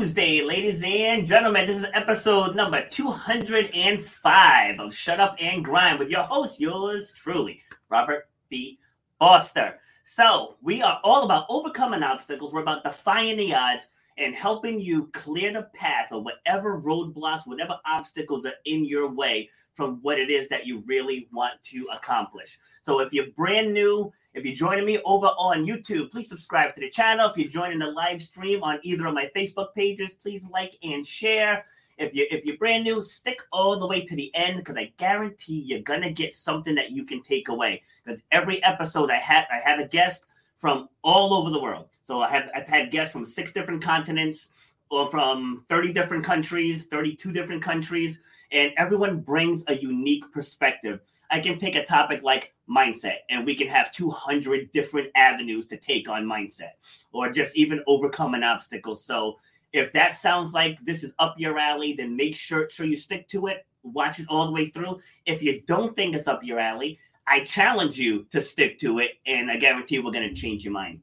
Tuesday, 0.00 0.40
ladies 0.40 0.82
and 0.82 1.26
gentlemen. 1.26 1.66
This 1.66 1.76
is 1.76 1.86
episode 1.92 2.56
number 2.56 2.88
205 2.88 4.80
of 4.80 4.94
Shut 4.94 5.20
Up 5.20 5.36
and 5.38 5.62
Grind 5.62 5.98
with 5.98 6.08
your 6.08 6.22
host, 6.22 6.58
yours 6.58 7.12
truly, 7.12 7.60
Robert 7.90 8.30
B. 8.48 8.78
Foster. 9.18 9.78
So, 10.04 10.56
we 10.62 10.80
are 10.80 11.00
all 11.04 11.26
about 11.26 11.44
overcoming 11.50 12.02
obstacles. 12.02 12.54
We're 12.54 12.62
about 12.62 12.82
defying 12.82 13.36
the 13.36 13.54
odds 13.54 13.88
and 14.16 14.34
helping 14.34 14.80
you 14.80 15.10
clear 15.12 15.52
the 15.52 15.68
path 15.74 16.12
of 16.12 16.24
whatever 16.24 16.80
roadblocks, 16.80 17.46
whatever 17.46 17.78
obstacles 17.84 18.46
are 18.46 18.54
in 18.64 18.86
your 18.86 19.12
way 19.12 19.50
from 19.80 19.98
what 20.02 20.18
it 20.18 20.28
is 20.28 20.46
that 20.46 20.66
you 20.66 20.84
really 20.84 21.26
want 21.32 21.54
to 21.64 21.86
accomplish. 21.90 22.58
So 22.82 23.00
if 23.00 23.14
you're 23.14 23.30
brand 23.34 23.72
new, 23.72 24.12
if 24.34 24.44
you're 24.44 24.54
joining 24.54 24.84
me 24.84 24.98
over 25.06 25.28
on 25.28 25.64
YouTube, 25.64 26.10
please 26.10 26.28
subscribe 26.28 26.74
to 26.74 26.82
the 26.82 26.90
channel. 26.90 27.30
If 27.30 27.38
you're 27.38 27.48
joining 27.48 27.78
the 27.78 27.90
live 27.90 28.22
stream 28.22 28.62
on 28.62 28.78
either 28.82 29.06
of 29.06 29.14
my 29.14 29.30
Facebook 29.34 29.74
pages, 29.74 30.10
please 30.20 30.44
like 30.44 30.76
and 30.82 31.06
share. 31.06 31.64
If 31.96 32.14
you 32.14 32.26
if 32.30 32.44
you're 32.44 32.58
brand 32.58 32.84
new, 32.84 33.00
stick 33.00 33.40
all 33.52 33.78
the 33.78 33.86
way 33.86 34.04
to 34.04 34.14
the 34.14 34.30
end 34.34 34.58
because 34.58 34.76
I 34.76 34.92
guarantee 34.98 35.60
you're 35.60 35.80
gonna 35.80 36.12
get 36.12 36.34
something 36.34 36.74
that 36.74 36.90
you 36.90 37.04
can 37.06 37.22
take 37.22 37.48
away. 37.48 37.80
Because 38.04 38.20
every 38.30 38.62
episode 38.62 39.10
I 39.10 39.16
have 39.16 39.46
I 39.50 39.66
have 39.66 39.80
a 39.80 39.88
guest 39.88 40.24
from 40.58 40.90
all 41.02 41.32
over 41.32 41.48
the 41.48 41.60
world. 41.60 41.86
So 42.02 42.20
I 42.20 42.28
have 42.28 42.50
I've 42.54 42.68
had 42.68 42.90
guests 42.90 43.14
from 43.14 43.24
six 43.24 43.50
different 43.50 43.82
continents 43.82 44.50
or 44.90 45.10
from 45.10 45.64
30 45.70 45.94
different 45.94 46.22
countries, 46.22 46.84
32 46.84 47.32
different 47.32 47.62
countries 47.62 48.20
and 48.52 48.72
everyone 48.76 49.20
brings 49.20 49.64
a 49.68 49.74
unique 49.74 50.24
perspective. 50.32 51.00
I 51.30 51.40
can 51.40 51.58
take 51.58 51.76
a 51.76 51.86
topic 51.86 52.22
like 52.22 52.52
mindset, 52.68 53.18
and 53.28 53.46
we 53.46 53.54
can 53.54 53.68
have 53.68 53.92
200 53.92 54.72
different 54.72 55.08
avenues 55.14 55.66
to 55.68 55.76
take 55.76 56.08
on 56.08 56.24
mindset 56.24 56.72
or 57.12 57.30
just 57.30 57.56
even 57.56 57.82
overcome 57.86 58.34
an 58.34 58.44
obstacle. 58.44 58.96
So, 58.96 59.38
if 59.72 59.92
that 59.92 60.14
sounds 60.14 60.52
like 60.52 60.84
this 60.84 61.04
is 61.04 61.12
up 61.20 61.36
your 61.38 61.56
alley, 61.56 61.94
then 61.96 62.16
make 62.16 62.34
sure, 62.34 62.68
sure 62.70 62.86
you 62.86 62.96
stick 62.96 63.28
to 63.28 63.46
it, 63.46 63.64
watch 63.84 64.18
it 64.18 64.26
all 64.28 64.46
the 64.46 64.52
way 64.52 64.66
through. 64.66 64.98
If 65.26 65.44
you 65.44 65.62
don't 65.68 65.94
think 65.94 66.16
it's 66.16 66.26
up 66.26 66.42
your 66.42 66.58
alley, 66.58 66.98
I 67.28 67.44
challenge 67.44 67.96
you 67.96 68.26
to 68.32 68.42
stick 68.42 68.80
to 68.80 68.98
it, 68.98 69.12
and 69.26 69.48
I 69.48 69.56
guarantee 69.56 70.00
we're 70.00 70.10
going 70.10 70.28
to 70.28 70.34
change 70.34 70.64
your 70.64 70.72
mind. 70.72 71.00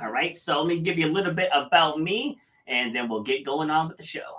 All 0.00 0.12
right, 0.12 0.36
so 0.36 0.62
let 0.62 0.68
me 0.68 0.78
give 0.78 0.96
you 0.96 1.08
a 1.08 1.10
little 1.10 1.34
bit 1.34 1.50
about 1.52 2.00
me, 2.00 2.38
and 2.68 2.94
then 2.94 3.08
we'll 3.08 3.24
get 3.24 3.44
going 3.44 3.68
on 3.68 3.88
with 3.88 3.96
the 3.96 4.04
show. 4.04 4.38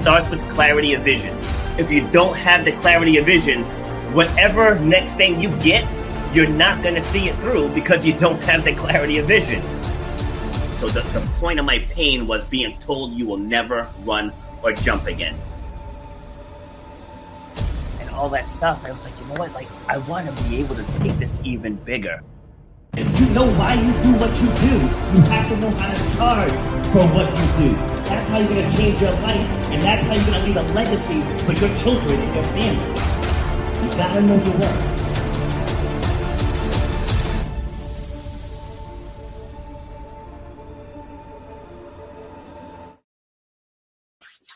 Starts 0.00 0.30
with 0.30 0.40
clarity 0.50 0.94
of 0.94 1.02
vision. 1.02 1.36
If 1.78 1.90
you 1.90 2.06
don't 2.10 2.34
have 2.36 2.64
the 2.64 2.72
clarity 2.72 3.18
of 3.18 3.26
vision, 3.26 3.62
whatever 4.14 4.78
next 4.78 5.12
thing 5.14 5.40
you 5.40 5.54
get, 5.58 5.84
you're 6.34 6.48
not 6.48 6.82
going 6.82 6.94
to 6.94 7.04
see 7.04 7.28
it 7.28 7.36
through 7.36 7.68
because 7.74 8.04
you 8.04 8.12
don't 8.12 8.40
have 8.42 8.64
the 8.64 8.74
clarity 8.74 9.18
of 9.18 9.26
vision. 9.26 9.60
So 10.78 10.88
the, 10.88 11.02
the 11.12 11.20
point 11.38 11.58
of 11.58 11.66
my 11.66 11.78
pain 11.90 12.26
was 12.26 12.44
being 12.46 12.78
told 12.78 13.12
you 13.12 13.26
will 13.26 13.36
never 13.36 13.88
run 14.00 14.32
or 14.62 14.72
jump 14.72 15.06
again. 15.06 15.38
And 18.00 18.08
all 18.10 18.30
that 18.30 18.46
stuff, 18.46 18.84
I 18.86 18.92
was 18.92 19.04
like, 19.04 19.18
you 19.20 19.26
know 19.26 19.34
what? 19.34 19.52
Like, 19.52 19.68
I 19.88 19.98
want 19.98 20.28
to 20.28 20.44
be 20.44 20.60
able 20.60 20.76
to 20.76 20.84
take 21.00 21.12
this 21.18 21.38
even 21.44 21.74
bigger. 21.76 22.22
If 22.94 23.20
you 23.20 23.26
know 23.30 23.46
why 23.58 23.74
you 23.74 23.92
do 24.02 24.18
what 24.18 24.34
you 24.40 24.48
do, 24.68 24.78
you 25.14 25.22
have 25.28 25.48
to 25.48 25.56
know 25.58 25.70
how 25.70 25.92
to 25.92 26.16
charge 26.16 26.52
for 26.92 27.06
what 27.14 27.28
you 27.28 27.68
do. 27.68 27.89
That's 28.10 28.28
how 28.28 28.38
you're 28.38 28.48
going 28.48 28.68
to 28.68 28.76
change 28.76 29.00
your 29.00 29.12
life, 29.12 29.48
and 29.70 29.82
that's 29.84 30.04
how 30.04 30.14
you're 30.14 30.24
going 30.24 30.40
to 30.40 30.46
leave 30.46 30.56
a 30.56 30.62
legacy 30.74 31.22
for 31.44 31.52
your 31.52 31.78
children 31.78 32.20
and 32.20 32.34
your 32.34 32.42
family. 32.42 32.88
You 33.84 33.90
got 33.96 34.14
to 34.14 34.20
know 34.20 34.34
your 34.34 34.58
worth. 34.58 34.90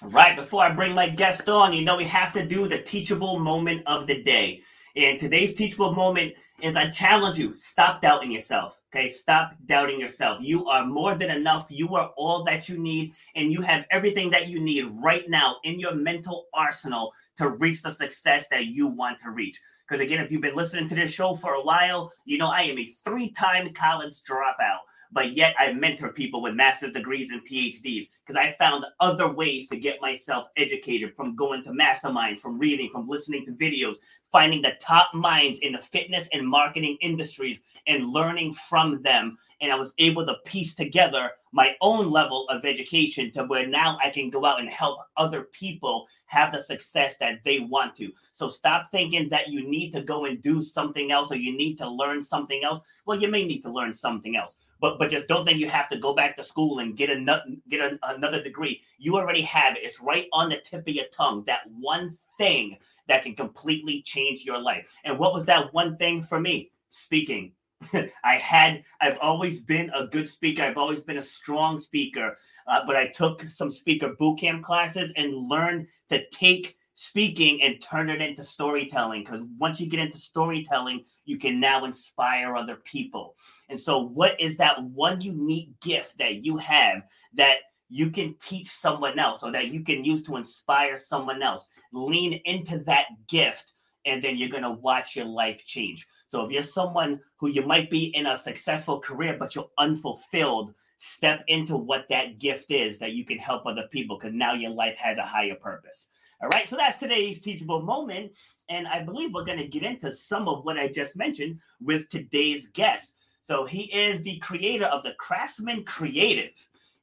Right, 0.03 0.35
before 0.35 0.65
I 0.65 0.73
bring 0.73 0.93
my 0.97 1.09
guest 1.09 1.49
on, 1.49 1.73
you 1.73 1.85
know 1.85 1.97
we 1.97 2.05
have 2.07 2.33
to 2.33 2.45
do 2.45 2.67
the 2.67 2.83
teachable 2.83 3.39
moment 3.39 3.85
of 3.87 4.09
the 4.09 4.21
day. 4.21 4.63
And 4.97 5.21
today's 5.21 5.55
teachable 5.55 5.93
moment 5.93 6.35
is 6.61 6.75
I 6.75 6.91
challenge 6.91 7.39
you, 7.39 7.57
stop 7.57 8.03
doubting 8.03 8.33
yourself. 8.33 8.81
Okay, 8.95 9.09
stop 9.09 9.57
doubting 9.67 9.99
yourself. 9.99 10.39
You 10.41 10.69
are 10.69 10.87
more 10.87 11.17
than 11.17 11.29
enough. 11.29 11.67
You 11.69 11.97
are 11.97 12.13
all 12.17 12.45
that 12.45 12.69
you 12.69 12.79
need, 12.79 13.13
and 13.35 13.53
you 13.53 13.61
have 13.61 13.87
everything 13.91 14.31
that 14.31 14.47
you 14.47 14.61
need 14.61 14.85
right 15.03 15.29
now 15.29 15.57
in 15.65 15.81
your 15.81 15.97
mental 15.97 16.47
arsenal 16.55 17.13
to 17.39 17.49
reach 17.49 17.83
the 17.83 17.91
success 17.91 18.47
that 18.53 18.67
you 18.67 18.87
want 18.87 19.19
to 19.23 19.33
reach. 19.33 19.61
Because 19.89 20.01
again, 20.01 20.25
if 20.25 20.31
you've 20.31 20.43
been 20.43 20.55
listening 20.55 20.89
to 20.91 20.95
this 20.95 21.11
show 21.11 21.35
for 21.35 21.55
a 21.55 21.65
while, 21.65 22.13
you 22.25 22.39
know 22.39 22.53
I 22.53 22.61
am 22.61 22.79
a 22.79 22.87
three 23.05 23.33
time 23.33 23.75
college 23.75 24.23
dropout 24.23 24.83
but 25.15 25.37
yet 25.37 25.55
I 25.59 25.73
mentor 25.73 26.13
people 26.13 26.43
with 26.43 26.55
master's 26.55 26.93
degrees 26.93 27.31
and 27.31 27.41
PhDs 27.47 28.07
because 28.27 28.37
I 28.37 28.57
found 28.59 28.85
other 28.99 29.33
ways 29.33 29.69
to 29.69 29.79
get 29.79 30.01
myself 30.01 30.49
educated 30.57 31.15
from 31.15 31.37
going 31.37 31.63
to 31.65 31.73
mastermind, 31.73 32.41
from 32.41 32.59
reading, 32.59 32.91
from 32.93 33.07
listening 33.07 33.47
to 33.47 33.53
videos, 33.53 33.95
finding 34.35 34.61
the 34.61 34.73
top 34.81 35.15
minds 35.15 35.61
in 35.61 35.75
the 35.75 35.79
fitness 35.79 36.29
and 36.33 36.45
marketing 36.45 36.99
industries 37.01 37.61
and 37.87 38.13
learning 38.13 38.53
from 38.53 39.01
them. 39.03 39.39
And 39.61 39.73
I 39.73 39.77
was 39.77 39.95
able 39.99 40.27
to 40.27 40.35
piece 40.45 40.75
together 40.75 41.31
my 41.53 41.77
own 41.81 42.11
level 42.11 42.49
of 42.49 42.65
education 42.65 43.31
to 43.35 43.45
where 43.45 43.65
now 43.65 43.97
I 44.05 44.11
can 44.11 44.31
go 44.31 44.45
out 44.45 44.59
and 44.59 44.69
help 44.69 44.99
other 45.17 45.43
people 45.53 46.09
have 46.27 46.53
the 46.53 46.61
success 46.61 47.17
that 47.19 47.45
they 47.45 47.61
want 47.61 47.95
to. 47.99 48.11
So 48.35 48.49
stop 48.49 48.91
thinking 48.91 49.29
that 49.29 49.51
you 49.51 49.71
need 49.71 49.93
to 49.93 50.03
go 50.03 50.25
and 50.25 50.43
do 50.43 50.65
something 50.65 51.13
else 51.13 51.31
or 51.31 51.37
you 51.37 51.57
need 51.57 51.77
to 51.77 51.89
learn 51.89 52.21
something 52.21 52.65
else. 52.65 52.81
Well, 53.07 53.21
you 53.21 53.29
may 53.29 53.45
need 53.45 53.63
to 53.63 53.71
learn 53.71 53.95
something 53.95 54.37
else 54.37 54.57
but 54.81 54.99
but 54.99 55.09
just 55.09 55.29
don't 55.29 55.47
think 55.47 55.59
you 55.59 55.69
have 55.69 55.89
to 55.89 55.97
go 55.97 56.15
back 56.15 56.37
to 56.37 56.45
school 56.45 56.81
and 56.81 56.95
get 56.97 57.09
a 57.09 57.41
get 57.69 57.81
a, 57.81 57.99
another 58.03 58.43
degree. 58.43 58.83
You 58.99 59.17
already 59.17 59.41
have 59.43 59.77
it. 59.77 59.83
It's 59.83 60.01
right 60.01 60.27
on 60.33 60.51
the 60.51 60.59
tip 60.63 60.87
of 60.87 60.95
your 60.95 61.07
tongue. 61.17 61.45
That 61.47 61.61
one 61.79 62.19
thing 62.37 62.77
that 63.09 63.23
can 63.23 63.35
completely 63.35 64.03
change 64.03 64.45
your 64.45 64.61
life. 64.61 64.87
And 65.05 65.19
what 65.19 65.35
was 65.35 65.47
that 65.47 65.73
one 65.73 65.97
thing 65.97 66.23
for 66.23 66.41
me? 66.41 66.71
Speaking. 66.91 67.53
I 68.25 68.37
had 68.37 68.85
I've 69.01 69.19
always 69.21 69.61
been 69.61 69.91
a 69.95 70.07
good 70.07 70.29
speaker. 70.29 70.63
I've 70.63 70.79
always 70.79 71.03
been 71.03 71.19
a 71.19 71.23
strong 71.23 71.79
speaker. 71.79 72.39
Uh, 72.67 72.81
but 72.87 72.97
I 72.97 73.09
took 73.09 73.43
some 73.51 73.71
speaker 73.71 74.15
boot 74.19 74.39
camp 74.39 74.63
classes 74.63 75.13
and 75.17 75.35
learned 75.35 75.89
to 76.09 76.27
take 76.31 76.79
speaking 76.95 77.61
and 77.63 77.83
turn 77.83 78.09
it 78.09 78.21
into 78.21 78.45
storytelling 78.45 79.23
because 79.25 79.43
once 79.59 79.81
you 79.81 79.89
get 79.89 79.99
into 79.99 80.17
storytelling 80.17 81.05
you 81.25 81.37
can 81.37 81.59
now 81.59 81.85
inspire 81.85 82.55
other 82.55 82.77
people 82.77 83.35
and 83.69 83.81
so 83.81 83.99
what 83.99 84.41
is 84.41 84.57
that 84.57 84.81
one 84.85 85.21
unique 85.21 85.69
gift 85.81 86.17
that 86.19 86.45
you 86.45 86.57
have 86.57 87.03
that 87.35 87.57
you 87.95 88.11
can 88.11 88.35
teach 88.43 88.69
someone 88.69 89.21
else 89.21 89.45
or 89.45 89.53
that 89.53 89.69
you 89.69 89.85
can 89.85 90.05
use 90.05 90.21
to 90.25 90.35
inspire 90.35 90.97
someone 90.97 91.43
else 91.43 91.69
lean 91.93 92.41
into 92.45 92.81
that 92.81 93.07
gift 93.29 93.75
and 94.05 94.23
then 94.23 94.37
you're 94.37 94.49
going 94.49 94.65
to 94.65 94.71
watch 94.71 95.15
your 95.15 95.27
life 95.27 95.65
change 95.65 96.07
so 96.27 96.45
if 96.45 96.51
you're 96.51 96.63
someone 96.63 97.21
who 97.37 97.49
you 97.49 97.63
might 97.63 97.89
be 97.91 98.07
in 98.17 98.27
a 98.27 98.37
successful 98.37 98.99
career 98.99 99.37
but 99.39 99.55
you're 99.55 99.71
unfulfilled 99.79 100.75
step 100.99 101.45
into 101.47 101.77
what 101.77 102.07
that 102.11 102.41
gift 102.41 102.71
is 102.71 102.99
that 102.99 103.13
you 103.13 103.25
can 103.25 103.39
help 103.39 103.65
other 103.65 103.89
people 103.93 104.19
because 104.19 104.35
now 104.35 104.55
your 104.55 104.73
life 104.73 104.97
has 104.97 105.17
a 105.19 105.23
higher 105.23 105.55
purpose 105.55 106.09
all 106.43 106.49
right, 106.49 106.69
so 106.69 106.77
that's 106.77 106.99
today's 106.99 107.41
teachable 107.41 107.81
moment. 107.81 108.33
And 108.69 108.87
I 108.87 109.03
believe 109.03 109.33
we're 109.33 109.45
going 109.45 109.61
to 109.61 109.69
get 109.69 109.83
into 109.83 110.15
some 110.15 110.47
of 110.47 110.65
what 110.65 110.77
I 110.77 110.89
just 110.89 111.17
mentioned 111.17 111.61
with 111.81 112.09
today's 112.11 112.69
guest. 112.69 113.15
So 113.45 113.65
he 113.65 113.83
is 113.85 114.21
the 114.23 114.39
creator 114.41 114.87
of 114.87 115.05
the 115.05 115.15
Craftsman 115.19 115.85
Creative, 115.85 116.51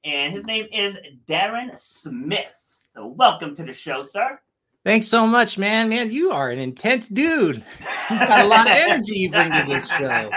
and 0.03 0.33
his 0.33 0.45
name 0.45 0.67
is 0.73 0.97
Darren 1.27 1.77
Smith. 1.79 2.53
So 2.93 3.07
welcome 3.07 3.55
to 3.55 3.63
the 3.63 3.73
show, 3.73 4.03
sir. 4.03 4.39
Thanks 4.83 5.07
so 5.07 5.27
much, 5.27 5.59
man. 5.59 5.89
Man, 5.89 6.09
you 6.09 6.31
are 6.31 6.49
an 6.49 6.57
intense 6.57 7.07
dude. 7.07 7.63
You've 8.09 8.19
got 8.19 8.45
a 8.45 8.47
lot 8.47 8.65
of 8.65 8.73
energy 8.75 9.19
you 9.19 9.29
bring 9.29 9.51
to 9.51 9.65
this 9.69 9.87
show. 9.87 10.31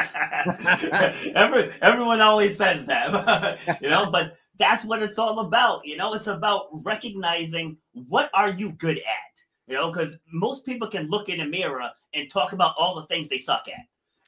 Every, 1.34 1.72
everyone 1.80 2.20
always 2.20 2.58
says 2.58 2.84
that, 2.84 3.78
you 3.80 3.88
know, 3.88 4.10
but 4.10 4.36
that's 4.58 4.84
what 4.84 5.02
it's 5.02 5.18
all 5.18 5.40
about. 5.40 5.86
You 5.86 5.96
know, 5.96 6.12
it's 6.12 6.26
about 6.26 6.68
recognizing 6.84 7.78
what 7.92 8.30
are 8.34 8.50
you 8.50 8.72
good 8.72 8.98
at. 8.98 9.34
You 9.66 9.76
know, 9.76 9.90
because 9.90 10.14
most 10.30 10.66
people 10.66 10.88
can 10.88 11.08
look 11.08 11.30
in 11.30 11.40
a 11.40 11.46
mirror 11.46 11.88
and 12.12 12.30
talk 12.30 12.52
about 12.52 12.74
all 12.78 12.94
the 12.96 13.06
things 13.06 13.30
they 13.30 13.38
suck 13.38 13.64
at. 13.68 13.86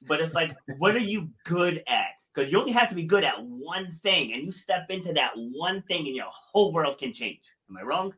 but 0.09 0.21
it's 0.21 0.35
like, 0.35 0.57
what 0.79 0.97
are 0.97 0.99
you 0.99 1.29
good 1.45 1.85
at? 1.89 2.09
Because 2.37 2.53
you 2.53 2.61
only 2.61 2.73
have 2.73 2.91
to 2.91 2.95
be 2.95 3.05
good 3.05 3.25
at 3.25 3.35
one 3.43 3.93
thing, 4.03 4.35
and 4.35 4.43
you 4.43 4.53
step 4.53 4.91
into 4.91 5.13
that 5.15 5.31
one 5.35 5.81
thing, 5.83 6.07
and 6.07 6.15
your 6.15 6.27
whole 6.29 6.71
world 6.71 6.99
can 6.99 7.13
change. 7.15 7.41
Am 7.71 7.79
I 7.79 7.83
wrong? 7.83 8.13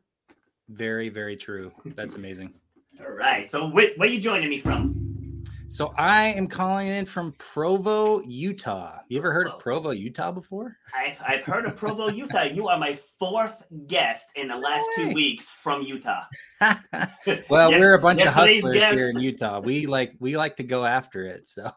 Very, 0.67 1.07
very 1.07 1.37
true. 1.37 1.71
That's 1.95 2.15
amazing. 2.15 2.53
All 2.99 3.11
right. 3.11 3.49
So, 3.49 3.69
wh- 3.69 3.97
where 3.97 4.01
are 4.01 4.05
you 4.07 4.19
joining 4.19 4.49
me 4.49 4.59
from? 4.59 5.43
So 5.69 5.93
I 5.97 6.25
am 6.25 6.47
calling 6.47 6.87
in 6.87 7.05
from 7.05 7.33
Provo, 7.37 8.21
Utah. 8.23 8.97
You 9.07 9.19
ever 9.19 9.31
heard 9.31 9.47
of 9.47 9.59
Provo, 9.59 9.91
Utah 9.91 10.31
before? 10.31 10.75
I've, 10.97 11.17
I've 11.25 11.43
heard 11.43 11.65
of 11.65 11.77
Provo, 11.77 12.09
Utah. 12.09 12.43
You 12.43 12.67
are 12.67 12.77
my 12.77 12.99
fourth 13.19 13.63
guest 13.85 14.29
in 14.35 14.47
the 14.47 14.57
last 14.57 14.85
two 14.95 15.13
weeks 15.13 15.45
from 15.45 15.83
Utah. 15.83 16.23
well, 16.59 17.69
yes, 17.69 17.79
we're 17.79 17.93
a 17.93 18.01
bunch 18.01 18.23
of 18.23 18.33
hustlers 18.33 18.87
here 18.87 19.11
in 19.11 19.19
Utah. 19.19 19.59
We 19.59 19.85
like 19.85 20.15
we 20.19 20.35
like 20.35 20.55
to 20.57 20.63
go 20.63 20.85
after 20.85 21.23
it. 21.23 21.47
So 21.47 21.71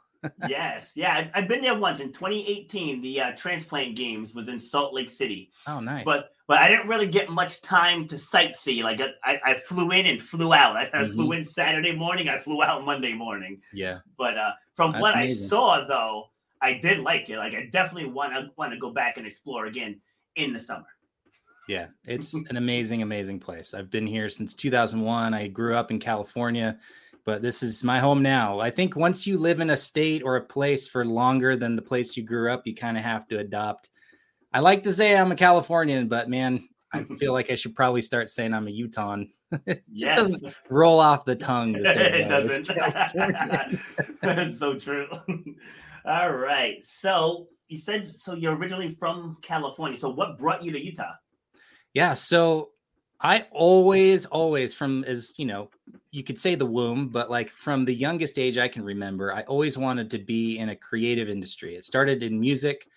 yes, 0.48 0.92
yeah, 0.94 1.28
I've 1.34 1.48
been 1.48 1.60
there 1.60 1.78
once 1.78 2.00
in 2.00 2.12
2018. 2.12 3.00
The 3.00 3.20
uh, 3.20 3.32
transplant 3.32 3.96
games 3.96 4.34
was 4.34 4.48
in 4.48 4.60
Salt 4.60 4.94
Lake 4.94 5.10
City. 5.10 5.50
Oh, 5.66 5.80
nice. 5.80 6.04
But 6.04 6.30
but 6.46 6.58
I 6.58 6.68
didn't 6.68 6.88
really 6.88 7.06
get 7.06 7.30
much 7.30 7.62
time 7.62 8.06
to 8.08 8.16
sightsee. 8.16 8.82
Like 8.82 9.00
I, 9.24 9.40
I 9.44 9.54
flew 9.54 9.90
in 9.90 10.06
and 10.06 10.20
flew 10.20 10.52
out. 10.52 10.76
I, 10.76 10.86
mm-hmm. 10.86 11.12
flew 11.12 11.32
in 11.32 11.44
Saturday 11.44 11.94
morning. 11.94 12.28
I 12.28 12.38
flew 12.38 12.62
out 12.62 12.84
Monday 12.84 13.14
morning. 13.14 13.60
Yeah. 13.72 13.98
But 14.18 14.36
uh, 14.36 14.52
from 14.76 14.92
That's 14.92 15.02
what 15.02 15.14
amazing. 15.14 15.46
I 15.46 15.48
saw, 15.48 15.84
though, 15.86 16.24
I 16.60 16.74
did 16.74 17.00
like 17.00 17.28
it. 17.30 17.38
Like 17.38 17.54
I 17.54 17.68
definitely 17.72 18.10
want 18.10 18.32
to 18.34 18.50
want 18.56 18.72
to 18.72 18.78
go 18.78 18.90
back 18.90 19.16
and 19.16 19.26
explore 19.26 19.66
again 19.66 20.00
in 20.36 20.52
the 20.52 20.60
summer. 20.60 20.86
Yeah, 21.68 21.86
it's 22.04 22.34
an 22.50 22.56
amazing, 22.56 23.02
amazing 23.02 23.40
place. 23.40 23.74
I've 23.74 23.90
been 23.90 24.06
here 24.06 24.28
since 24.28 24.54
2001. 24.54 25.34
I 25.34 25.48
grew 25.48 25.76
up 25.76 25.90
in 25.90 25.98
California 25.98 26.78
but 27.24 27.42
this 27.42 27.62
is 27.62 27.84
my 27.84 28.00
home 28.00 28.22
now. 28.22 28.58
I 28.58 28.70
think 28.70 28.96
once 28.96 29.26
you 29.26 29.38
live 29.38 29.60
in 29.60 29.70
a 29.70 29.76
state 29.76 30.22
or 30.24 30.36
a 30.36 30.44
place 30.44 30.88
for 30.88 31.04
longer 31.04 31.56
than 31.56 31.76
the 31.76 31.82
place 31.82 32.16
you 32.16 32.24
grew 32.24 32.52
up, 32.52 32.66
you 32.66 32.74
kind 32.74 32.96
of 32.96 33.04
have 33.04 33.28
to 33.28 33.38
adopt. 33.38 33.90
I 34.52 34.60
like 34.60 34.82
to 34.84 34.92
say 34.92 35.16
I'm 35.16 35.32
a 35.32 35.36
Californian, 35.36 36.08
but 36.08 36.28
man, 36.28 36.68
I 36.92 37.04
feel 37.18 37.32
like 37.32 37.50
I 37.50 37.54
should 37.54 37.74
probably 37.74 38.02
start 38.02 38.30
saying 38.30 38.52
I'm 38.52 38.66
a 38.66 38.70
Utah. 38.70 39.18
it 39.66 39.82
just 39.84 39.90
yes. 39.92 40.18
doesn't 40.18 40.54
roll 40.68 40.98
off 40.98 41.24
the 41.24 41.36
tongue. 41.36 41.76
it 41.78 42.28
doesn't. 42.28 42.68
That's 44.20 44.58
so 44.58 44.78
true. 44.78 45.08
All 46.04 46.32
right. 46.32 46.84
So 46.84 47.48
you 47.68 47.78
said 47.78 48.08
so 48.08 48.34
you're 48.34 48.56
originally 48.56 48.94
from 48.94 49.36
California. 49.42 49.98
So 49.98 50.10
what 50.10 50.38
brought 50.38 50.62
you 50.62 50.72
to 50.72 50.84
Utah? 50.84 51.12
Yeah. 51.94 52.14
So 52.14 52.71
I 53.22 53.46
always, 53.52 54.26
always, 54.26 54.74
from 54.74 55.04
as 55.04 55.32
you 55.36 55.46
know, 55.46 55.70
you 56.10 56.24
could 56.24 56.40
say 56.40 56.56
the 56.56 56.66
womb, 56.66 57.08
but 57.08 57.30
like 57.30 57.50
from 57.50 57.84
the 57.84 57.94
youngest 57.94 58.38
age 58.38 58.58
I 58.58 58.66
can 58.66 58.84
remember, 58.84 59.32
I 59.32 59.42
always 59.42 59.78
wanted 59.78 60.10
to 60.10 60.18
be 60.18 60.58
in 60.58 60.70
a 60.70 60.76
creative 60.76 61.28
industry. 61.28 61.76
It 61.76 61.84
started 61.84 62.24
in 62.24 62.40
music. 62.40 62.88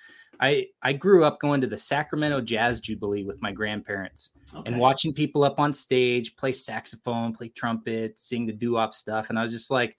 I 0.42 0.68
I 0.82 0.94
grew 0.94 1.24
up 1.24 1.40
going 1.40 1.62
to 1.62 1.68
the 1.68 1.78
Sacramento 1.78 2.42
Jazz 2.42 2.80
Jubilee 2.80 3.24
with 3.24 3.42
my 3.42 3.52
grandparents 3.52 4.32
okay. 4.54 4.64
and 4.66 4.80
watching 4.80 5.14
people 5.14 5.44
up 5.44 5.60
on 5.60 5.72
stage 5.72 6.36
play 6.36 6.52
saxophone, 6.52 7.32
play 7.32 7.50
trumpet, 7.50 8.20
sing 8.20 8.48
the 8.48 8.52
doo-wop 8.52 8.96
stuff, 8.96 9.30
and 9.30 9.38
I 9.38 9.44
was 9.44 9.52
just 9.52 9.70
like, 9.70 9.96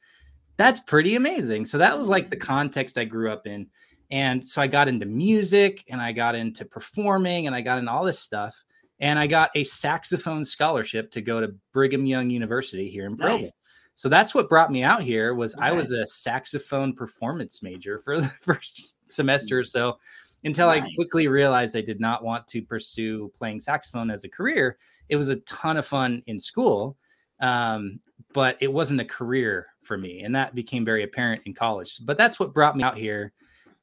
that's 0.57 0.81
pretty 0.81 1.15
amazing. 1.15 1.67
So 1.67 1.79
that 1.79 1.97
was 1.97 2.09
like 2.09 2.31
the 2.31 2.37
mm-hmm. 2.37 2.47
context 2.47 2.99
I 2.99 3.05
grew 3.05 3.31
up 3.33 3.47
in, 3.47 3.69
and 4.11 4.47
so 4.47 4.61
I 4.61 4.67
got 4.67 4.89
into 4.89 5.07
music 5.07 5.85
and 5.89 6.01
I 6.01 6.11
got 6.11 6.35
into 6.35 6.65
performing 6.65 7.47
and 7.47 7.55
I 7.55 7.61
got 7.61 7.79
into 7.79 7.93
all 7.93 8.05
this 8.05 8.19
stuff 8.19 8.65
and 9.01 9.19
I 9.19 9.27
got 9.27 9.51
a 9.55 9.65
saxophone 9.65 10.45
scholarship 10.45 11.11
to 11.13 11.21
go 11.21 11.41
to 11.41 11.55
Brigham 11.73 12.07
Young 12.07 12.31
University 12.31 12.89
here 12.89 13.07
in 13.07 13.17
Provo. 13.17 13.39
Nice. 13.39 13.53
So 13.95 14.11
that's 14.11 14.35
what 14.35 14.49
brought 14.49 14.71
me 14.71 14.83
out 14.83 15.03
here 15.03 15.35
was 15.35 15.55
okay. 15.55 15.67
I 15.67 15.73
was 15.73 15.93
a 15.93 16.05
saxophone 16.05 16.93
performance 16.93 17.63
major 17.63 18.01
for 18.01 18.21
the 18.21 18.29
first 18.41 18.97
semester 19.11 19.59
or 19.59 19.65
so 19.65 19.99
until 20.45 20.69
nice. 20.69 20.83
I 20.83 20.95
quickly 20.95 21.29
realized 21.29 21.77
I 21.77 21.81
did 21.81 22.01
not 22.01 22.23
want 22.23 22.47
to 22.49 22.63
pursue 22.63 23.33
playing 23.39 23.61
saxophone 23.61 24.11
as 24.11 24.25
a 24.25 24.29
career. 24.29 24.79
It 25.09 25.17
was 25.17 25.31
a 25.31 25.37
ton 25.41 25.77
of 25.77 25.87
fun 25.87 26.23
in 26.27 26.39
school, 26.39 26.97
um, 27.41 27.99
but 28.33 28.57
it 28.61 28.73
wasn't 28.73 29.01
a 29.01 29.05
career 29.05 29.67
for 29.83 29.97
me. 29.97 30.23
And 30.23 30.35
that 30.35 30.55
became 30.55 30.85
very 30.85 31.03
apparent 31.03 31.43
in 31.47 31.55
college. 31.55 31.99
But 32.05 32.19
that's 32.19 32.39
what 32.39 32.53
brought 32.53 32.77
me 32.77 32.85
out 32.85 32.99
here. 32.99 33.33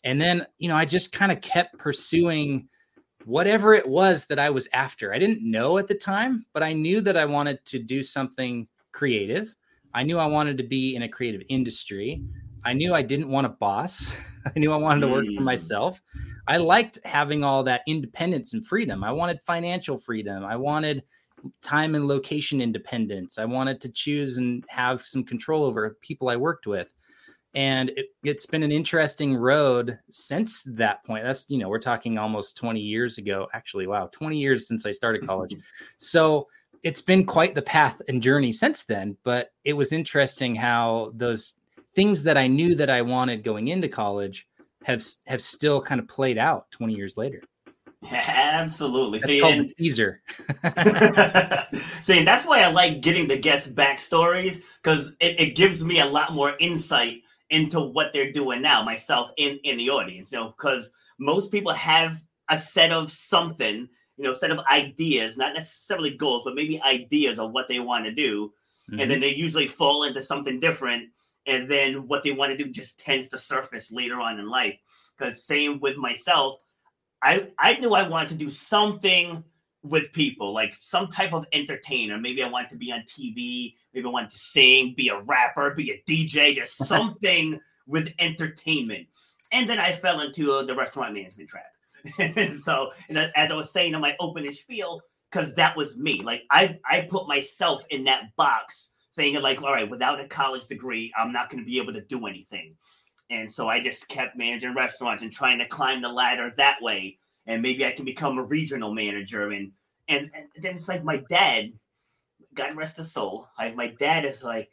And 0.03 0.21
then, 0.21 0.45
you 0.59 0.69
know, 0.69 0.75
I 0.75 0.85
just 0.85 1.11
kind 1.11 1.31
of 1.31 1.41
kept 1.41 1.77
pursuing 1.77 2.67
whatever 3.25 3.73
it 3.73 3.87
was 3.87 4.25
that 4.25 4.39
I 4.39 4.49
was 4.49 4.67
after. 4.73 5.13
I 5.13 5.19
didn't 5.19 5.49
know 5.49 5.77
at 5.77 5.87
the 5.87 5.95
time, 5.95 6.45
but 6.53 6.63
I 6.63 6.73
knew 6.73 7.01
that 7.01 7.17
I 7.17 7.25
wanted 7.25 7.63
to 7.65 7.79
do 7.79 8.03
something 8.03 8.67
creative. 8.91 9.53
I 9.93 10.03
knew 10.03 10.17
I 10.17 10.25
wanted 10.25 10.57
to 10.57 10.63
be 10.63 10.95
in 10.95 11.03
a 11.03 11.09
creative 11.09 11.41
industry. 11.49 12.23
I 12.65 12.73
knew 12.73 12.93
I 12.93 13.01
didn't 13.01 13.29
want 13.29 13.45
a 13.45 13.49
boss. 13.49 14.13
I 14.45 14.59
knew 14.59 14.71
I 14.71 14.77
wanted 14.77 15.01
to 15.01 15.07
work 15.07 15.25
for 15.25 15.41
mm. 15.41 15.45
myself. 15.45 16.01
I 16.47 16.57
liked 16.57 16.99
having 17.05 17.43
all 17.43 17.63
that 17.63 17.81
independence 17.87 18.53
and 18.53 18.65
freedom. 18.65 19.03
I 19.03 19.11
wanted 19.11 19.41
financial 19.41 19.97
freedom. 19.97 20.43
I 20.43 20.55
wanted 20.55 21.03
time 21.61 21.95
and 21.95 22.07
location 22.07 22.61
independence. 22.61 23.37
I 23.37 23.45
wanted 23.45 23.81
to 23.81 23.89
choose 23.89 24.37
and 24.37 24.63
have 24.69 25.01
some 25.01 25.23
control 25.23 25.63
over 25.63 25.97
people 26.01 26.29
I 26.29 26.35
worked 26.35 26.67
with 26.67 26.89
and 27.53 27.91
it, 27.95 28.07
has 28.25 28.45
been 28.45 28.63
an 28.63 28.71
interesting 28.71 29.35
road 29.35 29.99
since 30.09 30.63
that 30.63 31.03
point 31.05 31.23
that's 31.23 31.45
you 31.49 31.57
know 31.57 31.69
we're 31.69 31.79
talking 31.79 32.17
almost 32.17 32.57
20 32.57 32.79
years 32.79 33.17
ago 33.17 33.47
actually 33.53 33.87
wow 33.87 34.07
20 34.11 34.37
years 34.37 34.67
since 34.67 34.85
i 34.85 34.91
started 34.91 35.25
college 35.27 35.55
so 35.97 36.47
it's 36.83 37.01
been 37.01 37.25
quite 37.25 37.55
the 37.55 37.61
path 37.61 38.01
and 38.07 38.21
journey 38.21 38.51
since 38.51 38.83
then 38.83 39.17
but 39.23 39.51
it 39.63 39.73
was 39.73 39.91
interesting 39.91 40.55
how 40.55 41.11
those 41.15 41.53
things 41.95 42.23
that 42.23 42.37
i 42.37 42.47
knew 42.47 42.75
that 42.75 42.89
i 42.89 43.01
wanted 43.01 43.43
going 43.43 43.67
into 43.67 43.87
college 43.87 44.47
have 44.83 45.03
have 45.25 45.41
still 45.41 45.81
kind 45.81 45.99
of 45.99 46.07
played 46.07 46.37
out 46.37 46.69
20 46.71 46.93
years 46.93 47.17
later 47.17 47.41
Absolutely. 48.11 49.19
That's 49.19 49.31
See, 49.31 49.39
called 49.39 49.53
and, 49.53 49.73
teaser. 49.77 50.21
See, 52.01 52.25
that's 52.25 52.45
why 52.45 52.61
I 52.61 52.67
like 52.67 53.01
getting 53.01 53.29
the 53.29 53.37
guest 53.37 53.73
backstories 53.75 54.61
because 54.81 55.13
it, 55.21 55.39
it 55.39 55.55
gives 55.55 55.85
me 55.85 56.01
a 56.01 56.05
lot 56.05 56.33
more 56.33 56.53
insight 56.59 57.21
into 57.53 57.79
what 57.79 58.11
they're 58.11 58.31
doing 58.31 58.61
now, 58.61 58.83
myself 58.83 59.29
in 59.37 59.59
in 59.63 59.77
the 59.77 59.89
audience, 59.89 60.31
you 60.31 60.39
know, 60.39 60.47
because 60.57 60.89
most 61.19 61.51
people 61.51 61.71
have 61.71 62.21
a 62.49 62.59
set 62.59 62.91
of 62.91 63.11
something, 63.11 63.87
you 64.17 64.23
know, 64.23 64.33
set 64.33 64.51
of 64.51 64.59
ideas, 64.71 65.37
not 65.37 65.53
necessarily 65.53 66.09
goals, 66.09 66.43
but 66.43 66.55
maybe 66.55 66.81
ideas 66.81 67.39
of 67.39 67.51
what 67.51 67.67
they 67.69 67.79
want 67.79 68.05
to 68.05 68.11
do, 68.11 68.51
mm-hmm. 68.89 68.99
and 68.99 69.09
then 69.09 69.21
mm-hmm. 69.21 69.29
they 69.29 69.35
usually 69.35 69.67
fall 69.67 70.03
into 70.03 70.21
something 70.21 70.59
different, 70.59 71.09
and 71.45 71.69
then 71.69 72.07
what 72.07 72.23
they 72.23 72.31
want 72.31 72.51
to 72.51 72.63
do 72.63 72.71
just 72.71 72.99
tends 72.99 73.29
to 73.29 73.37
surface 73.37 73.91
later 73.91 74.19
on 74.19 74.39
in 74.39 74.49
life. 74.49 74.77
Because 75.17 75.45
same 75.45 75.79
with 75.79 75.95
myself, 75.95 76.59
I 77.21 77.49
I 77.57 77.75
knew 77.75 77.93
I 77.93 78.07
wanted 78.07 78.29
to 78.29 78.35
do 78.35 78.49
something 78.49 79.43
with 79.83 80.13
people, 80.13 80.53
like 80.53 80.73
some 80.73 81.09
type 81.09 81.33
of 81.33 81.45
entertainer. 81.51 82.17
Maybe 82.17 82.41
I 82.41 82.49
want 82.49 82.69
to 82.69 82.77
be 82.77 82.91
on 82.91 83.01
TV. 83.01 83.75
Maybe 83.93 84.05
I 84.05 84.09
want 84.09 84.31
to 84.31 84.37
sing, 84.37 84.93
be 84.95 85.09
a 85.09 85.19
rapper, 85.19 85.71
be 85.75 85.91
a 85.91 86.03
DJ, 86.09 86.55
just 86.55 86.77
something 86.85 87.59
with 87.85 88.09
entertainment. 88.17 89.07
And 89.51 89.69
then 89.69 89.79
I 89.79 89.91
fell 89.91 90.21
into 90.21 90.65
the 90.65 90.75
restaurant 90.75 91.13
management 91.13 91.49
trap. 91.49 91.65
and 92.17 92.53
so, 92.59 92.91
and 93.09 93.17
as 93.17 93.51
I 93.51 93.53
was 93.53 93.71
saying 93.71 93.93
in 93.93 94.01
my 94.01 94.15
opening 94.19 94.53
spiel, 94.53 95.01
because 95.29 95.53
that 95.55 95.75
was 95.75 95.97
me. 95.97 96.21
Like 96.21 96.43
I, 96.49 96.79
I 96.89 97.01
put 97.01 97.27
myself 97.27 97.83
in 97.89 98.05
that 98.05 98.35
box, 98.37 98.91
thinking 99.15 99.41
like, 99.41 99.61
all 99.61 99.73
right, 99.73 99.89
without 99.89 100.19
a 100.19 100.27
college 100.27 100.67
degree, 100.67 101.11
I'm 101.17 101.33
not 101.33 101.49
going 101.49 101.63
to 101.63 101.69
be 101.69 101.79
able 101.79 101.93
to 101.93 102.01
do 102.01 102.25
anything. 102.25 102.75
And 103.29 103.51
so 103.51 103.67
I 103.67 103.79
just 103.79 104.07
kept 104.07 104.37
managing 104.37 104.75
restaurants 104.75 105.23
and 105.23 105.31
trying 105.31 105.59
to 105.59 105.67
climb 105.67 106.01
the 106.01 106.09
ladder 106.09 106.53
that 106.57 106.77
way 106.81 107.17
and 107.45 107.61
maybe 107.61 107.85
I 107.85 107.91
can 107.91 108.05
become 108.05 108.37
a 108.37 108.43
regional 108.43 108.93
manager. 108.93 109.51
And 109.51 109.71
and, 110.07 110.29
and 110.33 110.47
then 110.61 110.75
it's 110.75 110.87
like 110.87 111.03
my 111.03 111.23
dad, 111.29 111.71
God 112.53 112.75
rest 112.75 112.97
his 112.97 113.11
soul. 113.11 113.47
I, 113.57 113.71
my 113.71 113.87
dad 113.87 114.25
is 114.25 114.43
like, 114.43 114.69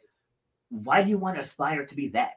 why 0.69 1.03
do 1.03 1.09
you 1.09 1.17
want 1.17 1.37
to 1.37 1.43
aspire 1.43 1.85
to 1.85 1.95
be 1.95 2.09
that? 2.09 2.33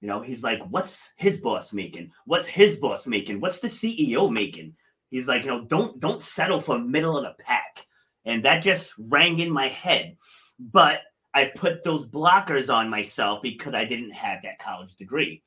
You 0.00 0.08
know, 0.08 0.20
he's 0.20 0.42
like, 0.42 0.60
what's 0.68 1.10
his 1.16 1.36
boss 1.36 1.72
making? 1.72 2.10
What's 2.26 2.48
his 2.48 2.76
boss 2.76 3.06
making? 3.06 3.40
What's 3.40 3.60
the 3.60 3.68
CEO 3.68 4.30
making? 4.30 4.74
He's 5.10 5.28
like, 5.28 5.44
you 5.44 5.50
know, 5.50 5.64
don't 5.64 6.00
don't 6.00 6.20
settle 6.20 6.60
for 6.60 6.78
middle 6.78 7.16
of 7.16 7.22
the 7.24 7.42
pack. 7.42 7.86
And 8.24 8.44
that 8.44 8.62
just 8.62 8.94
rang 8.98 9.38
in 9.38 9.50
my 9.50 9.68
head. 9.68 10.16
But 10.58 11.00
I 11.34 11.46
put 11.46 11.82
those 11.82 12.06
blockers 12.06 12.72
on 12.72 12.90
myself 12.90 13.42
because 13.42 13.74
I 13.74 13.84
didn't 13.84 14.12
have 14.12 14.42
that 14.42 14.58
college 14.58 14.96
degree. 14.96 15.42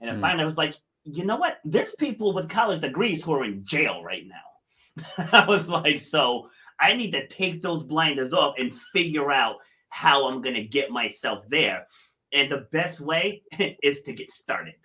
And 0.00 0.10
mm. 0.10 0.20
finally 0.20 0.42
I 0.42 0.46
was 0.46 0.58
like, 0.58 0.74
you 1.04 1.24
know 1.24 1.36
what? 1.36 1.58
There's 1.64 1.94
people 1.94 2.32
with 2.32 2.48
college 2.48 2.80
degrees 2.80 3.22
who 3.22 3.34
are 3.34 3.44
in 3.44 3.64
jail 3.64 4.02
right 4.02 4.26
now. 4.26 5.04
I 5.32 5.44
was 5.46 5.68
like, 5.68 6.00
so 6.00 6.48
I 6.80 6.94
need 6.94 7.12
to 7.12 7.26
take 7.26 7.62
those 7.62 7.82
blinders 7.82 8.32
off 8.32 8.54
and 8.58 8.74
figure 8.74 9.30
out 9.30 9.56
how 9.90 10.28
I'm 10.28 10.42
going 10.42 10.54
to 10.56 10.64
get 10.64 10.90
myself 10.90 11.48
there. 11.48 11.86
And 12.32 12.50
the 12.50 12.66
best 12.72 13.00
way 13.00 13.42
is 13.82 14.02
to 14.02 14.12
get 14.12 14.30
started. 14.30 14.74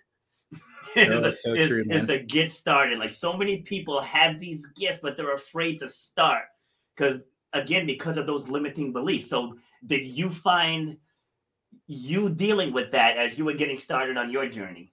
Oh, 0.98 1.30
so 1.30 1.54
is, 1.54 1.68
true, 1.68 1.86
is, 1.88 2.08
to 2.08 2.18
get 2.18 2.52
started. 2.52 2.98
Like 2.98 3.12
so 3.12 3.34
many 3.34 3.58
people 3.62 4.02
have 4.02 4.40
these 4.40 4.66
gifts, 4.76 5.02
but 5.04 5.16
they're 5.16 5.36
afraid 5.36 5.78
to 5.82 5.88
start 5.90 6.46
because, 6.96 7.20
again, 7.54 7.86
because 7.86 8.18
of 8.18 8.26
those 8.26 8.50
limiting 8.50 8.92
beliefs. 8.92 9.30
So, 9.30 9.54
did 9.86 10.08
you 10.08 10.32
find 10.32 10.98
you 11.86 12.30
dealing 12.30 12.74
with 12.74 12.90
that 12.94 13.18
as 13.18 13.38
you 13.38 13.46
were 13.46 13.54
getting 13.54 13.78
started 13.78 14.18
on 14.18 14.32
your 14.32 14.48
journey? 14.48 14.92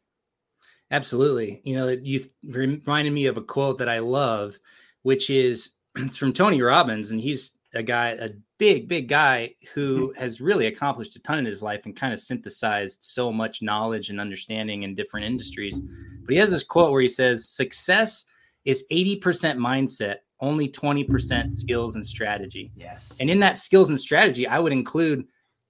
Absolutely. 0.91 1.61
You 1.65 1.77
know, 1.77 1.89
you 1.89 2.27
reminded 2.45 3.13
me 3.13 3.27
of 3.27 3.37
a 3.37 3.43
quote 3.43 3.79
that 3.79 3.89
I 3.89 3.99
love, 4.01 4.57
which 5.03 5.31
is 5.31 5.73
it's 5.97 6.17
from 6.17 6.33
Tony 6.33 6.63
Robbins, 6.63 7.11
and 7.11 7.21
he's 7.21 7.53
a 7.75 7.83
guy, 7.83 8.11
a 8.11 8.31
big, 8.59 8.89
big 8.89 9.09
guy 9.09 9.55
who 9.75 10.09
mm-hmm. 10.09 10.21
has 10.21 10.41
really 10.41 10.67
accomplished 10.67 11.17
a 11.17 11.21
ton 11.21 11.39
in 11.39 11.45
his 11.45 11.63
life 11.63 11.83
and 11.85 11.97
kind 11.97 12.15
of 12.15 12.21
synthesized 12.21 12.99
so 13.03 13.33
much 13.33 13.63
knowledge 13.63 14.11
and 14.11 14.21
understanding 14.21 14.83
in 14.83 14.95
different 14.95 15.27
industries. 15.27 15.79
But 15.79 16.33
he 16.33 16.39
has 16.39 16.51
this 16.51 16.63
quote 16.63 16.93
where 16.93 17.03
he 17.03 17.09
says, 17.09 17.49
Success 17.49 18.25
is 18.65 18.85
80% 18.91 19.21
mindset, 19.57 20.17
only 20.41 20.69
20% 20.69 21.53
skills 21.53 21.95
and 21.95 22.05
strategy. 22.05 22.73
Yes. 22.77 23.13
And 23.21 23.31
in 23.31 23.41
that 23.41 23.59
skills 23.59 23.91
and 23.91 24.01
strategy, 24.01 24.47
I 24.47 24.59
would 24.59 24.73
include 24.73 25.25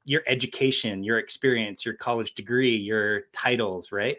your 0.04 0.22
education, 0.26 1.02
your 1.02 1.18
experience, 1.18 1.84
your 1.84 1.94
college 1.94 2.34
degree, 2.34 2.76
your 2.76 3.22
titles, 3.32 3.90
right? 3.90 4.16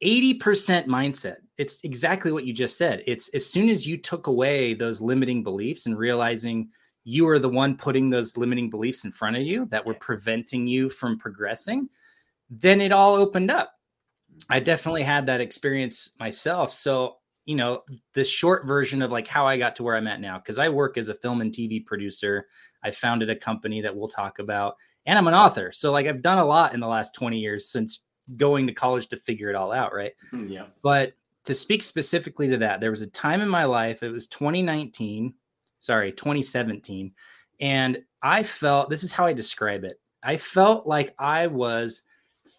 Yeah. 0.00 0.08
80% 0.08 0.86
mindset. 0.86 1.36
It's 1.58 1.78
exactly 1.84 2.32
what 2.32 2.44
you 2.44 2.52
just 2.52 2.78
said. 2.78 3.02
It's 3.06 3.28
as 3.30 3.46
soon 3.46 3.68
as 3.68 3.86
you 3.86 3.98
took 3.98 4.26
away 4.26 4.74
those 4.74 5.00
limiting 5.00 5.42
beliefs 5.42 5.86
and 5.86 5.96
realizing 5.96 6.70
you 7.04 7.28
are 7.28 7.38
the 7.38 7.48
one 7.48 7.76
putting 7.76 8.10
those 8.10 8.36
limiting 8.36 8.70
beliefs 8.70 9.04
in 9.04 9.12
front 9.12 9.36
of 9.36 9.42
you 9.42 9.66
that 9.66 9.84
were 9.84 9.94
preventing 9.94 10.66
you 10.66 10.88
from 10.88 11.18
progressing, 11.18 11.88
then 12.50 12.80
it 12.80 12.92
all 12.92 13.14
opened 13.14 13.50
up. 13.50 13.72
I 14.48 14.56
mm-hmm. 14.56 14.64
definitely 14.64 15.02
had 15.02 15.26
that 15.26 15.40
experience 15.40 16.10
myself. 16.18 16.72
So, 16.72 17.16
you 17.46 17.56
know, 17.56 17.82
the 18.14 18.24
short 18.24 18.66
version 18.66 19.02
of 19.02 19.10
like 19.10 19.26
how 19.26 19.46
I 19.46 19.58
got 19.58 19.76
to 19.76 19.82
where 19.82 19.96
I'm 19.96 20.06
at 20.06 20.20
now, 20.20 20.38
because 20.38 20.58
I 20.58 20.68
work 20.68 20.98
as 20.98 21.08
a 21.08 21.14
film 21.14 21.40
and 21.40 21.52
TV 21.52 21.84
producer. 21.84 22.46
I 22.82 22.90
founded 22.90 23.28
a 23.28 23.36
company 23.36 23.82
that 23.82 23.94
we'll 23.94 24.08
talk 24.08 24.38
about, 24.38 24.76
and 25.04 25.18
I'm 25.18 25.26
an 25.26 25.34
author. 25.34 25.70
So, 25.72 25.92
like, 25.92 26.06
I've 26.06 26.22
done 26.22 26.38
a 26.38 26.44
lot 26.44 26.72
in 26.72 26.80
the 26.80 26.86
last 26.86 27.14
20 27.14 27.38
years 27.38 27.70
since 27.70 28.00
going 28.36 28.66
to 28.66 28.72
college 28.72 29.08
to 29.08 29.16
figure 29.16 29.50
it 29.50 29.56
all 29.56 29.72
out. 29.72 29.94
Right. 29.94 30.12
Mm, 30.32 30.50
yeah. 30.50 30.66
But 30.82 31.12
to 31.44 31.54
speak 31.54 31.82
specifically 31.82 32.48
to 32.48 32.58
that, 32.58 32.80
there 32.80 32.90
was 32.90 33.00
a 33.00 33.06
time 33.06 33.40
in 33.40 33.48
my 33.48 33.64
life, 33.64 34.02
it 34.02 34.10
was 34.10 34.26
2019 34.26 35.34
sorry, 35.80 36.12
2017. 36.12 37.12
And 37.60 38.02
I 38.22 38.42
felt 38.44 38.88
this 38.88 39.02
is 39.02 39.10
how 39.10 39.26
I 39.26 39.32
describe 39.32 39.82
it. 39.82 40.00
I 40.22 40.36
felt 40.36 40.86
like 40.86 41.14
I 41.18 41.48
was 41.48 42.02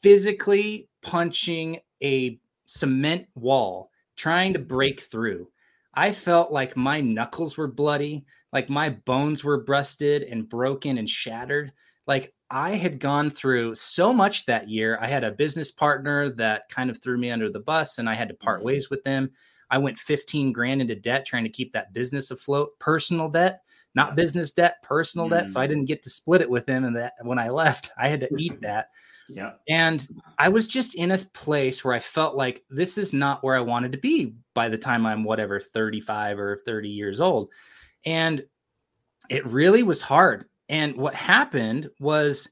physically 0.02 0.90
punching 1.02 1.80
a 2.04 2.40
cement 2.66 3.28
wall, 3.36 3.92
trying 4.18 4.54
to 4.54 4.60
break 4.60 5.02
through. 5.02 5.48
I 5.94 6.12
felt 6.12 6.52
like 6.52 6.76
my 6.76 7.00
knuckles 7.00 7.58
were 7.58 7.68
bloody, 7.68 8.26
like 8.52 8.70
my 8.70 8.90
bones 8.90 9.44
were 9.44 9.64
busted 9.64 10.24
and 10.24 10.50
broken 10.50 10.98
and 10.98 11.08
shattered. 11.08 11.72
Like 12.08 12.34
I 12.52 12.76
had 12.76 13.00
gone 13.00 13.32
through 13.32 13.76
so 13.76 14.12
much 14.12 14.46
that 14.46 14.70
year. 14.70 15.00
I 15.02 15.08
had 15.08 15.24
a 15.24 15.32
business 15.32 15.72
partner 15.72 16.30
that 16.34 16.70
kind 16.70 16.90
of 16.90 17.02
threw 17.02 17.18
me 17.18 17.32
under 17.32 17.50
the 17.50 17.62
bus 17.62 17.98
and 17.98 18.10
I 18.10 18.14
had 18.14 18.28
to 18.28 18.36
part 18.36 18.60
mm-hmm. 18.60 18.68
ways 18.68 18.90
with 18.90 19.04
them. 19.04 19.32
I 19.70 19.78
went 19.78 19.98
15 19.98 20.52
grand 20.52 20.82
into 20.82 20.96
debt 20.96 21.26
trying 21.26 21.46
to 21.46 21.50
keep 21.50 21.72
that 21.72 21.94
business 21.94 22.30
afloat, 22.30 22.78
personal 22.80 23.30
debt, 23.30 23.62
not 23.96 24.18
business 24.18 24.52
debt, 24.52 24.84
personal 24.84 25.28
mm. 25.28 25.32
debt. 25.32 25.50
So 25.50 25.62
I 25.62 25.66
mm. 25.66 25.70
didn't 25.70 25.86
get 25.86 26.04
to 26.04 26.10
split 26.10 26.42
it 26.42 26.50
with 26.50 26.66
them. 26.66 26.84
And 26.84 26.96
that 26.98 27.14
when 27.22 27.40
I 27.40 27.50
left, 27.50 27.92
I 27.98 28.10
had 28.10 28.20
to 28.20 28.30
eat 28.38 28.60
that. 28.62 28.90
Yeah. 29.30 29.54
And 29.70 30.06
I 30.38 30.50
was 30.50 30.68
just 30.68 30.96
in 30.96 31.12
a 31.12 31.18
place 31.18 31.86
where 31.86 31.94
I 31.94 32.00
felt 32.00 32.36
like 32.36 32.66
this 32.70 32.98
is 32.98 33.14
not 33.14 33.44
where 33.46 33.56
I 33.56 33.62
wanted 33.62 33.94
to 33.94 33.98
be 33.98 34.36
by 34.54 34.68
the 34.68 34.78
time 34.78 35.06
I'm 35.06 35.24
whatever, 35.24 35.62
35 35.62 36.38
or 36.38 36.58
30 36.66 36.90
years 36.90 37.22
old. 37.22 37.50
And 38.06 38.44
it 39.30 39.46
really 39.48 39.84
was 39.84 40.02
hard. 40.02 40.46
And 40.72 40.96
what 40.96 41.14
happened 41.14 41.92
was 42.00 42.50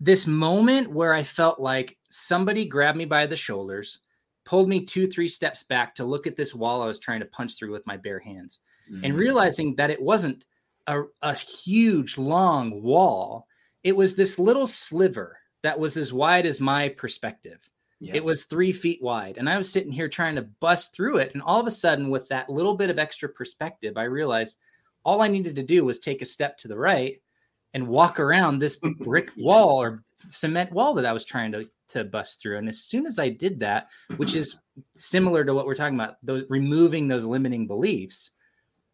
this 0.00 0.26
moment 0.26 0.90
where 0.90 1.14
I 1.14 1.22
felt 1.22 1.60
like 1.60 1.96
somebody 2.10 2.66
grabbed 2.66 2.98
me 2.98 3.06
by 3.06 3.24
the 3.26 3.36
shoulders 3.36 4.00
pulled 4.44 4.68
me 4.68 4.84
two, 4.84 5.06
three 5.06 5.28
steps 5.28 5.62
back 5.62 5.94
to 5.94 6.04
look 6.04 6.26
at 6.26 6.36
this 6.36 6.54
wall 6.54 6.82
I 6.82 6.86
was 6.86 6.98
trying 6.98 7.20
to 7.20 7.26
punch 7.26 7.56
through 7.56 7.72
with 7.72 7.86
my 7.86 7.96
bare 7.96 8.18
hands 8.18 8.60
mm-hmm. 8.90 9.04
and 9.04 9.14
mm. 9.14 9.18
realizing 9.18 9.74
that 9.76 9.90
it 9.90 10.02
wasn't 10.02 10.44
a, 10.86 11.04
a 11.22 11.34
huge, 11.34 12.18
long 12.18 12.82
wall. 12.82 13.46
It 13.82 13.96
was 13.96 14.14
this 14.14 14.38
little 14.38 14.66
sliver 14.66 15.38
that 15.62 15.78
was 15.78 15.96
as 15.96 16.12
wide 16.12 16.44
as 16.44 16.60
my 16.60 16.90
perspective. 16.90 17.58
Yeah. 18.00 18.16
It 18.16 18.24
was 18.24 18.44
three 18.44 18.72
feet 18.72 19.00
wide. 19.02 19.38
And 19.38 19.48
I 19.48 19.56
was 19.56 19.70
sitting 19.70 19.92
here 19.92 20.08
trying 20.08 20.34
to 20.34 20.42
bust 20.42 20.94
through 20.94 21.18
it. 21.18 21.30
And 21.32 21.42
all 21.42 21.60
of 21.60 21.66
a 21.66 21.70
sudden, 21.70 22.10
with 22.10 22.28
that 22.28 22.50
little 22.50 22.76
bit 22.76 22.90
of 22.90 22.98
extra 22.98 23.30
perspective, 23.30 23.96
I 23.96 24.02
realized 24.02 24.58
all 25.04 25.22
I 25.22 25.28
needed 25.28 25.56
to 25.56 25.62
do 25.62 25.84
was 25.84 25.98
take 25.98 26.22
a 26.22 26.26
step 26.26 26.58
to 26.58 26.68
the 26.68 26.78
right 26.78 27.20
and 27.74 27.88
walk 27.88 28.18
around 28.18 28.58
this 28.58 28.76
brick 28.76 29.30
wall 29.36 29.80
or 29.80 30.02
cement 30.28 30.72
wall 30.72 30.94
that 30.94 31.06
I 31.06 31.12
was 31.12 31.24
trying 31.24 31.52
to 31.52 31.68
to 31.88 32.04
bust 32.04 32.40
through. 32.40 32.58
And 32.58 32.68
as 32.68 32.82
soon 32.82 33.06
as 33.06 33.18
I 33.18 33.28
did 33.28 33.60
that, 33.60 33.88
which 34.16 34.34
is 34.36 34.56
similar 34.96 35.44
to 35.44 35.54
what 35.54 35.66
we're 35.66 35.74
talking 35.74 35.94
about, 35.94 36.16
those, 36.22 36.44
removing 36.48 37.08
those 37.08 37.26
limiting 37.26 37.66
beliefs, 37.66 38.30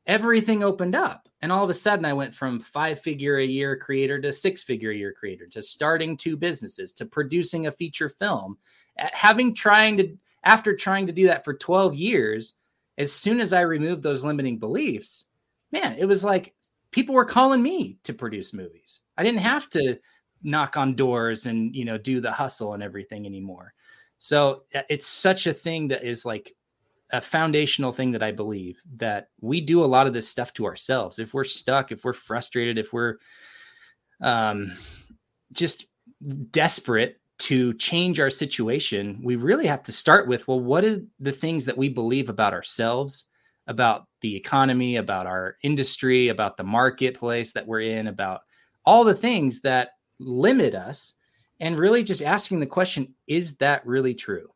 everything 0.06 0.64
opened 0.64 0.94
up. 0.94 1.28
And 1.40 1.52
all 1.52 1.64
of 1.64 1.70
a 1.70 1.74
sudden, 1.74 2.04
I 2.04 2.12
went 2.12 2.34
from 2.34 2.60
five 2.60 3.00
figure 3.00 3.38
a 3.38 3.44
year 3.44 3.76
creator 3.76 4.20
to 4.20 4.32
six 4.32 4.64
figure 4.64 4.90
a 4.90 4.96
year 4.96 5.12
creator 5.12 5.46
to 5.48 5.62
starting 5.62 6.16
two 6.16 6.36
businesses 6.36 6.92
to 6.94 7.06
producing 7.06 7.66
a 7.66 7.72
feature 7.72 8.08
film. 8.08 8.58
Having 8.96 9.54
trying 9.54 9.96
to, 9.98 10.18
after 10.44 10.74
trying 10.74 11.06
to 11.06 11.12
do 11.12 11.26
that 11.28 11.44
for 11.44 11.54
12 11.54 11.94
years, 11.94 12.54
as 12.98 13.12
soon 13.12 13.40
as 13.40 13.52
I 13.52 13.60
removed 13.60 14.02
those 14.02 14.24
limiting 14.24 14.58
beliefs, 14.58 15.26
man, 15.72 15.96
it 15.98 16.04
was 16.06 16.24
like 16.24 16.54
people 16.90 17.14
were 17.14 17.24
calling 17.24 17.62
me 17.62 17.98
to 18.04 18.12
produce 18.12 18.52
movies. 18.52 19.00
I 19.16 19.22
didn't 19.22 19.40
have 19.40 19.68
to 19.70 19.98
knock 20.42 20.76
on 20.76 20.94
doors 20.94 21.46
and 21.46 21.74
you 21.74 21.84
know 21.84 21.98
do 21.98 22.20
the 22.20 22.32
hustle 22.32 22.74
and 22.74 22.82
everything 22.82 23.26
anymore 23.26 23.74
so 24.18 24.62
it's 24.88 25.06
such 25.06 25.46
a 25.46 25.52
thing 25.52 25.88
that 25.88 26.02
is 26.02 26.24
like 26.24 26.54
a 27.12 27.20
foundational 27.20 27.92
thing 27.92 28.12
that 28.12 28.22
i 28.22 28.32
believe 28.32 28.80
that 28.96 29.28
we 29.40 29.60
do 29.60 29.84
a 29.84 29.86
lot 29.86 30.06
of 30.06 30.14
this 30.14 30.28
stuff 30.28 30.52
to 30.52 30.64
ourselves 30.64 31.18
if 31.18 31.34
we're 31.34 31.44
stuck 31.44 31.92
if 31.92 32.04
we're 32.04 32.12
frustrated 32.12 32.78
if 32.78 32.92
we're 32.92 33.16
um 34.22 34.72
just 35.52 35.86
desperate 36.50 37.20
to 37.38 37.74
change 37.74 38.20
our 38.20 38.30
situation 38.30 39.20
we 39.22 39.36
really 39.36 39.66
have 39.66 39.82
to 39.82 39.92
start 39.92 40.26
with 40.26 40.46
well 40.48 40.60
what 40.60 40.84
are 40.84 41.02
the 41.18 41.32
things 41.32 41.64
that 41.66 41.76
we 41.76 41.88
believe 41.88 42.28
about 42.28 42.54
ourselves 42.54 43.26
about 43.70 44.06
the 44.20 44.36
economy 44.36 44.96
about 44.96 45.26
our 45.26 45.56
industry 45.62 46.28
about 46.28 46.56
the 46.56 46.64
marketplace 46.64 47.52
that 47.52 47.66
we're 47.66 47.80
in 47.80 48.08
about 48.08 48.40
all 48.84 49.04
the 49.04 49.14
things 49.14 49.60
that 49.60 49.90
limit 50.18 50.74
us 50.74 51.14
and 51.60 51.78
really 51.78 52.02
just 52.02 52.20
asking 52.20 52.58
the 52.58 52.66
question 52.66 53.14
is 53.26 53.56
that 53.56 53.86
really 53.86 54.14
true? 54.14 54.48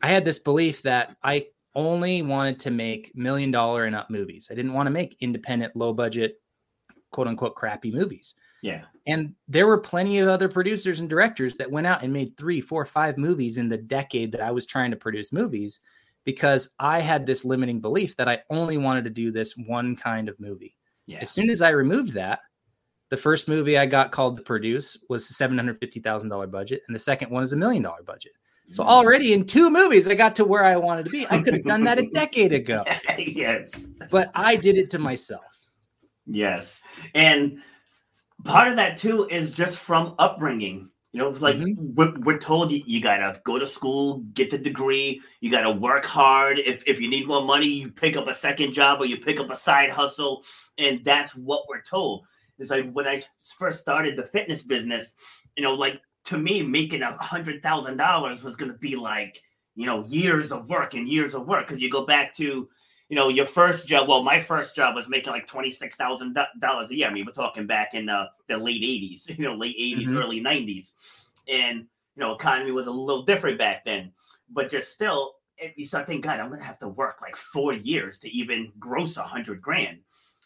I 0.00 0.08
had 0.08 0.24
this 0.24 0.38
belief 0.38 0.80
that 0.82 1.16
i 1.22 1.46
only 1.74 2.22
wanted 2.22 2.58
to 2.58 2.70
make 2.70 3.12
million 3.14 3.50
dollar 3.50 3.84
and 3.84 3.94
up 3.94 4.10
movies. 4.10 4.48
I 4.50 4.54
didn't 4.54 4.72
want 4.72 4.86
to 4.86 4.90
make 4.90 5.16
independent 5.20 5.76
low 5.76 5.92
budget 5.92 6.40
quote 7.10 7.26
unquote 7.26 7.56
crappy 7.56 7.92
movies. 7.92 8.34
Yeah. 8.62 8.82
And 9.06 9.34
there 9.46 9.66
were 9.66 9.78
plenty 9.78 10.18
of 10.18 10.28
other 10.28 10.48
producers 10.48 11.00
and 11.00 11.08
directors 11.08 11.56
that 11.56 11.70
went 11.70 11.86
out 11.86 12.02
and 12.02 12.12
made 12.12 12.36
three 12.36 12.60
four 12.60 12.84
five 12.84 13.18
movies 13.18 13.58
in 13.58 13.68
the 13.68 13.78
decade 13.78 14.32
that 14.32 14.40
i 14.40 14.50
was 14.50 14.66
trying 14.66 14.90
to 14.90 14.96
produce 14.96 15.32
movies 15.32 15.80
because 16.28 16.68
i 16.78 17.00
had 17.00 17.24
this 17.24 17.42
limiting 17.42 17.80
belief 17.80 18.14
that 18.16 18.28
i 18.28 18.38
only 18.50 18.76
wanted 18.76 19.02
to 19.02 19.10
do 19.10 19.32
this 19.32 19.54
one 19.66 19.96
kind 19.96 20.28
of 20.28 20.38
movie 20.38 20.76
yeah. 21.06 21.18
as 21.22 21.30
soon 21.30 21.48
as 21.48 21.62
i 21.62 21.70
removed 21.70 22.12
that 22.12 22.40
the 23.10 23.16
first 23.16 23.48
movie 23.48 23.78
I 23.78 23.86
got 23.86 24.12
called 24.12 24.36
to 24.36 24.42
produce 24.42 24.96
was 25.08 25.28
a 25.30 25.34
seven 25.34 25.56
hundred 25.56 25.78
fifty 25.78 26.00
thousand 26.00 26.28
dollar 26.28 26.46
budget, 26.46 26.82
and 26.86 26.94
the 26.94 27.00
second 27.00 27.30
one 27.30 27.42
is 27.42 27.52
a 27.52 27.56
million 27.56 27.82
dollar 27.82 28.02
budget. 28.02 28.32
So 28.70 28.84
mm. 28.84 28.86
already 28.86 29.32
in 29.32 29.44
two 29.44 29.70
movies, 29.70 30.06
I 30.06 30.14
got 30.14 30.34
to 30.36 30.44
where 30.44 30.64
I 30.64 30.76
wanted 30.76 31.06
to 31.06 31.10
be. 31.10 31.26
I 31.30 31.40
could 31.40 31.54
have 31.54 31.64
done 31.64 31.84
that 31.84 31.98
a 31.98 32.06
decade 32.14 32.52
ago. 32.52 32.84
yes, 33.18 33.88
but 34.10 34.30
I 34.34 34.56
did 34.56 34.76
it 34.76 34.90
to 34.90 34.98
myself. 34.98 35.44
Yes, 36.26 36.80
and 37.14 37.62
part 38.44 38.68
of 38.68 38.76
that 38.76 38.98
too 38.98 39.26
is 39.30 39.52
just 39.52 39.78
from 39.78 40.14
upbringing. 40.18 40.90
You 41.12 41.20
know, 41.20 41.28
it's 41.28 41.40
like 41.40 41.56
mm-hmm. 41.56 41.94
we're, 41.94 42.14
we're, 42.20 42.38
told 42.38 42.70
you, 42.70 42.82
you, 42.86 43.00
gotta 43.00 43.40
go 43.44 43.58
to 43.58 43.66
school, 43.66 44.18
get 44.34 44.50
the 44.50 44.58
degree, 44.58 45.22
you 45.40 45.50
gotta 45.50 45.72
work 45.72 46.04
hard. 46.04 46.58
If, 46.58 46.86
if 46.86 47.00
you 47.00 47.08
need 47.08 47.26
more 47.26 47.42
money, 47.42 47.66
you 47.66 47.90
pick 47.90 48.16
up 48.16 48.28
a 48.28 48.34
second 48.34 48.74
job 48.74 49.00
or 49.00 49.06
you 49.06 49.16
pick 49.16 49.40
up 49.40 49.50
a 49.50 49.56
side 49.56 49.90
hustle, 49.90 50.44
and 50.76 51.02
that's 51.04 51.34
what 51.34 51.64
we're 51.68 51.82
told. 51.82 52.24
It's 52.58 52.70
like 52.70 52.92
when 52.92 53.06
I 53.06 53.22
first 53.58 53.80
started 53.80 54.16
the 54.16 54.26
fitness 54.26 54.62
business, 54.62 55.12
you 55.56 55.62
know, 55.62 55.74
like 55.74 56.00
to 56.24 56.36
me, 56.36 56.62
making 56.62 57.02
a 57.02 57.16
hundred 57.16 57.62
thousand 57.62 57.96
dollars 57.96 58.42
was 58.42 58.56
going 58.56 58.70
to 58.70 58.78
be 58.78 58.96
like, 58.96 59.42
you 59.74 59.86
know, 59.86 60.04
years 60.06 60.52
of 60.52 60.68
work 60.68 60.92
and 60.94 61.08
years 61.08 61.34
of 61.34 61.46
work. 61.46 61.66
Cause 61.68 61.78
you 61.78 61.90
go 61.90 62.04
back 62.04 62.34
to, 62.36 62.68
you 63.08 63.16
know, 63.16 63.28
your 63.28 63.46
first 63.46 63.88
job. 63.88 64.08
Well, 64.08 64.22
my 64.22 64.40
first 64.40 64.76
job 64.76 64.94
was 64.94 65.08
making 65.08 65.32
like 65.32 65.46
$26,000 65.46 66.90
a 66.90 66.94
year. 66.94 67.08
I 67.08 67.12
mean, 67.12 67.24
we're 67.24 67.32
talking 67.32 67.66
back 67.66 67.94
in 67.94 68.08
uh, 68.08 68.26
the 68.48 68.58
late 68.58 68.82
80s, 68.82 69.28
you 69.38 69.44
know, 69.44 69.54
late 69.54 69.78
80s, 69.78 70.04
mm-hmm. 70.04 70.16
early 70.16 70.40
90s. 70.40 70.94
And, 71.48 71.86
you 72.14 72.20
know, 72.20 72.34
economy 72.34 72.72
was 72.72 72.86
a 72.86 72.90
little 72.90 73.22
different 73.22 73.58
back 73.58 73.84
then. 73.84 74.12
But 74.50 74.70
just 74.70 74.92
still, 74.92 75.34
you 75.76 75.86
start 75.86 76.06
thinking, 76.06 76.20
God, 76.20 76.40
I'm 76.40 76.48
going 76.48 76.60
to 76.60 76.66
have 76.66 76.78
to 76.80 76.88
work 76.88 77.20
like 77.20 77.36
four 77.36 77.72
years 77.72 78.18
to 78.20 78.30
even 78.30 78.72
gross 78.78 79.16
a 79.16 79.22
hundred 79.22 79.60
grand. 79.60 79.98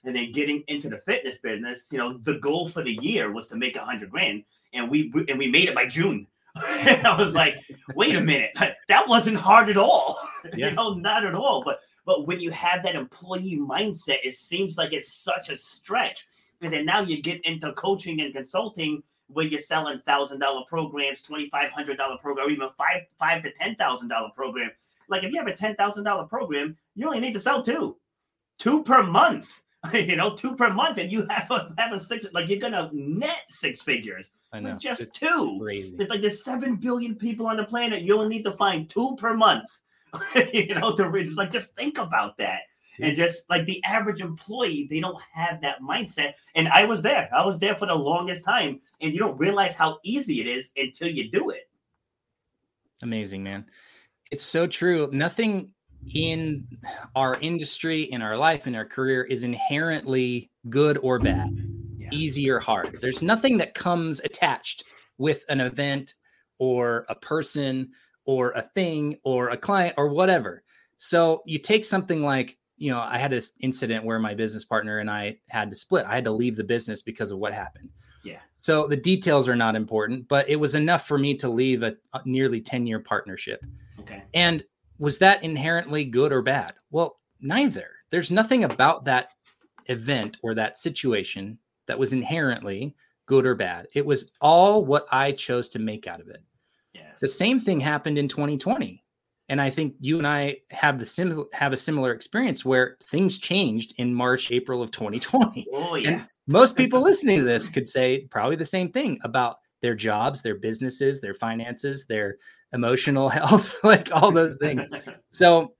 and 0.05 0.15
then 0.15 0.33
getting 0.33 0.65
into 0.69 0.89
the 0.89 0.99
fitness 0.99 1.39
business, 1.39 1.89
you 1.91 1.99
know, 1.99 2.19
the 2.19 2.39
goal 2.39 2.69
for 2.69 2.83
the 2.83 2.95
year 2.95 3.33
was 3.33 3.47
to 3.49 3.57
make 3.57 3.77
a 3.77 3.85
hundred 3.85 4.11
grand, 4.11 4.43
and 4.73 4.91
we 4.91 5.13
and 5.29 5.39
we 5.39 5.49
made 5.49 5.69
it 5.69 5.75
by 5.75 5.87
June. 5.87 6.27
and 6.69 7.07
I 7.07 7.17
was 7.17 7.35
like, 7.35 7.65
wait 7.95 8.15
a 8.15 8.21
minute, 8.21 8.51
that 8.89 9.09
wasn't 9.09 9.39
hard 9.39 9.71
at 9.71 9.77
all. 9.77 10.19
Yeah. 10.57 10.71
you 10.71 10.75
know, 10.75 10.95
not 10.95 11.25
at 11.25 11.37
all. 11.37 11.63
But 11.65 11.79
but 12.05 12.27
when 12.27 12.41
you 12.41 12.51
have 12.51 12.83
that 12.83 12.97
employee 12.97 13.57
mindset, 13.57 14.19
it 14.25 14.35
seems 14.35 14.77
like 14.77 14.93
it's 14.93 15.15
such 15.15 15.51
a 15.51 15.57
stretch. 15.57 16.27
And 16.61 16.73
then 16.73 16.85
now 16.85 17.01
you 17.03 17.23
get 17.23 17.45
into 17.45 17.73
coaching 17.75 18.21
and 18.21 18.35
consulting 18.35 19.05
where 19.29 19.47
you're 19.47 19.61
selling 19.61 20.01
thousand 20.01 20.41
dollar 20.41 20.63
programs, 20.67 21.23
twenty 21.23 21.49
five 21.49 21.71
hundred 21.71 21.97
dollar 21.97 22.17
program, 22.19 22.49
or 22.49 22.51
even 22.51 22.69
five 22.77 23.03
five 23.21 23.45
to 23.45 23.53
ten 23.53 23.77
thousand 23.77 24.09
dollar 24.09 24.31
program. 24.35 24.73
Like 25.09 25.23
if 25.23 25.31
you 25.33 25.39
have 25.39 25.47
a 25.47 25.57
ten 25.57 25.77
thousand 25.77 26.03
dollar 26.03 26.25
program, 26.25 26.77
you 26.97 27.07
only 27.07 27.21
need 27.21 27.35
to 27.35 27.41
sell 27.41 27.63
two, 27.63 27.97
two 28.59 28.83
per 28.83 29.05
month. 29.05 29.63
you 29.95 30.17
know, 30.17 30.35
two 30.35 30.55
per 30.55 30.73
month, 30.73 30.99
and 30.99 31.11
you 31.11 31.27
have 31.29 31.51
a 31.51 31.75
have 31.79 31.93
a 31.93 31.99
six 31.99 32.27
like 32.33 32.49
you're 32.49 32.61
gonna 32.61 32.91
net 32.93 33.43
six 33.49 33.83
figures. 33.83 34.31
I 34.53 34.61
know 34.61 34.77
just 34.77 35.01
it's 35.01 35.19
two. 35.19 35.59
Crazy. 35.61 35.97
It's 35.99 36.11
like 36.11 36.21
there's 36.21 36.45
seven 36.45 36.77
billion 36.77 37.17
people 37.17 37.47
on 37.47 37.57
the 37.57 37.65
planet. 37.65 38.03
You 38.03 38.15
only 38.15 38.37
need 38.37 38.45
to 38.45 38.53
find 38.53 38.89
two 38.89 39.17
per 39.17 39.35
month. 39.35 39.69
you 40.53 40.75
know, 40.75 40.95
to 40.95 41.09
reach. 41.09 41.37
Like 41.37 41.51
just 41.51 41.75
think 41.75 41.99
about 41.99 42.37
that. 42.39 42.61
And 43.01 43.17
just 43.17 43.49
like 43.49 43.67
the 43.67 43.83
average 43.85 44.21
employee, 44.21 44.87
they 44.89 45.01
don't 45.01 45.21
have 45.33 45.61
that 45.63 45.81
mindset. 45.81 46.35
And 46.55 46.69
I 46.69 46.85
was 46.85 47.03
there. 47.03 47.29
I 47.35 47.45
was 47.45 47.59
there 47.59 47.75
for 47.75 47.87
the 47.87 47.95
longest 47.95 48.45
time. 48.45 48.81
And 49.01 49.13
you 49.13 49.19
don't 49.19 49.39
realize 49.39 49.75
how 49.75 49.99
easy 50.05 50.41
it 50.41 50.47
is 50.47 50.71
until 50.77 51.09
you 51.09 51.31
do 51.31 51.51
it. 51.51 51.69
Amazing, 53.03 53.43
man. 53.43 53.65
It's 54.31 54.45
so 54.45 54.67
true. 54.67 55.09
Nothing 55.11 55.73
in 56.15 56.67
our 57.15 57.37
industry, 57.41 58.03
in 58.03 58.23
our 58.23 58.37
life, 58.37 58.67
in 58.67 58.75
our 58.75 58.85
career 58.85 59.25
is 59.25 59.45
inherently 59.45 60.51
good 60.69 60.99
or 61.03 61.19
bad, 61.19 61.57
yeah. 61.97 62.09
easy 62.11 62.51
or 62.51 62.59
hard. 62.59 62.99
There's 63.01 63.23
nothing 63.23 63.59
that 63.59 63.75
comes 63.75 64.21
attached 64.21 64.85
with 65.19 65.45
an 65.49 65.61
event 65.61 66.15
or 66.59 67.07
a 67.09 67.15
person 67.15 67.91
or 68.25 68.51
a 68.53 68.63
thing 68.75 69.17
or 69.25 69.49
a 69.49 69.57
client 69.57 69.95
or 69.97 70.09
whatever. 70.09 70.63
So 70.97 71.43
you 71.47 71.59
take 71.59 71.85
something 71.85 72.23
like, 72.23 72.59
you 72.77 72.91
know, 72.91 73.01
I 73.01 73.19
had 73.19 73.33
this 73.33 73.53
incident 73.61 74.05
where 74.05 74.19
my 74.19 74.35
business 74.35 74.65
partner 74.65 74.99
and 74.99 75.11
I 75.11 75.39
had 75.49 75.71
to 75.71 75.77
split. 75.77 76.07
I 76.07 76.15
had 76.15 76.25
to 76.25 76.33
leave 76.33 76.57
the 76.57 76.65
business 76.65 77.03
because 77.03 77.31
of 77.31 77.39
what 77.39 77.53
happened. 77.53 77.89
Yeah. 78.25 78.39
So 78.53 78.87
the 78.87 78.97
details 78.97 79.49
are 79.49 79.57
not 79.57 79.75
important, 79.75 80.29
but 80.29 80.49
it 80.49 80.57
was 80.57 80.75
enough 80.75 81.07
for 81.07 81.19
me 81.19 81.37
to 81.39 81.49
leave 81.49 81.83
a, 81.83 81.95
a 82.15 82.21
nearly 82.25 82.61
10 82.61 82.87
year 82.87 83.01
partnership. 83.01 83.65
Okay. 84.01 84.23
And 84.35 84.63
was 85.03 85.19
that 85.19 85.43
inherently 85.43 86.05
good 86.05 86.33
or 86.33 86.43
bad? 86.43 86.75
Well, 86.93 87.19
neither. 87.41 87.89
There's 88.13 88.31
nothing 88.31 88.63
about 88.63 89.05
that 89.07 89.31
event 89.87 90.37
or 90.45 90.55
that 90.55 90.79
situation 90.79 91.59
that 91.89 91.99
was 91.99 92.13
inherently 92.13 92.95
good 93.27 93.45
or 93.45 93.57
bad. 93.57 93.89
It 93.95 94.07
was 94.07 94.31
all 94.41 94.85
what 94.85 95.07
I 95.11 95.33
chose 95.33 95.69
to 95.71 95.81
make 95.81 96.07
out 96.07 96.21
of 96.21 96.29
it. 96.29 96.41
Yes. 96.95 97.19
The 97.21 97.27
same 97.27 97.59
thing 97.59 97.81
happened 97.81 98.17
in 98.17 98.29
2020. 98.29 99.03
And 99.49 99.61
I 99.61 99.71
think 99.71 99.95
you 99.99 100.19
and 100.19 100.27
I 100.27 100.59
have 100.71 101.01
the 101.01 101.05
sim- 101.05 101.47
have 101.53 101.73
a 101.73 101.77
similar 101.77 102.13
experience 102.13 102.65
where 102.65 102.97
things 103.11 103.39
changed 103.39 103.95
in 103.99 104.15
March, 104.15 104.53
April 104.53 104.81
of 104.83 104.93
2020. 104.93 105.67
Oh 105.75 105.97
yeah. 105.97 106.11
And 106.11 106.27
most 106.47 106.77
people 106.77 107.01
listening 107.01 107.41
to 107.41 107.45
this 107.45 107.69
could 107.69 107.89
say 107.89 108.29
probably 108.31 108.55
the 108.55 108.65
same 108.65 108.93
thing 108.93 109.19
about 109.25 109.57
their 109.83 109.95
jobs, 109.95 110.41
their 110.41 110.55
businesses, 110.55 111.21
their 111.21 111.35
finances, 111.35 112.07
their 112.07 112.39
emotional 112.73 113.29
health, 113.29 113.83
like 113.85 114.11
all 114.13 114.31
those 114.31 114.57
things. 114.57 114.83
so 115.31 115.75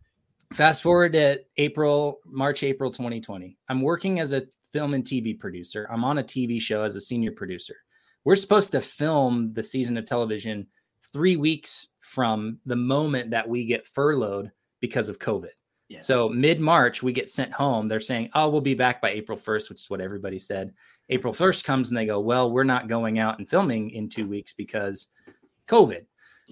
fast 0.53 0.83
forward 0.83 1.13
to 1.15 1.41
April, 1.57 2.19
March, 2.27 2.63
April 2.63 2.91
2020. 2.91 3.57
I'm 3.69 3.81
working 3.81 4.21
as 4.21 4.33
a 4.33 4.43
film 4.73 4.95
and 4.95 5.05
TV 5.05 5.39
producer. 5.39 5.89
I'm 5.91 6.05
on 6.05 6.19
a 6.19 6.25
TV 6.25 6.61
show 6.61 6.83
as 6.83 6.97
a 6.97 7.01
senior 7.01 7.33
producer. 7.33 7.77
We're 8.25 8.37
supposed 8.37 8.73
to 8.73 8.81
film 8.81 9.53
the 9.55 9.63
season 9.63 9.97
of 9.97 10.07
television 10.07 10.67
three 11.13 11.37
weeks 11.37 11.89
from 12.01 12.59
the 12.67 12.77
moment 12.77 13.31
that 13.31 13.49
we 13.49 13.65
get 13.65 13.87
furloughed 13.87 14.51
because 14.81 15.09
of 15.09 15.19
COVID. 15.19 15.51
So 16.01 16.29
mid 16.29 16.61
March, 16.61 17.03
we 17.03 17.13
get 17.13 17.31
sent 17.31 17.53
home. 17.53 17.89
They're 17.89 18.01
saying, 18.01 18.31
"Oh, 18.35 18.49
we'll 18.49 18.61
be 18.61 18.75
back 18.75 19.01
by 19.01 19.11
April 19.11 19.37
1st," 19.37 19.69
which 19.69 19.81
is 19.81 19.91
what 19.91 20.01
everybody 20.01 20.39
said. 20.39 20.73
April 21.11 21.33
1st 21.33 21.65
comes 21.65 21.89
and 21.89 21.97
they 21.97 22.07
go, 22.07 22.21
"Well, 22.21 22.51
we're 22.51 22.65
not 22.65 22.89
going 22.89 23.19
out 23.19 23.39
and 23.39 23.49
filming 23.49 23.91
in 23.91 24.09
two 24.09 24.27
weeks 24.27 24.55
because 24.55 25.09
COVID." 25.67 26.07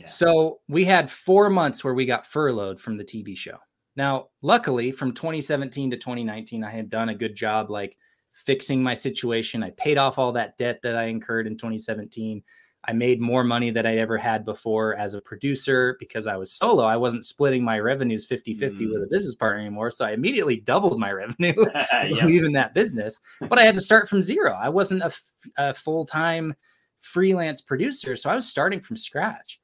So 0.06 0.60
we 0.68 0.84
had 0.84 1.10
four 1.10 1.50
months 1.50 1.84
where 1.84 1.94
we 1.94 2.06
got 2.06 2.26
furloughed 2.26 2.80
from 2.80 2.96
the 2.96 3.04
TV 3.04 3.36
show. 3.36 3.58
Now, 3.96 4.28
luckily, 4.42 4.92
from 4.92 5.12
2017 5.12 5.90
to 5.90 5.96
2019, 5.96 6.64
I 6.64 6.70
had 6.70 6.88
done 6.88 7.10
a 7.10 7.14
good 7.14 7.34
job 7.34 7.70
like 7.70 7.96
fixing 8.32 8.82
my 8.82 8.94
situation. 8.94 9.62
I 9.62 9.70
paid 9.70 9.98
off 9.98 10.18
all 10.18 10.32
that 10.32 10.56
debt 10.56 10.80
that 10.82 10.96
I 10.96 11.04
incurred 11.04 11.46
in 11.46 11.56
2017. 11.56 12.42
I 12.84 12.92
made 12.92 13.20
more 13.20 13.44
money 13.44 13.70
than 13.70 13.84
I'd 13.84 13.98
ever 13.98 14.16
had 14.16 14.44
before 14.44 14.96
as 14.96 15.14
a 15.14 15.20
producer 15.20 15.96
because 16.00 16.26
I 16.26 16.36
was 16.36 16.52
solo. 16.52 16.84
I 16.84 16.96
wasn't 16.96 17.26
splitting 17.26 17.62
my 17.62 17.78
revenues 17.78 18.24
50 18.24 18.54
50 18.54 18.86
mm. 18.86 18.92
with 18.92 19.02
a 19.02 19.06
mm. 19.06 19.10
business 19.10 19.34
partner 19.34 19.60
anymore. 19.60 19.90
So 19.90 20.06
I 20.06 20.12
immediately 20.12 20.56
doubled 20.56 20.98
my 20.98 21.12
revenue 21.12 21.54
leaving 22.24 22.52
that 22.52 22.74
business. 22.74 23.18
But 23.40 23.58
I 23.58 23.64
had 23.64 23.74
to 23.74 23.80
start 23.80 24.08
from 24.08 24.22
zero. 24.22 24.52
I 24.52 24.68
wasn't 24.68 25.02
a, 25.02 25.12
a 25.58 25.74
full 25.74 26.06
time 26.06 26.54
freelance 27.00 27.60
producer. 27.60 28.16
So 28.16 28.30
I 28.30 28.34
was 28.34 28.48
starting 28.48 28.80
from 28.80 28.96
scratch. 28.96 29.60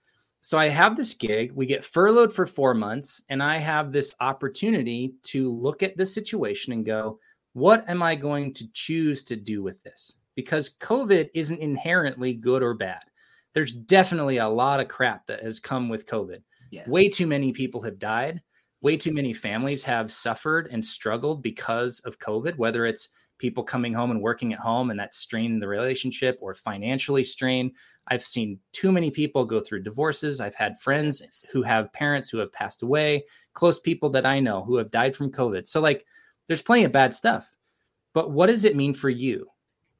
So 0.46 0.58
I 0.58 0.68
have 0.68 0.96
this 0.96 1.12
gig, 1.12 1.50
we 1.52 1.66
get 1.66 1.84
furloughed 1.84 2.32
for 2.32 2.46
four 2.46 2.72
months, 2.72 3.20
and 3.30 3.42
I 3.42 3.58
have 3.58 3.90
this 3.90 4.14
opportunity 4.20 5.14
to 5.24 5.52
look 5.52 5.82
at 5.82 5.96
the 5.96 6.06
situation 6.06 6.72
and 6.72 6.86
go, 6.86 7.18
what 7.54 7.84
am 7.88 8.00
I 8.00 8.14
going 8.14 8.54
to 8.54 8.68
choose 8.72 9.24
to 9.24 9.34
do 9.34 9.64
with 9.64 9.82
this? 9.82 10.14
Because 10.36 10.76
COVID 10.78 11.30
isn't 11.34 11.58
inherently 11.58 12.32
good 12.32 12.62
or 12.62 12.74
bad. 12.74 13.02
There's 13.56 13.72
definitely 13.72 14.36
a 14.36 14.46
lot 14.46 14.80
of 14.80 14.88
crap 14.88 15.26
that 15.28 15.42
has 15.42 15.58
come 15.58 15.88
with 15.88 16.06
COVID. 16.06 16.42
Yes. 16.70 16.86
Way 16.88 17.08
too 17.08 17.26
many 17.26 17.52
people 17.52 17.80
have 17.80 17.98
died. 17.98 18.42
Way 18.82 18.98
too 18.98 19.14
many 19.14 19.32
families 19.32 19.82
have 19.82 20.12
suffered 20.12 20.68
and 20.70 20.84
struggled 20.84 21.42
because 21.42 22.00
of 22.00 22.18
COVID, 22.18 22.58
whether 22.58 22.84
it's 22.84 23.08
people 23.38 23.64
coming 23.64 23.94
home 23.94 24.10
and 24.10 24.20
working 24.20 24.52
at 24.52 24.58
home 24.58 24.90
and 24.90 25.00
that 25.00 25.14
strained 25.14 25.62
the 25.62 25.68
relationship 25.68 26.36
or 26.42 26.54
financially 26.54 27.24
strained. 27.24 27.72
I've 28.08 28.22
seen 28.22 28.60
too 28.72 28.92
many 28.92 29.10
people 29.10 29.46
go 29.46 29.60
through 29.60 29.84
divorces. 29.84 30.38
I've 30.38 30.54
had 30.54 30.78
friends 30.78 31.22
who 31.50 31.62
have 31.62 31.90
parents 31.94 32.28
who 32.28 32.36
have 32.36 32.52
passed 32.52 32.82
away, 32.82 33.24
close 33.54 33.80
people 33.80 34.10
that 34.10 34.26
I 34.26 34.38
know 34.38 34.64
who 34.64 34.76
have 34.76 34.90
died 34.90 35.16
from 35.16 35.32
COVID. 35.32 35.66
So, 35.66 35.80
like, 35.80 36.04
there's 36.46 36.60
plenty 36.60 36.84
of 36.84 36.92
bad 36.92 37.14
stuff. 37.14 37.50
But 38.12 38.32
what 38.32 38.48
does 38.48 38.64
it 38.64 38.76
mean 38.76 38.92
for 38.92 39.08
you? 39.08 39.48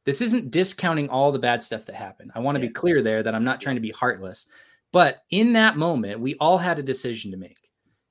This 0.07 0.23
isn't 0.23 0.53
discounting 0.53 1.09
all 1.09 1.33
the 1.33 1.39
bad 1.39 1.63
stuff 1.63 1.85
that 1.85 1.97
happened. 1.97 2.31
I 2.35 2.39
want 2.39 2.55
to 2.55 2.61
be 2.61 2.69
clear 2.69 3.03
there 3.03 3.23
that 3.23 3.35
I'm 3.35 3.45
not 3.45 3.61
trying 3.61 3.77
to 3.77 3.81
be 3.81 3.91
heartless. 3.91 4.47
But 4.93 5.25
in 5.31 5.53
that 5.55 5.77
moment, 5.77 6.21
we 6.21 6.37
all 6.37 6.57
had 6.57 6.79
a 6.79 6.83
decision 6.83 7.31
to 7.33 7.37
make. 7.37 7.71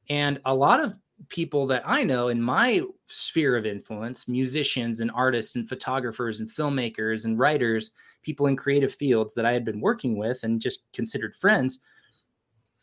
And 0.09 0.39
a 0.45 0.53
lot 0.53 0.81
of 0.81 0.93
people 1.29 1.65
that 1.67 1.83
I 1.85 2.03
know 2.03 2.27
in 2.27 2.41
my 2.41 2.81
sphere 3.07 3.55
of 3.55 3.65
influence, 3.65 4.27
musicians 4.27 4.99
and 4.99 5.09
artists 5.11 5.55
and 5.55 5.67
photographers 5.67 6.41
and 6.41 6.49
filmmakers 6.49 7.23
and 7.23 7.39
writers, 7.39 7.91
people 8.23 8.47
in 8.47 8.57
creative 8.57 8.93
fields 8.93 9.33
that 9.33 9.45
I 9.45 9.53
had 9.53 9.63
been 9.63 9.79
working 9.79 10.17
with 10.17 10.43
and 10.43 10.61
just 10.61 10.83
considered 10.91 11.33
friends, 11.33 11.79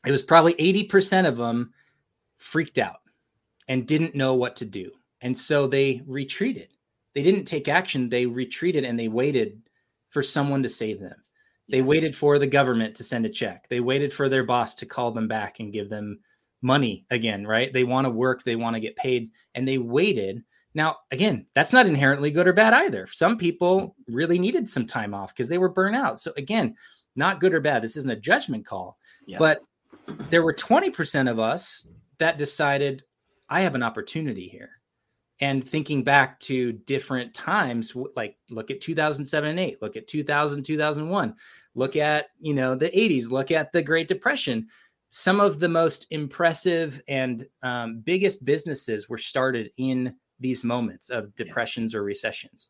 it 0.07 0.11
was 0.11 0.23
probably 0.23 0.55
80% 0.55 1.29
of 1.29 1.37
them 1.37 1.73
freaked 2.39 2.79
out 2.79 3.01
and 3.69 3.87
didn't 3.87 4.15
know 4.15 4.35
what 4.35 4.57
to 4.57 4.65
do. 4.65 4.91
And 5.21 5.37
so 5.37 5.67
they 5.67 6.03
retreated. 6.07 6.69
They 7.15 7.23
didn't 7.23 7.45
take 7.45 7.69
action, 7.69 8.09
they 8.09 8.27
retreated 8.27 8.85
and 8.85 8.99
they 8.99 9.09
waited 9.09 9.63
for 10.11 10.23
someone 10.23 10.63
to 10.63 10.69
save 10.69 11.01
them. 11.01 11.17
They 11.69 11.79
yes. 11.79 11.87
waited 11.87 12.17
for 12.17 12.39
the 12.39 12.47
government 12.47 12.95
to 12.97 13.05
send 13.05 13.25
a 13.27 13.31
check. 13.31 13.69
They 13.69 13.81
waited 13.81 14.13
for 14.13 14.29
their 14.29 14.45
boss 14.45 14.75
to 14.77 14.87
call 14.87 15.11
them 15.13 15.29
back 15.29 15.61
and 15.61 15.73
give 15.73 15.89
them 15.89 16.21
money 16.61 17.07
again, 17.11 17.47
right? 17.47 17.73
They 17.73 17.85
want 17.85 18.07
to 18.07 18.11
work, 18.11 18.43
they 18.43 18.57
want 18.57 18.75
to 18.75 18.81
get 18.81 18.97
paid, 18.97 19.31
and 19.55 19.67
they 19.67 19.79
waited. 19.79 20.43
Now, 20.75 20.97
again, 21.11 21.47
that's 21.55 21.73
not 21.73 21.87
inherently 21.87 22.31
good 22.31 22.49
or 22.49 22.53
bad 22.53 22.73
either. 22.73 23.07
Some 23.07 23.37
people 23.37 23.97
really 24.09 24.39
needed 24.39 24.69
some 24.69 24.87
time 24.87 25.13
off 25.13 25.35
because 25.35 25.49
they 25.49 25.59
were 25.59 25.69
burnt 25.69 25.97
out. 25.97 26.19
So, 26.19 26.33
again, 26.37 26.77
not 27.17 27.41
good 27.41 27.53
or 27.53 27.61
bad. 27.61 27.83
This 27.83 27.97
isn't 27.97 28.11
a 28.11 28.17
judgment 28.17 28.67
call. 28.67 28.99
Yeah. 29.27 29.39
But 29.39 29.63
there 30.31 30.43
were 30.43 30.55
20% 30.55 31.31
of 31.31 31.39
us 31.39 31.87
that 32.19 32.39
decided, 32.39 33.03
I 33.49 33.61
have 33.63 33.75
an 33.75 33.83
opportunity 33.83 34.49
here. 34.49 34.71
And 35.41 35.67
thinking 35.67 36.05
back 36.05 36.39
to 36.41 36.73
different 36.73 37.35
times, 37.35 37.97
like 38.15 38.37
look 38.51 38.71
at 38.71 38.81
2007 38.81 39.51
and 39.51 39.59
8, 39.59 39.83
look 39.83 39.97
at 39.97 40.07
2000, 40.07 40.63
2001, 40.63 41.35
look 41.75 41.97
at, 41.97 42.27
you 42.41 42.55
know, 42.55 42.77
the 42.77 42.91
80s, 42.91 43.31
look 43.31 43.51
at 43.51 43.73
the 43.73 43.83
Great 43.83 44.07
Depression 44.07 44.69
some 45.15 45.41
of 45.41 45.61
the 45.61 45.69
most 45.69 46.07
impressive 46.11 47.01
and 47.07 47.47
um, 47.63 48.01
biggest 48.01 48.47
businesses 48.47 49.11
were 49.11 49.19
started 49.19 49.71
in 49.77 50.15
these 50.41 50.65
moments 50.65 51.11
of 51.11 51.35
depressions 51.35 51.93
yes. 51.93 51.99
or 51.99 52.03
recessions. 52.03 52.69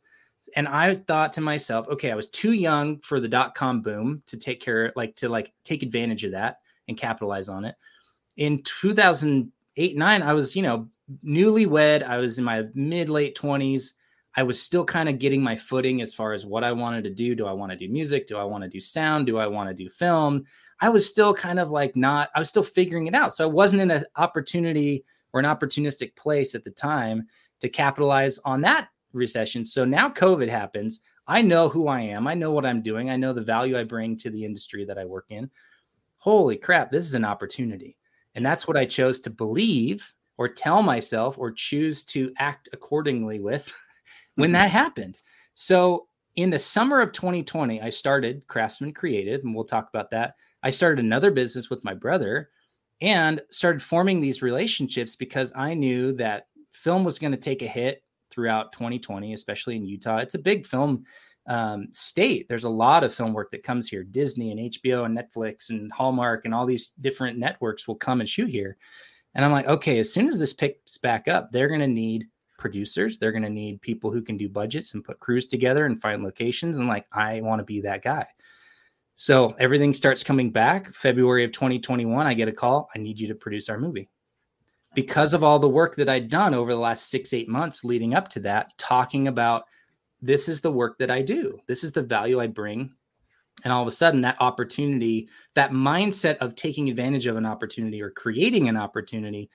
And 0.57 0.66
I 0.66 0.94
thought 0.94 1.33
to 1.35 1.40
myself, 1.40 1.87
okay, 1.88 2.11
I 2.11 2.16
was 2.16 2.29
too 2.29 2.51
young 2.51 2.98
for 2.98 3.20
the 3.20 3.29
dot 3.29 3.55
com 3.55 3.81
boom 3.81 4.25
to 4.27 4.37
take 4.37 4.61
care, 4.61 4.92
like 4.96 5.14
to 5.16 5.29
like 5.29 5.53
take 5.62 5.85
advantage 5.85 6.25
of 6.25 6.33
that 6.33 6.57
and 6.88 6.98
capitalize 6.98 7.48
on 7.48 7.64
it. 7.64 7.77
In 8.37 8.61
2008, 8.64 9.96
nine, 9.96 10.22
I 10.22 10.33
was, 10.33 10.57
you 10.57 10.62
know, 10.62 10.88
newlywed. 11.25 12.03
I 12.03 12.18
was 12.18 12.38
in 12.38 12.44
my 12.44 12.64
mid 12.75 13.09
late 13.09 13.37
20s. 13.37 13.92
I 14.35 14.42
was 14.42 14.61
still 14.61 14.85
kind 14.85 15.09
of 15.09 15.18
getting 15.18 15.42
my 15.42 15.55
footing 15.55 16.01
as 16.01 16.14
far 16.14 16.33
as 16.33 16.46
what 16.46 16.64
I 16.64 16.72
wanted 16.72 17.05
to 17.05 17.11
do. 17.11 17.35
Do 17.35 17.46
I 17.46 17.53
want 17.53 17.70
to 17.72 17.77
do 17.77 17.88
music? 17.88 18.27
Do 18.27 18.38
I 18.38 18.44
want 18.44 18.64
to 18.64 18.70
do 18.70 18.81
sound? 18.81 19.27
Do 19.27 19.38
I 19.38 19.46
want 19.46 19.68
to 19.68 19.75
do 19.75 19.90
film? 19.90 20.44
I 20.81 20.88
was 20.88 21.09
still 21.09 21.35
kind 21.35 21.59
of 21.59 21.70
like 21.70 21.96
not, 21.96 22.31
I 22.35 22.38
was 22.38 22.48
still 22.48 22.62
figuring 22.62 23.07
it 23.07 23.14
out. 23.14 23.35
So 23.35 23.44
I 23.44 23.53
wasn't 23.53 23.83
in 23.83 23.90
an 23.90 24.05
opportunity 24.16 25.05
or 25.33 25.40
an 25.40 25.46
opportunistic 25.46 26.16
place 26.16 26.55
at 26.55 26.64
the 26.64 26.70
time 26.70 27.27
to 27.61 27.68
capitalize 27.68 28.38
on 28.44 28.62
that 28.62 28.88
recession. 29.12 29.64
So 29.64 29.85
now 29.85 30.09
COVID 30.09 30.48
happens. 30.48 31.01
I 31.27 31.42
know 31.42 31.68
who 31.68 31.88
I 31.88 32.01
am. 32.01 32.27
I 32.27 32.35
know 32.35 32.53
what 32.53 32.66
I'm 32.66 32.83
doing. 32.83 33.11
I 33.11 33.16
know 33.16 33.33
the 33.33 33.42
value 33.42 33.79
I 33.79 33.85
bring 33.85 34.16
to 34.18 34.31
the 34.31 34.44
industry 34.44 34.85
that 34.87 34.98
I 34.98 35.05
work 35.05 35.27
in. 35.29 35.51
Holy 36.16 36.57
crap, 36.57 36.90
this 36.90 37.07
is 37.07 37.14
an 37.14 37.25
opportunity. 37.25 37.96
And 38.35 38.44
that's 38.44 38.66
what 38.66 38.77
I 38.77 38.87
chose 38.87 39.20
to 39.20 39.31
believe 39.31 40.12
or 40.38 40.49
tell 40.49 40.83
myself 40.83 41.38
or 41.38 41.53
choose 41.53 42.05
to 42.05 42.33
act 42.38 42.68
accordingly 42.73 43.40
with 43.40 43.73
when 44.37 44.49
mm-hmm. 44.49 44.55
that 44.55 44.71
happened. 44.71 45.18
So 45.55 46.07
in 46.37 46.51
the 46.51 46.59
summer 46.59 47.01
of 47.01 47.12
2020, 47.12 47.81
I 47.81 47.90
started 47.90 48.47
Craftsman 48.47 48.92
Creative, 48.92 49.42
and 49.45 49.55
we'll 49.55 49.64
talk 49.64 49.88
about 49.88 50.11
that. 50.11 50.35
I 50.62 50.71
started 50.71 51.05
another 51.05 51.31
business 51.31 51.68
with 51.68 51.85
my 51.85 51.95
brother 51.95 52.51
and 53.01 53.40
started 53.51 53.83
forming 53.83 54.21
these 54.21 54.42
relationships 54.42 55.16
because 55.16 55.53
I 55.55 55.75
knew 55.75 56.12
that 56.14 56.47
film 56.73 57.05
was 57.05 57.18
going 57.18 57.33
to 57.33 57.38
take 57.38 57.62
a 57.62 57.66
hit 57.66 58.03
throughout 58.31 58.73
2020, 58.73 59.35
especially 59.35 59.77
in 59.77 59.85
Utah. 59.85 60.18
It's 60.18 60.37
a 60.37 60.38
big 60.38 60.66
film 60.66 61.05
um, 61.47 61.88
state. 61.92 62.49
There's 62.49 62.64
a 62.64 62.71
lot 62.71 63.05
of 63.05 63.14
film 63.14 63.33
work 63.33 63.51
that 63.51 63.62
comes 63.64 63.88
here. 63.88 64.05
Disney 64.05 64.53
and 64.53 64.61
HBO 64.73 65.05
and 65.05 65.18
Netflix 65.18 65.71
and 65.71 65.92
Hallmark 65.92 66.45
and 66.45 66.55
all 66.55 66.64
these 66.64 66.92
different 67.01 67.38
networks 67.38 67.87
will 67.87 67.97
come 67.97 68.21
and 68.21 68.29
shoot 68.29 68.49
here. 68.49 68.77
And 69.35 69.45
I'm 69.45 69.53
like, 69.53 69.66
okay, 69.66 69.99
as 69.99 70.12
soon 70.12 70.29
as 70.29 70.38
this 70.38 70.53
picks 70.53 70.99
back 70.99 71.29
up, 71.29 71.51
they're 71.51 71.68
going 71.68 71.81
to 71.81 71.87
need 71.87 72.27
producers. 72.59 73.18
They're 73.18 73.33
going 73.33 73.42
to 73.42 73.51
need 73.51 73.81
people 73.81 74.11
who 74.11 74.23
can 74.23 74.37
do 74.37 74.49
budgets 74.49 74.95
and 74.95 75.05
put 75.05 75.21
crews 75.21 75.47
together 75.47 75.87
and 75.87 76.01
find 76.01 76.23
locations. 76.23 76.79
And 76.79 76.88
like, 76.88 77.07
I 77.12 77.40
want 77.40 77.61
to 77.61 77.64
be 77.64 77.81
that 77.81 78.03
guy. 78.03 78.27
So 79.14 79.55
everything 79.59 79.95
starts 79.95 80.23
coming 80.23 80.51
back. 80.51 80.92
February 80.95 81.45
of 81.45 81.53
2021, 81.53 82.27
I 82.27 82.35
get 82.35 82.49
a 82.49 82.53
call. 82.53 82.88
I 82.95 82.99
need 82.99 83.18
you 83.18 83.29
to 83.29 83.35
produce 83.35 83.68
our 83.68 83.79
movie 83.79 84.09
because 84.95 85.35
of 85.35 85.42
all 85.42 85.59
the 85.59 85.68
work 85.68 85.97
that 85.97 86.09
I'd 86.09 86.29
done 86.29 86.55
over 86.55 86.73
the 86.73 86.81
last 86.81 87.11
six, 87.11 87.33
eight 87.33 87.49
months 87.49 87.85
leading 87.85 88.14
up 88.14 88.29
to 88.29 88.40
that, 88.40 88.77
talking 88.79 89.29
about 89.29 89.64
this 90.21 90.49
is 90.49 90.61
the 90.61 90.73
work 90.73 90.99
that 90.99 91.11
I 91.11 91.23
do, 91.23 91.59
this 91.66 91.83
is 91.85 91.92
the 91.92 92.03
value 92.03 92.40
I 92.40 92.47
bring. 92.47 92.92
And 93.65 93.73
all 93.73 93.83
of 93.83 93.88
a 93.88 93.93
sudden, 93.93 94.23
that 94.23 94.41
opportunity, 94.41 95.29
that 95.55 95.73
mindset 95.73 96.38
of 96.38 96.55
taking 96.55 96.88
advantage 96.88 97.27
of 97.27 97.37
an 97.37 97.47
opportunity 97.47 98.03
or 98.03 98.11
creating 98.11 98.69
an 98.69 98.77
opportunity 98.77 99.51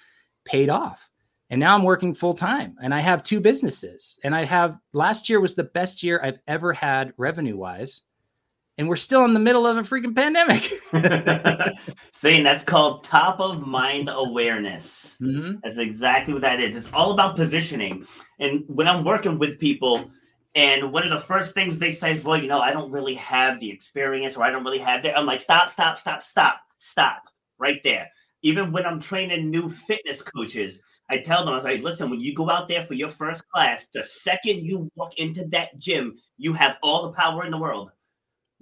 paid 0.45 0.69
off. 0.69 1.09
And 1.49 1.59
now 1.59 1.75
I'm 1.75 1.83
working 1.83 2.13
full 2.13 2.33
time 2.33 2.75
and 2.81 2.93
I 2.93 2.99
have 2.99 3.23
two 3.23 3.39
businesses. 3.39 4.17
And 4.23 4.35
I 4.35 4.43
have 4.45 4.77
last 4.93 5.29
year 5.29 5.39
was 5.39 5.55
the 5.55 5.63
best 5.63 6.03
year 6.03 6.19
I've 6.21 6.39
ever 6.47 6.73
had 6.73 7.13
revenue 7.17 7.57
wise 7.57 8.01
and 8.77 8.87
we're 8.87 8.95
still 8.95 9.25
in 9.25 9.33
the 9.33 9.39
middle 9.39 9.65
of 9.65 9.77
a 9.77 9.81
freaking 9.81 10.15
pandemic. 10.15 10.63
Saying 12.13 12.43
that's 12.43 12.63
called 12.63 13.03
top 13.03 13.39
of 13.39 13.65
mind 13.65 14.09
awareness. 14.11 15.17
Mm-hmm. 15.19 15.57
That's 15.63 15.77
exactly 15.77 16.33
what 16.33 16.43
that 16.43 16.59
is. 16.59 16.75
It's 16.75 16.93
all 16.93 17.11
about 17.11 17.35
positioning. 17.35 18.05
And 18.39 18.63
when 18.67 18.87
I'm 18.87 19.03
working 19.03 19.39
with 19.39 19.59
people, 19.59 20.11
and 20.57 20.91
one 20.91 21.03
of 21.03 21.11
the 21.11 21.25
first 21.25 21.53
things 21.53 21.79
they 21.79 21.91
say 21.91 22.11
is, 22.13 22.23
"Well, 22.23 22.41
you 22.41 22.47
know, 22.47 22.59
I 22.59 22.73
don't 22.73 22.91
really 22.91 23.15
have 23.15 23.59
the 23.59 23.71
experience, 23.71 24.35
or 24.35 24.43
I 24.43 24.51
don't 24.51 24.65
really 24.65 24.79
have 24.79 25.03
that." 25.03 25.17
I'm 25.17 25.25
like, 25.25 25.41
"Stop! 25.41 25.71
Stop! 25.71 25.99
Stop! 25.99 26.21
Stop! 26.21 26.59
Stop! 26.79 27.23
Right 27.57 27.81
there." 27.83 28.09
Even 28.41 28.71
when 28.71 28.85
I'm 28.85 28.99
training 28.99 29.49
new 29.49 29.69
fitness 29.69 30.21
coaches, 30.21 30.79
I 31.09 31.19
tell 31.19 31.39
them, 31.39 31.53
I 31.53 31.55
was 31.55 31.63
like, 31.63 31.81
listen, 31.81 32.09
when 32.09 32.19
you 32.19 32.33
go 32.35 32.49
out 32.49 32.67
there 32.67 32.83
for 32.83 32.93
your 32.93 33.09
first 33.09 33.47
class, 33.49 33.87
the 33.93 34.03
second 34.03 34.63
you 34.63 34.91
walk 34.95 35.17
into 35.17 35.45
that 35.47 35.77
gym, 35.79 36.17
you 36.37 36.53
have 36.53 36.75
all 36.83 37.03
the 37.03 37.13
power 37.13 37.45
in 37.45 37.51
the 37.51 37.57
world 37.57 37.91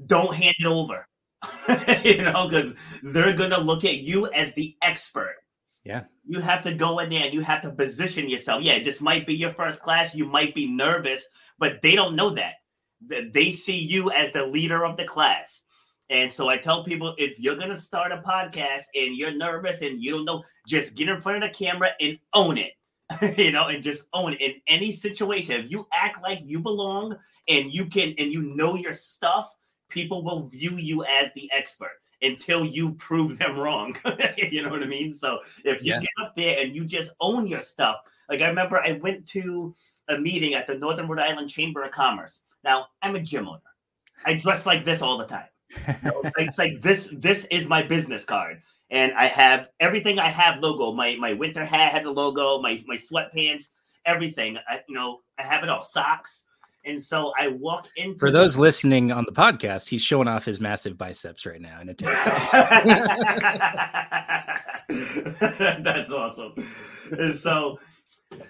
don't 0.06 0.34
hand 0.34 0.56
it 0.60 0.66
over. 0.66 1.08
you 2.04 2.24
know, 2.24 2.48
because 2.48 2.76
they're 3.04 3.36
gonna 3.36 3.60
look 3.60 3.86
at 3.86 3.98
you 3.98 4.28
as 4.32 4.54
the 4.54 4.76
expert. 4.82 5.38
Yeah. 5.84 6.04
You 6.28 6.40
have 6.42 6.64
to 6.64 6.74
go 6.74 7.00
in 7.00 7.10
there 7.10 7.24
and 7.24 7.34
you 7.34 7.42
have 7.42 7.62
to 7.62 7.72
position 7.72 8.30
yourself. 8.30 8.64
Yeah, 8.64 8.84
this 8.84 9.00
might 9.00 9.28
be 9.28 9.36
your 9.36 9.54
first 9.54 9.82
class. 9.82 10.16
You 10.16 10.26
might 10.26 10.56
be 10.56 10.68
nervous, 10.68 11.28
but 11.60 11.82
they 11.82 11.96
don't 11.96 12.16
know 12.16 12.32
that. 12.32 12.56
They 13.32 13.52
see 13.52 13.78
you 13.78 14.12
as 14.12 14.32
the 14.32 14.46
leader 14.46 14.86
of 14.86 14.98
the 14.98 15.06
class. 15.06 15.64
And 16.10 16.32
so 16.32 16.50
I 16.50 16.58
tell 16.58 16.84
people 16.84 17.16
if 17.18 17.40
you're 17.40 17.56
going 17.56 17.70
to 17.70 17.78
start 17.78 18.12
a 18.12 18.18
podcast 18.18 18.84
and 18.96 19.16
you're 19.16 19.36
nervous 19.36 19.82
and 19.82 20.02
you 20.02 20.12
don't 20.12 20.26
know, 20.26 20.44
just 20.68 20.96
get 20.96 21.10
in 21.10 21.22
front 21.22 21.44
of 21.44 21.50
the 21.50 21.58
camera 21.58 21.92
and 22.00 22.18
own 22.34 22.58
it. 22.58 22.74
you 23.38 23.52
know, 23.52 23.68
and 23.68 23.84
just 23.84 24.08
own 24.14 24.34
it 24.34 24.42
in 24.42 24.54
any 24.66 24.92
situation. 24.92 25.66
If 25.66 25.72
you 25.72 25.88
act 25.94 26.24
like 26.24 26.40
you 26.44 26.60
belong 26.60 27.16
and 27.48 27.72
you 27.72 27.86
can 27.86 28.16
and 28.18 28.34
you 28.34 28.42
know 28.56 28.76
your 28.76 28.94
stuff, 28.94 29.54
people 29.90 30.24
will 30.24 30.48
view 30.48 30.72
you 30.72 31.04
as 31.04 31.30
the 31.36 31.50
expert 31.54 32.02
until 32.26 32.66
you 32.66 32.94
prove 32.94 33.38
them 33.38 33.58
wrong. 33.58 33.96
you 34.38 34.64
know 34.64 34.70
what 34.70 34.84
I 34.84 34.88
mean? 34.88 35.14
So 35.14 35.40
if 35.64 35.84
you 35.84 35.94
yeah. 35.94 36.00
get 36.00 36.10
up 36.22 36.36
there 36.36 36.60
and 36.60 36.76
you 36.76 36.86
just 36.86 37.14
own 37.20 37.48
your 37.48 37.62
stuff, 37.62 37.98
like 38.30 38.42
I 38.42 38.48
remember 38.48 38.80
I 38.80 38.94
went 38.94 39.28
to 39.30 39.76
a 40.10 40.18
meeting 40.18 40.54
at 40.54 40.68
the 40.68 40.76
Northern 40.76 41.08
Rhode 41.08 41.20
Island 41.20 41.50
Chamber 41.50 41.84
of 41.84 41.92
Commerce. 41.92 42.42
Now 42.64 42.88
I'm 43.02 43.16
a 43.16 43.22
gym 43.22 43.48
owner. 43.48 43.62
I 44.26 44.34
dress 44.34 44.66
like 44.66 44.86
this 44.86 45.02
all 45.02 45.18
the 45.18 45.26
time. 45.26 45.48
it's 46.38 46.58
like 46.58 46.82
this. 46.82 47.10
This 47.12 47.46
is 47.52 47.68
my 47.68 47.84
business 47.84 48.24
card, 48.24 48.62
and 48.90 49.12
I 49.14 49.26
have 49.26 49.70
everything. 49.80 50.20
I 50.20 50.30
have 50.30 50.60
logo. 50.60 50.92
My 50.94 51.16
my 51.16 51.34
winter 51.34 51.66
hat 51.66 51.92
has 51.92 52.06
a 52.06 52.12
logo. 52.12 52.62
My 52.62 52.82
my 52.88 52.98
sweatpants, 52.98 53.66
everything. 54.06 54.58
I, 54.70 54.82
you 54.88 54.96
know, 54.96 55.20
I 55.38 55.44
have 55.44 55.64
it 55.64 55.70
all. 55.70 55.84
Socks. 55.84 56.45
And 56.86 57.02
so 57.02 57.34
I 57.38 57.48
walk 57.48 57.88
into 57.96 58.20
For 58.20 58.32
those 58.32 58.58
listening 58.58 59.12
on 59.12 59.26
the 59.26 59.32
podcast, 59.32 59.88
he's 59.88 60.04
showing 60.04 60.28
off 60.28 60.46
his 60.46 60.62
massive 60.62 60.98
biceps 60.98 61.46
right 61.46 61.60
now 61.60 61.82
in 61.82 61.90
a 61.90 61.94
tank 61.96 62.14
That's 65.84 66.12
awesome. 66.12 66.54
And 67.12 67.36
so 67.36 67.80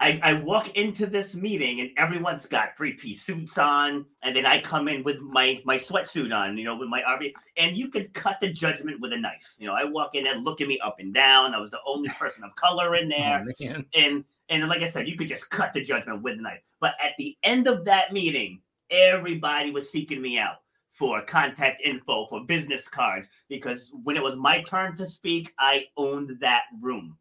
I, 0.01 0.19
I 0.21 0.33
walk 0.33 0.75
into 0.75 1.05
this 1.05 1.35
meeting 1.35 1.79
and 1.79 1.89
everyone's 1.97 2.45
got 2.45 2.77
three 2.77 2.93
piece 2.93 3.23
suits 3.23 3.57
on, 3.57 4.05
and 4.23 4.35
then 4.35 4.45
I 4.45 4.61
come 4.61 4.87
in 4.87 5.03
with 5.03 5.19
my 5.19 5.61
my 5.65 5.77
sweatsuit 5.77 6.35
on, 6.35 6.57
you 6.57 6.65
know, 6.65 6.75
with 6.75 6.89
my 6.89 7.01
RV, 7.01 7.31
and 7.57 7.77
you 7.77 7.89
could 7.89 8.13
cut 8.13 8.39
the 8.41 8.51
judgment 8.51 8.99
with 8.99 9.13
a 9.13 9.17
knife. 9.17 9.55
You 9.57 9.67
know, 9.67 9.73
I 9.73 9.85
walk 9.85 10.15
in 10.15 10.27
and 10.27 10.43
look 10.43 10.61
at 10.61 10.67
me 10.67 10.79
up 10.79 10.97
and 10.99 11.13
down. 11.13 11.53
I 11.53 11.59
was 11.59 11.71
the 11.71 11.79
only 11.85 12.09
person 12.09 12.43
of 12.43 12.55
color 12.55 12.95
in 12.95 13.05
oh, 13.13 13.17
there, 13.17 13.45
oh, 13.61 13.83
and 13.93 14.25
and 14.49 14.67
like 14.67 14.81
I 14.81 14.89
said, 14.89 15.07
you 15.07 15.15
could 15.15 15.27
just 15.27 15.49
cut 15.49 15.73
the 15.73 15.83
judgment 15.83 16.21
with 16.21 16.39
a 16.39 16.41
knife. 16.41 16.61
But 16.79 16.95
at 17.03 17.13
the 17.17 17.35
end 17.43 17.67
of 17.67 17.85
that 17.85 18.13
meeting, 18.13 18.61
everybody 18.89 19.71
was 19.71 19.91
seeking 19.91 20.21
me 20.21 20.37
out 20.37 20.57
for 20.91 21.21
contact 21.23 21.81
info, 21.83 22.25
for 22.27 22.45
business 22.45 22.87
cards, 22.87 23.27
because 23.49 23.91
when 24.03 24.15
it 24.15 24.23
was 24.23 24.35
my 24.37 24.61
turn 24.61 24.95
to 24.97 25.07
speak, 25.07 25.53
I 25.59 25.85
owned 25.97 26.39
that 26.39 26.63
room. 26.81 27.17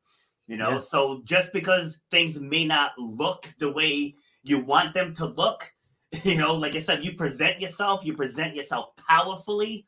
You 0.47 0.59
know, 0.59 0.75
yeah. 0.75 0.81
so 0.81 1.23
just 1.25 1.53
because 1.55 1.99
things 2.11 2.39
may 2.39 2.67
not 2.67 2.93
look 2.99 3.49
the 3.59 3.73
way 3.73 4.15
you 4.43 4.61
want 4.61 4.93
them 4.93 5.15
to 5.15 5.27
look, 5.27 5.73
you 6.23 6.37
know, 6.37 6.55
like 6.55 6.77
I 6.77 6.81
said, 6.81 7.05
you 7.05 7.15
present 7.15 7.61
yourself, 7.61 8.05
you 8.05 8.15
present 8.15 8.55
yourself 8.55 8.91
powerfully, 9.09 9.87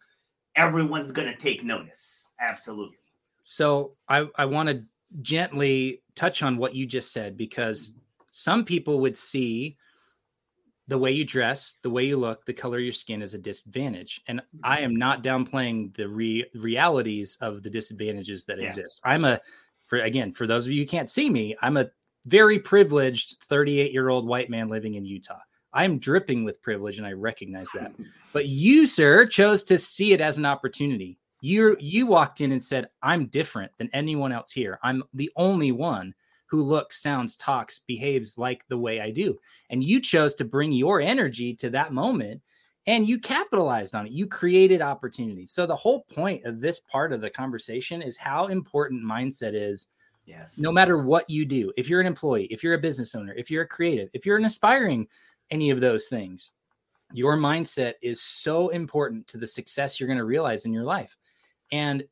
everyone's 0.56 1.12
going 1.12 1.28
to 1.28 1.36
take 1.36 1.62
notice. 1.62 2.28
Absolutely. 2.40 2.96
So 3.44 3.92
I, 4.08 4.26
I 4.36 4.46
want 4.46 4.70
to 4.70 4.82
gently 5.22 6.02
touch 6.14 6.42
on 6.42 6.56
what 6.56 6.74
you 6.74 6.86
just 6.86 7.12
said 7.12 7.36
because 7.36 7.92
some 8.30 8.64
people 8.64 9.00
would 9.00 9.16
see 9.16 9.76
the 10.88 10.98
way 10.98 11.10
you 11.10 11.24
dress, 11.24 11.76
the 11.82 11.90
way 11.90 12.04
you 12.04 12.16
look, 12.16 12.44
the 12.44 12.52
color 12.52 12.78
of 12.78 12.84
your 12.84 12.92
skin 12.92 13.22
as 13.22 13.34
a 13.34 13.38
disadvantage. 13.38 14.20
And 14.28 14.40
I 14.62 14.80
am 14.80 14.94
not 14.94 15.22
downplaying 15.22 15.96
the 15.96 16.08
re- 16.08 16.46
realities 16.54 17.36
of 17.40 17.62
the 17.62 17.70
disadvantages 17.70 18.44
that 18.44 18.60
yeah. 18.60 18.68
exist. 18.68 19.00
I'm 19.04 19.24
a, 19.24 19.40
for 19.86 19.98
again, 19.98 20.32
for 20.32 20.46
those 20.46 20.66
of 20.66 20.72
you 20.72 20.82
who 20.82 20.86
can't 20.88 21.10
see 21.10 21.28
me, 21.28 21.56
I'm 21.60 21.76
a 21.76 21.90
very 22.26 22.58
privileged 22.58 23.36
38 23.44 23.92
year 23.92 24.08
old 24.08 24.26
white 24.26 24.50
man 24.50 24.68
living 24.68 24.94
in 24.94 25.04
Utah. 25.04 25.40
I'm 25.72 25.98
dripping 25.98 26.44
with 26.44 26.62
privilege 26.62 26.98
and 26.98 27.06
I 27.06 27.12
recognize 27.12 27.68
that. 27.74 27.92
But 28.32 28.48
you, 28.48 28.86
sir, 28.86 29.24
chose 29.24 29.64
to 29.64 29.78
see 29.78 30.12
it 30.12 30.20
as 30.20 30.36
an 30.36 30.44
opportunity 30.44 31.16
you 31.46 31.76
you 31.78 32.06
walked 32.06 32.40
in 32.40 32.52
and 32.52 32.62
said 32.62 32.88
i'm 33.02 33.26
different 33.26 33.70
than 33.78 33.88
anyone 33.92 34.32
else 34.32 34.50
here. 34.50 34.78
I'm 34.82 35.02
the 35.14 35.30
only 35.36 35.72
one 35.72 36.12
who 36.46 36.62
looks 36.62 37.02
sounds 37.02 37.36
talks 37.36 37.80
behaves 37.86 38.36
like 38.36 38.64
the 38.68 38.78
way 38.78 39.00
i 39.00 39.10
do. 39.10 39.38
And 39.70 39.82
you 39.82 40.00
chose 40.00 40.34
to 40.34 40.44
bring 40.44 40.72
your 40.72 41.00
energy 41.00 41.54
to 41.54 41.70
that 41.70 41.92
moment 41.92 42.42
and 42.88 43.08
you 43.08 43.18
capitalized 43.18 43.96
on 43.96 44.06
it. 44.06 44.12
You 44.12 44.28
created 44.28 44.80
opportunities. 44.80 45.50
So 45.50 45.66
the 45.66 45.74
whole 45.74 46.02
point 46.02 46.44
of 46.44 46.60
this 46.60 46.78
part 46.80 47.12
of 47.12 47.20
the 47.20 47.30
conversation 47.30 48.00
is 48.00 48.16
how 48.16 48.46
important 48.46 49.02
mindset 49.02 49.54
is 49.54 49.88
yes. 50.24 50.56
no 50.56 50.70
matter 50.70 50.98
what 50.98 51.28
you 51.28 51.44
do. 51.44 51.72
If 51.76 51.88
you're 51.88 52.00
an 52.00 52.06
employee 52.06 52.48
if 52.50 52.64
you're 52.64 52.74
a 52.74 52.78
business 52.88 53.14
owner 53.14 53.34
if 53.34 53.50
you're 53.50 53.64
a 53.64 53.68
creative 53.68 54.08
if 54.14 54.26
you're 54.26 54.38
an 54.38 54.46
aspiring 54.46 55.06
any 55.50 55.70
of 55.70 55.80
those 55.80 56.06
things 56.06 56.54
your 57.12 57.36
mindset 57.36 57.94
is 58.02 58.20
so 58.20 58.70
important 58.70 59.28
to 59.28 59.38
the 59.38 59.46
success 59.46 60.00
you're 60.00 60.08
going 60.08 60.18
to 60.18 60.24
realize 60.24 60.64
in 60.64 60.72
your 60.72 60.82
life 60.82 61.16
and 61.72 62.04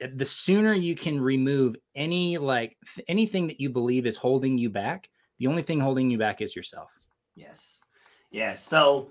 the 0.00 0.26
sooner 0.26 0.74
you 0.74 0.94
can 0.94 1.20
remove 1.20 1.76
any 1.94 2.36
like 2.38 2.76
anything 3.08 3.46
that 3.46 3.60
you 3.60 3.70
believe 3.70 4.06
is 4.06 4.16
holding 4.16 4.58
you 4.58 4.68
back, 4.70 5.08
the 5.38 5.46
only 5.46 5.62
thing 5.62 5.80
holding 5.80 6.10
you 6.10 6.18
back 6.18 6.40
is 6.42 6.54
yourself. 6.54 6.90
Yes. 7.34 7.82
Yeah. 8.30 8.54
So, 8.54 9.10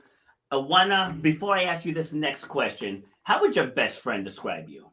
Awana, 0.51 1.21
before 1.21 1.58
I 1.58 1.63
ask 1.63 1.86
you 1.86 1.93
this 1.93 2.13
next 2.13 2.45
question, 2.45 3.03
how 3.23 3.41
would 3.41 3.55
your 3.55 3.67
best 3.67 3.99
friend 3.99 4.23
describe 4.23 4.69
you? 4.69 4.91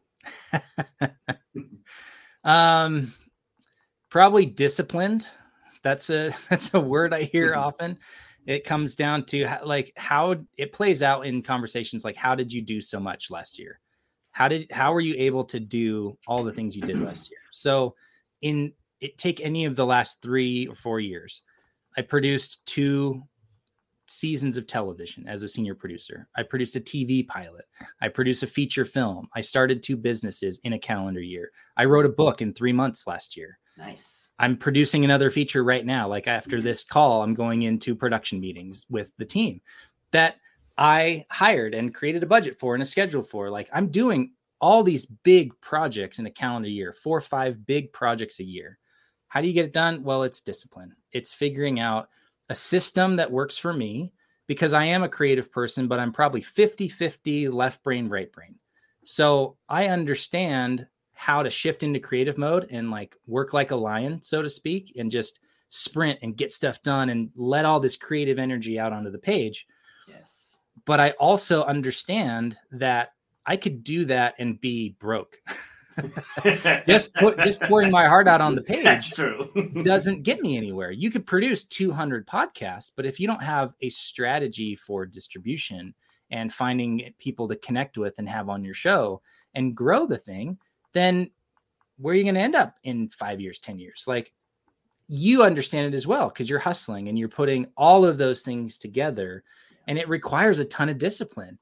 um, 2.44 3.12
probably 4.08 4.46
disciplined. 4.46 5.26
That's 5.82 6.10
a 6.10 6.30
that's 6.48 6.72
a 6.74 6.80
word 6.80 7.12
I 7.12 7.24
hear 7.24 7.52
Mhm. 7.52 7.58
often. 7.58 7.98
It 8.46 8.64
comes 8.64 8.96
down 8.96 9.24
to 9.26 9.44
how, 9.44 9.64
like 9.64 9.92
how 9.96 10.36
it 10.56 10.72
plays 10.72 11.02
out 11.02 11.26
in 11.26 11.42
conversations 11.42 12.04
like 12.04 12.16
how 12.16 12.34
did 12.34 12.52
you 12.52 12.60
do 12.60 12.80
so 12.80 12.98
much 12.98 13.30
last 13.30 13.58
year? 13.58 13.78
How 14.32 14.48
did 14.48 14.70
how 14.72 14.92
were 14.92 15.00
you 15.00 15.14
able 15.16 15.44
to 15.44 15.60
do 15.60 16.18
all 16.26 16.42
the 16.42 16.52
things 16.52 16.74
you 16.74 16.82
did 16.82 17.00
last 17.00 17.30
year? 17.30 17.40
So 17.50 17.94
in 18.40 18.72
it 19.00 19.18
take 19.18 19.40
any 19.40 19.64
of 19.64 19.76
the 19.76 19.86
last 19.86 20.22
3 20.22 20.66
or 20.68 20.74
4 20.74 21.00
years. 21.00 21.42
I 21.96 22.02
produced 22.02 22.64
two 22.64 23.22
seasons 24.06 24.56
of 24.56 24.66
television 24.66 25.26
as 25.28 25.42
a 25.42 25.48
senior 25.48 25.74
producer. 25.74 26.28
I 26.36 26.42
produced 26.42 26.76
a 26.76 26.80
TV 26.80 27.26
pilot. 27.26 27.64
I 28.00 28.08
produced 28.08 28.42
a 28.42 28.46
feature 28.46 28.84
film. 28.84 29.28
I 29.34 29.40
started 29.40 29.82
two 29.82 29.96
businesses 29.96 30.60
in 30.64 30.74
a 30.74 30.78
calendar 30.78 31.20
year. 31.20 31.50
I 31.76 31.84
wrote 31.84 32.06
a 32.06 32.10
book 32.10 32.42
in 32.42 32.52
3 32.54 32.72
months 32.72 33.06
last 33.06 33.36
year. 33.36 33.58
Nice. 33.76 34.28
I'm 34.38 34.56
producing 34.56 35.04
another 35.04 35.30
feature 35.30 35.64
right 35.64 35.84
now. 35.84 36.08
Like 36.08 36.26
after 36.26 36.56
mm-hmm. 36.56 36.64
this 36.64 36.84
call, 36.84 37.22
I'm 37.22 37.34
going 37.34 37.62
into 37.62 37.94
production 37.94 38.40
meetings 38.40 38.86
with 38.88 39.12
the 39.18 39.24
team 39.24 39.60
that 40.12 40.36
I 40.76 41.26
hired 41.30 41.74
and 41.74 41.94
created 41.94 42.22
a 42.22 42.26
budget 42.26 42.58
for 42.58 42.74
and 42.74 42.82
a 42.82 42.87
schedule 42.87 43.22
for. 43.22 43.50
Like 43.50 43.68
I'm 43.72 43.88
doing 43.88 44.32
all 44.61 44.82
these 44.82 45.06
big 45.06 45.52
projects 45.61 46.18
in 46.18 46.26
a 46.26 46.30
calendar 46.30 46.68
year, 46.68 46.92
four 46.92 47.18
or 47.18 47.22
five 47.22 47.66
big 47.66 47.92
projects 47.92 48.40
a 48.40 48.44
year. 48.44 48.78
How 49.28 49.40
do 49.40 49.48
you 49.48 49.52
get 49.52 49.64
it 49.64 49.72
done? 49.72 50.04
Well, 50.04 50.22
it's 50.22 50.40
discipline. 50.40 50.94
It's 51.12 51.32
figuring 51.32 51.80
out 51.80 52.08
a 52.48 52.54
system 52.54 53.16
that 53.16 53.30
works 53.30 53.58
for 53.58 53.72
me 53.72 54.12
because 54.46 54.72
I 54.72 54.85
am 54.85 55.02
a 55.02 55.08
creative 55.08 55.50
person, 55.50 55.88
but 55.88 55.98
I'm 55.98 56.12
probably 56.12 56.42
50 56.42 56.88
50 56.88 57.48
left 57.48 57.82
brain, 57.82 58.08
right 58.08 58.30
brain. 58.30 58.56
So 59.04 59.56
I 59.68 59.88
understand 59.88 60.87
how 61.14 61.42
to 61.42 61.50
shift 61.50 61.82
into 61.82 61.98
creative 61.98 62.38
mode 62.38 62.68
and 62.70 62.90
like 62.90 63.16
work 63.26 63.52
like 63.52 63.70
a 63.70 63.76
lion, 63.76 64.22
so 64.22 64.42
to 64.42 64.50
speak, 64.50 64.92
and 64.96 65.11
just 65.11 65.40
sprint 65.68 66.18
and 66.22 66.37
get 66.37 66.52
stuff 66.52 66.82
done 66.82 67.08
and 67.08 67.30
let 67.35 67.64
all 67.64 67.80
this 67.80 67.96
creative 67.96 68.38
energy 68.38 68.78
out 68.78 68.92
onto 68.92 69.11
the 69.11 69.18
page. 69.18 69.66
But 70.84 71.00
I 71.00 71.10
also 71.12 71.62
understand 71.64 72.56
that 72.72 73.12
I 73.46 73.56
could 73.56 73.84
do 73.84 74.04
that 74.06 74.34
and 74.38 74.60
be 74.60 74.96
broke. 74.98 75.40
just 76.86 77.14
put 77.14 77.38
just 77.40 77.60
pouring 77.62 77.90
my 77.90 78.06
heart 78.06 78.26
out 78.26 78.40
on 78.40 78.54
the 78.54 78.62
That's 78.68 79.10
page 79.10 79.12
true. 79.12 79.50
doesn't 79.82 80.22
get 80.22 80.40
me 80.40 80.56
anywhere. 80.56 80.90
You 80.90 81.10
could 81.10 81.26
produce 81.26 81.64
200 81.64 82.26
podcasts, 82.26 82.92
but 82.94 83.06
if 83.06 83.20
you 83.20 83.26
don't 83.26 83.42
have 83.42 83.74
a 83.80 83.88
strategy 83.90 84.74
for 84.74 85.06
distribution 85.06 85.94
and 86.30 86.52
finding 86.52 87.12
people 87.18 87.46
to 87.48 87.56
connect 87.56 87.98
with 87.98 88.18
and 88.18 88.28
have 88.28 88.48
on 88.48 88.64
your 88.64 88.74
show 88.74 89.20
and 89.54 89.76
grow 89.76 90.06
the 90.06 90.18
thing, 90.18 90.58
then 90.92 91.30
where 91.98 92.14
are 92.14 92.16
you 92.16 92.24
going 92.24 92.34
to 92.34 92.40
end 92.40 92.56
up 92.56 92.78
in 92.84 93.08
five 93.10 93.40
years, 93.40 93.58
10 93.58 93.78
years? 93.78 94.04
Like 94.06 94.32
you 95.08 95.42
understand 95.42 95.92
it 95.92 95.96
as 95.96 96.06
well 96.06 96.28
because 96.28 96.48
you're 96.48 96.58
hustling 96.58 97.08
and 97.08 97.18
you're 97.18 97.28
putting 97.28 97.66
all 97.76 98.04
of 98.04 98.18
those 98.18 98.40
things 98.40 98.78
together 98.78 99.44
and 99.88 99.98
it 99.98 100.08
requires 100.08 100.58
a 100.58 100.64
ton 100.64 100.88
of 100.88 100.98
discipline. 100.98 101.58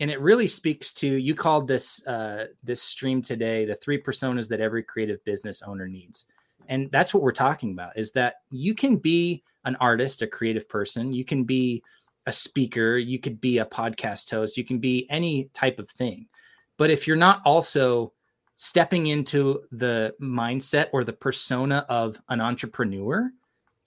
And 0.00 0.10
it 0.10 0.20
really 0.20 0.48
speaks 0.48 0.92
to 0.94 1.06
you 1.06 1.34
called 1.34 1.68
this 1.68 2.04
uh, 2.06 2.46
this 2.62 2.82
stream 2.82 3.22
today 3.22 3.64
the 3.64 3.74
three 3.76 4.00
personas 4.00 4.48
that 4.48 4.60
every 4.60 4.82
creative 4.82 5.22
business 5.24 5.62
owner 5.62 5.86
needs. 5.86 6.26
And 6.68 6.90
that's 6.90 7.12
what 7.12 7.22
we're 7.22 7.32
talking 7.32 7.72
about 7.72 7.96
is 7.96 8.12
that 8.12 8.36
you 8.50 8.74
can 8.74 8.96
be 8.96 9.42
an 9.64 9.76
artist 9.76 10.22
a 10.22 10.26
creative 10.26 10.68
person. 10.68 11.12
You 11.12 11.24
can 11.24 11.44
be 11.44 11.82
a 12.26 12.32
speaker. 12.32 12.98
You 12.98 13.18
could 13.18 13.40
be 13.40 13.58
a 13.58 13.66
podcast 13.66 14.30
host. 14.30 14.56
You 14.56 14.64
can 14.64 14.78
be 14.78 15.06
any 15.10 15.50
type 15.52 15.78
of 15.78 15.90
thing. 15.90 16.26
But 16.78 16.90
if 16.90 17.06
you're 17.06 17.16
not 17.16 17.42
also 17.44 18.12
stepping 18.56 19.06
into 19.06 19.62
the 19.72 20.14
mindset 20.20 20.88
or 20.92 21.04
the 21.04 21.12
persona 21.12 21.84
of 21.88 22.20
an 22.28 22.40
entrepreneur 22.40 23.30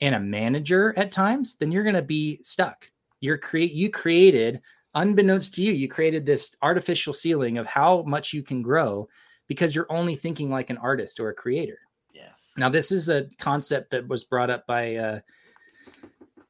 and 0.02 0.16
a 0.16 0.20
manager 0.20 0.94
at 0.98 1.14
times 1.14 1.56
then 1.56 1.72
you're 1.72 1.84
going 1.84 1.96
to 1.96 2.02
be 2.02 2.42
stuck 2.44 2.90
you're 3.26 3.38
create 3.38 3.74
you 3.74 3.90
created 3.90 4.62
unbeknownst 4.94 5.54
to 5.54 5.64
you 5.64 5.74
you 5.74 5.88
created 5.88 6.26
this 6.26 6.56
artificial 6.62 7.14
ceiling 7.14 7.58
of 7.58 7.66
how 7.66 8.04
much 8.04 8.32
you 8.32 8.44
can 8.44 8.62
grow 8.62 9.08
because 9.48 9.76
you're 9.76 9.92
only 9.92 10.16
thinking 10.16 10.50
like 10.50 10.70
an 10.70 10.78
artist 10.78 11.20
or 11.20 11.30
a 11.30 11.34
creator 11.34 11.80
yes. 12.16 12.54
now, 12.58 12.70
this 12.70 12.92
is 12.92 13.10
a 13.10 13.28
concept 13.38 13.92
that 13.92 14.08
was 14.08 14.24
brought 14.24 14.50
up 14.50 14.66
by 14.66 14.96
uh, 14.96 15.20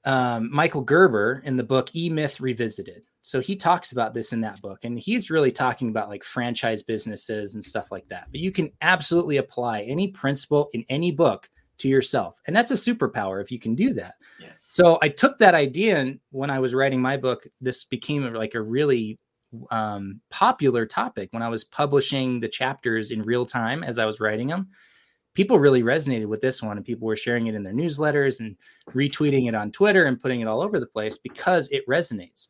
um, 0.06 0.50
Michael 0.52 0.84
Gerber 0.84 1.42
in 1.44 1.58
the 1.58 1.64
book 1.64 1.96
E 1.96 2.10
Myth 2.10 2.40
Revisited. 2.40 3.04
So 3.22 3.42
he 3.42 3.56
talks 3.56 3.92
about 3.92 4.14
this 4.14 4.34
in 4.34 4.42
that 4.42 4.62
book, 4.62 4.86
and 4.86 5.00
he's 5.00 5.32
really 5.32 5.52
talking 5.52 5.90
about 5.90 6.10
like 6.10 6.24
franchise 6.24 6.84
businesses 6.84 7.56
and 7.56 7.64
stuff 7.64 7.92
like 7.92 8.08
that. 8.10 8.28
But 8.32 8.40
you 8.40 8.52
can 8.52 8.72
absolutely 8.82 9.38
apply 9.38 9.82
any 9.82 10.10
principle 10.10 10.70
in 10.74 10.86
any 10.90 11.12
book 11.12 11.50
to 11.80 11.88
yourself, 11.88 12.40
and 12.48 12.56
that's 12.56 12.72
a 12.72 12.76
superpower 12.76 13.42
if 13.42 13.52
you 13.52 13.60
can 13.60 13.76
do 13.76 13.94
that. 13.94 14.16
yes. 14.40 14.66
So 14.70 14.98
I 15.02 15.10
took 15.10 15.38
that 15.40 15.56
idea, 15.56 15.98
and 15.98 16.20
when 16.32 16.50
I 16.50 16.60
was 16.60 16.74
writing 16.74 17.02
my 17.02 17.18
book, 17.18 17.48
this 17.62 17.84
became 17.84 18.34
like 18.34 18.56
a 18.56 18.62
really 18.62 19.20
um, 19.72 20.22
popular 20.30 20.86
topic 20.86 21.30
when 21.32 21.44
I 21.44 21.50
was 21.50 21.64
publishing 21.64 22.40
the 22.40 22.48
chapters 22.48 23.12
in 23.12 23.22
real 23.22 23.46
time 23.46 23.84
as 23.84 24.00
I 24.00 24.06
was 24.06 24.20
writing 24.20 24.48
them. 24.48 24.70
People 25.34 25.60
really 25.60 25.84
resonated 25.84 26.28
with 26.28 26.42
this 26.42 26.62
one, 26.62 26.78
and 26.78 26.86
people 26.86 27.08
were 27.08 27.18
sharing 27.18 27.48
it 27.48 27.56
in 27.56 27.64
their 27.64 27.74
newsletters 27.74 28.40
and 28.40 28.56
retweeting 28.92 29.48
it 29.48 29.56
on 29.56 29.72
Twitter 29.72 30.06
and 30.06 30.22
putting 30.22 30.40
it 30.42 30.48
all 30.48 30.64
over 30.64 30.80
the 30.80 30.86
place 30.86 31.18
because 31.18 31.68
it 31.72 31.88
resonates. 31.88 32.48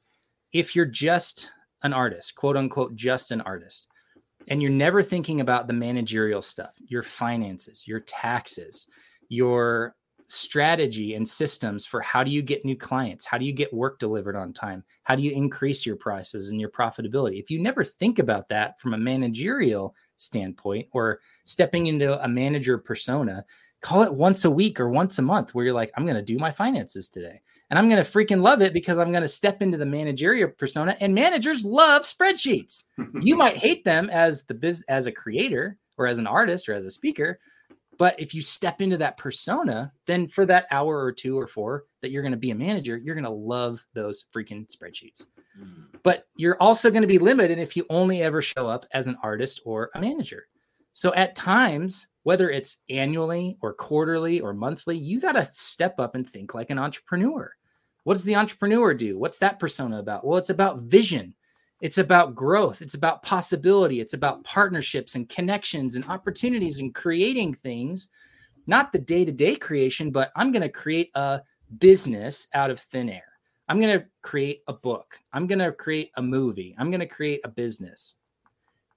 If 0.54 0.76
you're 0.76 0.86
just 0.86 1.50
an 1.84 1.94
artist, 1.94 2.36
quote 2.36 2.58
unquote, 2.58 2.96
just 2.96 3.32
an 3.32 3.42
artist, 3.42 3.88
and 4.48 4.62
you're 4.62 4.72
never 4.72 5.02
thinking 5.02 5.42
about 5.42 5.66
the 5.66 5.74
managerial 5.74 6.42
stuff, 6.42 6.72
your 6.88 7.04
finances, 7.04 7.88
your 7.88 8.02
taxes, 8.02 8.88
your 9.30 9.96
strategy 10.28 11.16
and 11.16 11.28
systems 11.28 11.86
for 11.86 12.02
how 12.02 12.24
do 12.24 12.32
you 12.32 12.42
get 12.42 12.66
new 12.66 12.76
clients? 12.76 13.26
How 13.26 13.38
do 13.38 13.46
you 13.46 13.54
get 13.54 13.74
work 13.74 14.00
delivered 14.00 14.36
on 14.36 14.54
time? 14.54 14.84
How 15.04 15.16
do 15.16 15.22
you 15.22 15.32
increase 15.32 15.86
your 15.86 15.96
prices 15.96 16.50
and 16.50 16.60
your 16.60 16.70
profitability? 16.70 17.40
If 17.40 17.52
you 17.52 17.62
never 17.62 17.84
think 17.84 18.20
about 18.20 18.50
that 18.50 18.80
from 18.80 18.94
a 18.94 18.98
managerial 18.98 19.96
standpoint 20.18 20.88
or 20.92 21.20
stepping 21.46 21.88
into 21.88 22.24
a 22.24 22.28
manager 22.28 22.78
persona, 22.78 23.46
call 23.82 24.02
it 24.02 24.14
once 24.14 24.46
a 24.46 24.52
week 24.52 24.80
or 24.80 24.90
once 24.90 25.20
a 25.20 25.22
month 25.22 25.54
where 25.54 25.66
you're 25.66 25.74
like, 25.74 25.92
I'm 25.96 26.06
going 26.06 26.16
to 26.16 26.22
do 26.22 26.40
my 26.40 26.52
finances 26.52 27.08
today. 27.08 27.42
And 27.70 27.78
I'm 27.78 27.90
going 27.90 28.04
to 28.04 28.10
freaking 28.10 28.42
love 28.42 28.62
it 28.62 28.74
because 28.74 28.98
I'm 28.98 29.12
going 29.12 29.24
to 29.24 29.28
step 29.28 29.62
into 29.62 29.78
the 29.78 29.86
managerial 29.86 30.50
persona 30.50 30.96
and 31.00 31.14
managers 31.14 31.64
love 31.64 32.04
spreadsheets 32.04 32.84
you 33.22 33.36
might 33.36 33.58
hate 33.58 33.84
them 33.84 34.10
as 34.10 34.44
the 34.44 34.54
biz 34.54 34.84
as 34.88 35.08
a 35.08 35.12
creator 35.12 35.78
or 35.98 36.08
as 36.08 36.20
an 36.20 36.28
artist 36.28 36.70
or 36.70 36.74
as 36.74 36.86
a 36.86 36.92
speaker 36.92 37.40
but 37.98 38.20
if 38.20 38.34
you 38.34 38.42
step 38.42 38.82
into 38.82 38.98
that 38.98 39.18
persona 39.18 39.92
then 40.06 40.28
for 40.28 40.46
that 40.46 40.66
hour 40.72 41.04
or 41.04 41.12
two 41.12 41.38
or 41.40 41.48
four 41.48 41.86
that 42.02 42.12
you're 42.12 42.22
going 42.22 42.32
to 42.32 42.38
be 42.38 42.52
a 42.52 42.56
manager 42.56 42.98
you're 42.98 43.16
going 43.16 43.24
to 43.24 43.30
love 43.30 43.86
those 43.94 44.26
freaking 44.34 44.68
spreadsheets. 44.70 45.26
Mm. 45.60 45.86
but 46.04 46.28
you're 46.36 46.62
also 46.62 46.90
going 46.90 47.02
to 47.02 47.08
be 47.08 47.18
limited 47.18 47.60
if 47.60 47.78
you 47.78 47.86
only 47.90 48.22
ever 48.22 48.42
show 48.42 48.68
up 48.68 48.86
as 48.92 49.08
an 49.08 49.18
artist 49.24 49.62
or 49.64 49.90
a 49.96 50.02
manager. 50.02 50.48
So 50.92 51.14
at 51.14 51.36
times 51.36 52.08
whether 52.24 52.50
it's 52.50 52.78
annually 52.90 53.58
or 53.62 53.74
quarterly 53.74 54.42
or 54.42 54.54
monthly 54.54 54.98
you 54.98 55.22
got 55.22 55.34
to 55.34 55.50
step 55.54 56.00
up 56.00 56.16
and 56.16 56.30
think 56.30 56.54
like 56.54 56.72
an 56.72 56.80
entrepreneur. 56.80 57.52
What 58.04 58.16
does 58.16 58.24
the 58.24 58.36
entrepreneur 58.36 58.94
do? 58.94 59.18
What's 59.18 59.38
that 59.40 59.60
persona 59.60 60.00
about? 60.00 60.26
Well 60.26 60.38
it's 60.38 60.50
about 60.50 60.82
vision 60.82 61.34
it's 61.82 61.98
about 61.98 62.36
growth. 62.36 62.82
It's 62.82 62.94
about 62.94 63.24
possibility. 63.24 64.00
It's 64.00 64.14
about 64.14 64.44
partnerships 64.44 65.16
and 65.16 65.28
connections 65.28 65.96
and 65.96 66.06
opportunities 66.06 66.80
and 66.80 66.96
creating 66.96 67.54
things, 67.54 68.10
not 68.66 68.92
the 68.92 69.00
day 69.00 69.26
to 69.26 69.32
day 69.32 69.56
creation, 69.56 70.12
but 70.12 70.32
I'm 70.36 70.52
going 70.52 70.62
to 70.62 70.70
create 70.70 71.12
a 71.16 71.42
business 71.80 72.48
out 72.54 72.72
of 72.72 72.80
thin 72.80 73.10
air. 73.10 73.24
I'm 73.68 73.82
going 73.82 74.00
to 74.00 74.06
create 74.22 74.62
a 74.68 74.74
book. 74.74 75.20
I'm 75.34 75.48
going 75.48 75.60
to 75.60 75.72
create 75.72 76.12
a 76.16 76.22
movie. 76.22 76.76
I'm 76.78 76.92
going 76.92 77.00
to 77.02 77.08
create 77.08 77.42
a 77.44 77.50
business. 77.50 78.16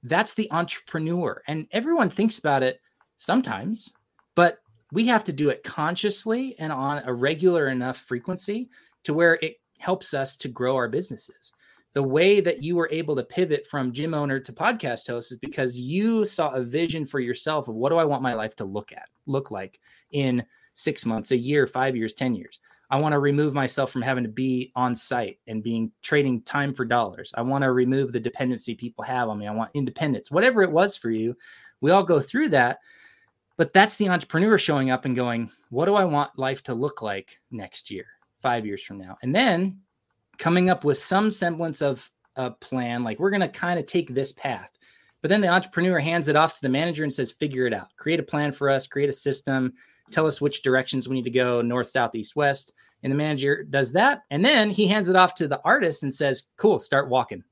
That's 0.05 0.35
the 0.35 0.51
entrepreneur. 0.53 1.43
And 1.49 1.67
everyone 1.73 2.11
thinks 2.11 2.39
about 2.39 2.63
it 2.63 2.81
sometimes, 3.17 3.93
but 4.35 4.59
we 4.93 5.07
have 5.07 5.25
to 5.25 5.33
do 5.33 5.49
it 5.49 5.65
consciously 5.65 6.55
and 6.59 6.73
on 6.73 7.03
a 7.05 7.13
regular 7.13 7.69
enough 7.69 7.97
frequency 7.97 8.71
to 9.03 9.15
where 9.15 9.39
it 9.43 9.57
helps 9.79 10.15
us 10.15 10.37
to 10.37 10.49
grow 10.49 10.77
our 10.77 10.89
businesses 10.89 11.53
the 11.95 12.03
way 12.03 12.41
that 12.41 12.63
you 12.63 12.77
were 12.77 12.89
able 12.93 13.17
to 13.17 13.23
pivot 13.23 13.67
from 13.67 13.93
gym 13.93 14.15
owner 14.15 14.39
to 14.39 14.53
podcast 14.53 15.07
host 15.07 15.33
is 15.33 15.39
because 15.39 15.77
you 15.77 16.25
saw 16.27 16.51
a 16.51 16.63
vision 16.63 17.07
for 17.07 17.21
yourself 17.21 17.69
of 17.69 17.75
what 17.75 17.91
do 17.91 17.97
I 17.97 18.05
want 18.05 18.23
my 18.23 18.35
life 18.35 18.55
to 18.57 18.65
look 18.65 18.93
at, 18.93 19.09
look 19.27 19.51
like 19.51 19.81
in 20.11 20.45
six 20.75 21.07
months, 21.07 21.31
a 21.31 21.37
year, 21.37 21.67
five 21.67 21.97
years, 21.97 22.13
10 22.13 22.35
years. 22.35 22.61
I 22.91 22.99
want 22.99 23.13
to 23.13 23.19
remove 23.19 23.53
myself 23.53 23.91
from 23.91 24.03
having 24.03 24.25
to 24.25 24.31
be 24.31 24.73
on 24.75 24.95
site 24.95 25.39
and 25.47 25.63
being 25.63 25.93
trading 26.03 26.41
time 26.43 26.73
for 26.73 26.85
dollars. 26.85 27.33
I 27.35 27.43
want 27.43 27.63
to 27.63 27.73
remove 27.73 28.13
the 28.13 28.21
dependency 28.21 28.75
people 28.75 29.05
have 29.05 29.29
on 29.29 29.39
me. 29.39 29.47
I 29.47 29.53
want 29.53 29.71
independence, 29.75 30.31
whatever 30.31 30.63
it 30.63 30.71
was 30.71 30.97
for 30.97 31.11
you. 31.11 31.37
We 31.81 31.91
all 31.91 32.05
go 32.05 32.21
through 32.21 32.51
that. 32.51 32.79
But 33.59 33.73
that's 33.73 33.97
the 33.97 34.09
entrepreneur 34.09 34.57
showing 34.57 34.91
up 34.91 35.05
and 35.05 35.17
going, 35.17 35.51
what 35.71 35.87
do 35.87 35.97
I 35.97 36.05
want 36.05 36.39
life 36.39 36.63
to 36.65 36.75
look 36.75 37.03
like 37.03 37.41
next 37.51 37.91
year, 37.91 38.07
five 38.41 38.65
years 38.65 38.83
from 38.83 38.99
now? 38.99 39.19
And 39.21 39.35
then 39.35 39.81
coming 40.39 40.71
up 40.71 40.85
with 40.85 40.99
some 40.99 41.31
semblance 41.31 41.83
of 41.83 42.11
a 42.37 42.51
plan. 42.51 43.05
Like 43.05 43.19
we're 43.19 43.31
going 43.31 43.41
to 43.41 43.49
kind 43.49 43.79
of 43.79 43.87
take 43.87 44.15
this 44.15 44.33
path. 44.33 44.71
But 45.21 45.29
then 45.31 45.41
the 45.41 45.49
entrepreneur 45.49 45.99
hands 45.99 46.29
it 46.29 46.37
off 46.37 46.55
to 46.55 46.63
the 46.63 46.69
manager 46.69 47.03
and 47.03 47.13
says, 47.13 47.33
figure 47.33 47.67
it 47.67 47.75
out, 47.75 47.89
create 47.97 48.21
a 48.21 48.25
plan 48.25 48.53
for 48.53 48.71
us, 48.71 48.87
create 48.87 49.11
a 49.11 49.13
system, 49.13 49.73
tell 50.13 50.27
us 50.27 50.41
which 50.41 50.63
directions 50.63 51.09
we 51.09 51.17
need 51.17 51.25
to 51.25 51.31
go 51.31 51.61
north, 51.61 51.91
south, 51.91 52.15
east, 52.15 52.37
west. 52.37 52.73
And 53.03 53.13
the 53.13 53.17
manager 53.17 53.65
does 53.65 53.93
that. 53.93 54.23
And 54.31 54.45
then 54.45 54.71
he 54.71 54.87
hands 54.87 55.09
it 55.09 55.17
off 55.17 55.35
to 55.35 55.49
the 55.49 55.61
artist 55.65 56.03
and 56.03 56.15
says, 56.15 56.45
cool, 56.57 56.79
start 56.79 57.09
walking. 57.09 57.43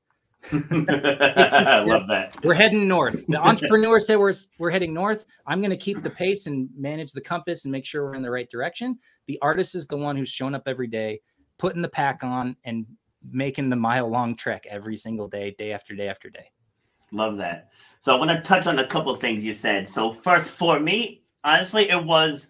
I 0.53 1.81
love 1.87 2.07
that. 2.09 2.37
We're 2.45 2.55
heading 2.55 2.87
north. 2.87 3.27
The 3.27 3.41
entrepreneur 3.41 3.99
said 3.99 4.17
we're 4.17 4.35
we're 4.59 4.71
heading 4.71 4.95
north. 4.95 5.27
I'm 5.47 5.61
going 5.61 5.71
to 5.71 5.77
keep 5.77 6.03
the 6.03 6.11
pace 6.11 6.47
and 6.47 6.69
manage 6.77 7.13
the 7.13 7.21
compass 7.21 7.65
and 7.65 7.73
make 7.73 7.85
sure 7.85 8.05
we're 8.05 8.15
in 8.15 8.23
the 8.23 8.31
right 8.31 8.49
direction. 8.49 8.99
The 9.27 9.39
artist 9.43 9.75
is 9.75 9.87
the 9.87 9.97
one 9.97 10.17
who's 10.17 10.29
showing 10.29 10.55
up 10.55 10.65
every 10.67 10.87
day, 10.87 11.21
putting 11.59 11.83
the 11.83 11.89
pack 11.89 12.23
on 12.23 12.57
and 12.65 12.87
making 13.31 13.71
the 13.71 13.77
mile 13.77 14.09
long 14.09 14.37
trek 14.37 14.67
every 14.69 14.97
single 14.97 15.29
day, 15.29 15.55
day 15.59 15.73
after 15.73 15.95
day 15.95 16.09
after 16.09 16.31
day. 16.31 16.51
Love 17.13 17.37
that. 17.39 17.71
So 18.01 18.15
I 18.15 18.19
want 18.19 18.31
to 18.31 18.41
touch 18.41 18.67
on 18.67 18.79
a 18.79 18.87
couple 18.87 19.13
of 19.13 19.21
things 19.21 19.45
you 19.45 19.55
said. 19.55 19.89
So 19.89 20.13
first, 20.13 20.51
for 20.51 20.79
me, 20.81 21.23
honestly, 21.45 21.89
it 21.89 22.05
was 22.05 22.49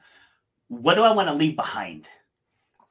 what 0.68 0.94
do 0.94 1.02
I 1.02 1.12
want 1.12 1.28
to 1.28 1.34
leave 1.34 1.56
behind? 1.56 2.08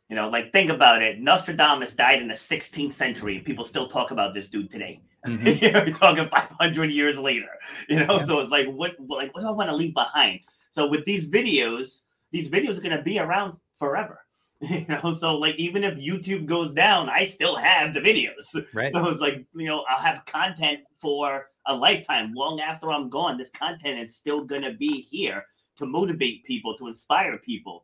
You 0.10 0.16
know, 0.16 0.30
like 0.30 0.52
think 0.52 0.70
about 0.70 1.02
it. 1.02 1.20
Nostradamus 1.20 1.94
died 1.94 2.22
in 2.22 2.28
the 2.28 2.36
16th 2.36 2.94
century. 2.94 3.40
People 3.40 3.66
still 3.66 3.88
talk 3.88 4.12
about 4.12 4.34
this 4.34 4.48
dude 4.48 4.72
today. 4.72 5.02
Mm-hmm. 5.26 5.48
you 5.66 5.72
know, 5.72 5.86
talking 5.88 6.30
500 6.30 6.92
years 6.92 7.18
later. 7.18 7.50
You 7.90 8.06
know, 8.06 8.18
yeah. 8.18 8.26
so 8.26 8.40
it's 8.40 8.52
like, 8.52 8.68
what, 8.68 8.96
like, 9.08 9.34
what 9.34 9.42
do 9.42 9.48
I 9.48 9.52
want 9.52 9.70
to 9.70 9.76
leave 9.76 9.96
behind? 9.96 10.42
So 10.74 10.88
with 10.88 11.06
these 11.06 11.28
videos, 11.28 12.02
these 12.32 12.50
videos 12.50 12.78
are 12.78 12.82
going 12.82 12.96
to 12.96 13.02
be 13.02 13.18
around 13.18 13.58
forever. 13.80 14.25
You 14.62 14.86
know, 14.88 15.14
so 15.14 15.36
like 15.38 15.56
even 15.56 15.84
if 15.84 15.96
YouTube 15.96 16.46
goes 16.46 16.72
down, 16.74 17.10
I 17.10 17.26
still 17.26 17.56
have 17.58 17.94
the 17.94 18.00
videos. 18.00 18.66
Right. 18.74 18.92
So 18.92 19.08
it's 19.10 19.20
like, 19.20 19.46
you 19.54 19.68
know, 19.68 19.84
I'll 19.88 20.02
have 20.02 20.26
content 20.26 20.80
for 21.00 21.48
a 21.68 21.76
lifetime. 21.76 22.34
Long 22.34 22.62
after 22.62 22.92
I'm 22.92 23.10
gone, 23.10 23.38
this 23.38 23.52
content 23.52 24.00
is 24.00 24.16
still 24.16 24.46
gonna 24.46 24.74
be 24.74 25.02
here 25.02 25.46
to 25.78 25.86
motivate 25.86 26.46
people, 26.46 26.76
to 26.78 26.88
inspire 26.88 27.38
people. 27.38 27.84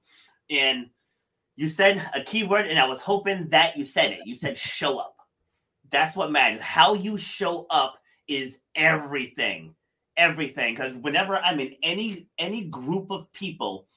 And 0.50 0.88
you 1.56 1.68
said 1.70 2.10
a 2.16 2.22
key 2.24 2.44
word, 2.44 2.68
and 2.68 2.80
I 2.80 2.86
was 2.86 3.02
hoping 3.02 3.50
that 3.50 3.78
you 3.78 3.86
said 3.86 4.12
it. 4.12 4.22
You 4.26 4.36
said 4.36 4.58
show 4.58 4.98
up. 4.98 5.16
That's 5.92 6.16
what 6.16 6.32
matters. 6.32 6.62
How 6.62 6.94
you 6.94 7.18
show 7.18 7.68
up 7.70 7.96
is 8.28 8.60
everything. 8.76 9.76
Everything. 10.18 10.74
Because 10.74 10.96
whenever 10.96 11.38
I'm 11.38 11.60
in 11.60 11.76
any 11.84 12.28
any 12.38 12.64
group 12.64 13.12
of 13.12 13.32
people, 13.34 13.88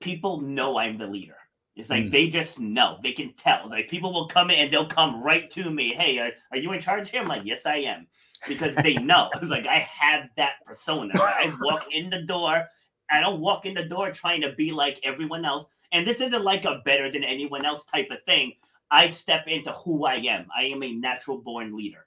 people 0.00 0.40
know 0.40 0.78
I'm 0.78 0.98
the 0.98 1.06
leader. 1.06 1.37
It's 1.78 1.90
like 1.90 2.06
mm. 2.06 2.12
they 2.12 2.28
just 2.28 2.58
know. 2.58 2.98
They 3.04 3.12
can 3.12 3.32
tell. 3.34 3.62
It's 3.62 3.70
like 3.70 3.88
people 3.88 4.12
will 4.12 4.26
come 4.26 4.50
in 4.50 4.58
and 4.58 4.72
they'll 4.72 4.88
come 4.88 5.22
right 5.22 5.48
to 5.52 5.70
me. 5.70 5.94
Hey, 5.94 6.18
are, 6.18 6.32
are 6.50 6.58
you 6.58 6.72
in 6.72 6.80
charge 6.80 7.08
here? 7.08 7.22
I'm 7.22 7.28
like, 7.28 7.42
yes, 7.44 7.64
I 7.66 7.76
am. 7.76 8.08
Because 8.48 8.74
they 8.74 8.94
know. 8.96 9.30
it's 9.36 9.50
like 9.50 9.66
I 9.66 9.78
have 9.78 10.28
that 10.36 10.54
persona. 10.66 11.14
I 11.16 11.54
walk 11.60 11.86
in 11.92 12.10
the 12.10 12.22
door. 12.22 12.66
I 13.10 13.20
don't 13.20 13.40
walk 13.40 13.64
in 13.64 13.74
the 13.74 13.84
door 13.84 14.10
trying 14.10 14.42
to 14.42 14.52
be 14.52 14.72
like 14.72 15.00
everyone 15.04 15.44
else. 15.44 15.66
And 15.92 16.06
this 16.06 16.20
isn't 16.20 16.44
like 16.44 16.64
a 16.64 16.82
better 16.84 17.12
than 17.12 17.22
anyone 17.22 17.64
else 17.64 17.86
type 17.86 18.08
of 18.10 18.18
thing. 18.26 18.54
I 18.90 19.10
step 19.10 19.46
into 19.46 19.70
who 19.72 20.04
I 20.04 20.14
am. 20.14 20.48
I 20.56 20.64
am 20.64 20.82
a 20.82 20.92
natural 20.92 21.38
born 21.38 21.76
leader. 21.76 22.06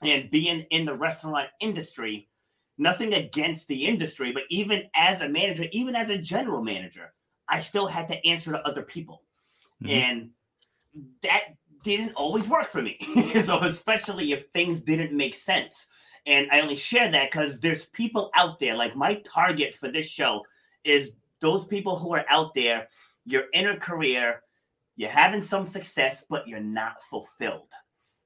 And 0.00 0.30
being 0.30 0.60
in 0.70 0.86
the 0.86 0.94
restaurant 0.94 1.48
industry, 1.60 2.28
nothing 2.78 3.12
against 3.12 3.68
the 3.68 3.84
industry, 3.84 4.32
but 4.32 4.44
even 4.48 4.84
as 4.94 5.20
a 5.20 5.28
manager, 5.28 5.66
even 5.72 5.94
as 5.94 6.08
a 6.08 6.18
general 6.18 6.62
manager, 6.62 7.12
I 7.48 7.60
still 7.60 7.86
had 7.86 8.08
to 8.08 8.26
answer 8.26 8.52
to 8.52 8.66
other 8.66 8.82
people. 8.82 9.22
Mm-hmm. 9.82 9.92
And 9.92 10.30
that 11.22 11.42
didn't 11.82 12.14
always 12.14 12.48
work 12.48 12.66
for 12.66 12.82
me. 12.82 12.98
so, 13.44 13.62
especially 13.62 14.32
if 14.32 14.46
things 14.48 14.80
didn't 14.80 15.16
make 15.16 15.34
sense. 15.34 15.86
And 16.26 16.48
I 16.50 16.60
only 16.60 16.76
share 16.76 17.10
that 17.12 17.30
because 17.30 17.60
there's 17.60 17.86
people 17.86 18.30
out 18.34 18.58
there, 18.58 18.74
like 18.74 18.96
my 18.96 19.22
target 19.24 19.76
for 19.76 19.90
this 19.90 20.06
show 20.06 20.42
is 20.84 21.12
those 21.40 21.64
people 21.64 21.96
who 21.96 22.12
are 22.14 22.24
out 22.28 22.54
there, 22.54 22.88
you're 23.24 23.46
in 23.52 23.68
a 23.68 23.76
career, 23.76 24.42
you're 24.96 25.10
having 25.10 25.40
some 25.40 25.66
success, 25.66 26.24
but 26.28 26.48
you're 26.48 26.58
not 26.58 27.02
fulfilled. 27.02 27.68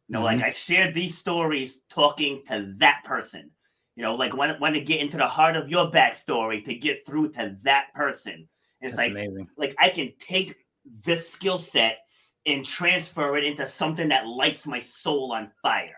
You 0.09 0.14
know, 0.14 0.20
mm-hmm. 0.20 0.40
like 0.40 0.44
I 0.44 0.50
shared 0.50 0.94
these 0.94 1.18
stories 1.18 1.83
talking 1.90 2.42
to 2.48 2.74
that 2.78 3.02
person. 3.04 3.50
You 3.96 4.04
know, 4.04 4.14
like 4.14 4.35
when, 4.35 4.59
when 4.61 4.72
to 4.72 4.80
get 4.80 5.00
into 5.00 5.18
the 5.18 5.26
heart 5.26 5.56
of 5.56 5.68
your 5.68 5.90
backstory 5.90 6.64
to 6.64 6.74
get 6.74 7.04
through 7.06 7.33
to 7.33 7.59
that 7.64 7.92
person. 7.94 8.48
It's 8.81 8.97
That's 8.97 9.09
like 9.09 9.11
amazing. 9.11 9.49
like 9.57 9.77
I 9.79 9.90
can 9.90 10.12
take 10.19 10.57
this 11.05 11.29
skill 11.29 11.59
set 11.59 11.99
and 12.47 12.64
transfer 12.64 13.37
it 13.37 13.45
into 13.45 13.66
something 13.66 14.09
that 14.09 14.27
lights 14.27 14.66
my 14.66 14.81
soul 14.81 15.33
on 15.33 15.51
fire. 15.62 15.97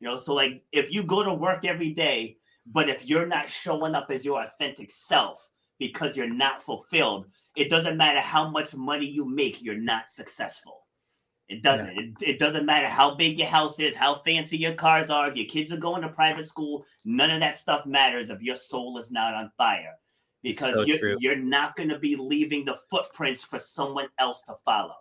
You 0.00 0.08
know, 0.08 0.18
so 0.18 0.34
like 0.34 0.62
if 0.72 0.90
you 0.90 1.02
go 1.02 1.22
to 1.22 1.34
work 1.34 1.64
every 1.64 1.92
day, 1.92 2.38
but 2.66 2.88
if 2.88 3.06
you're 3.06 3.26
not 3.26 3.48
showing 3.48 3.94
up 3.94 4.10
as 4.10 4.24
your 4.24 4.42
authentic 4.42 4.90
self 4.90 5.46
because 5.78 6.16
you're 6.16 6.32
not 6.32 6.62
fulfilled, 6.62 7.26
it 7.56 7.68
doesn't 7.68 7.96
matter 7.96 8.20
how 8.20 8.48
much 8.48 8.74
money 8.74 9.06
you 9.06 9.24
make, 9.24 9.62
you're 9.62 9.74
not 9.76 10.08
successful. 10.08 10.86
It 11.48 11.62
doesn't. 11.62 11.94
Yeah. 11.94 12.00
It, 12.00 12.12
it 12.20 12.38
doesn't 12.38 12.64
matter 12.64 12.88
how 12.88 13.14
big 13.14 13.38
your 13.38 13.48
house 13.48 13.78
is, 13.78 13.94
how 13.94 14.22
fancy 14.24 14.56
your 14.56 14.74
cars 14.74 15.10
are, 15.10 15.28
if 15.28 15.36
your 15.36 15.46
kids 15.46 15.70
are 15.70 15.76
going 15.76 16.00
to 16.00 16.08
private 16.08 16.46
school, 16.46 16.86
none 17.04 17.30
of 17.30 17.40
that 17.40 17.58
stuff 17.58 17.84
matters 17.84 18.30
if 18.30 18.40
your 18.40 18.56
soul 18.56 18.96
is 18.98 19.10
not 19.10 19.34
on 19.34 19.50
fire 19.58 19.98
because 20.42 20.74
so 20.74 20.82
you're, 20.82 21.16
you're 21.18 21.36
not 21.36 21.76
going 21.76 21.88
to 21.88 21.98
be 21.98 22.16
leaving 22.16 22.64
the 22.64 22.76
footprints 22.90 23.44
for 23.44 23.58
someone 23.58 24.08
else 24.18 24.42
to 24.42 24.54
follow. 24.64 24.96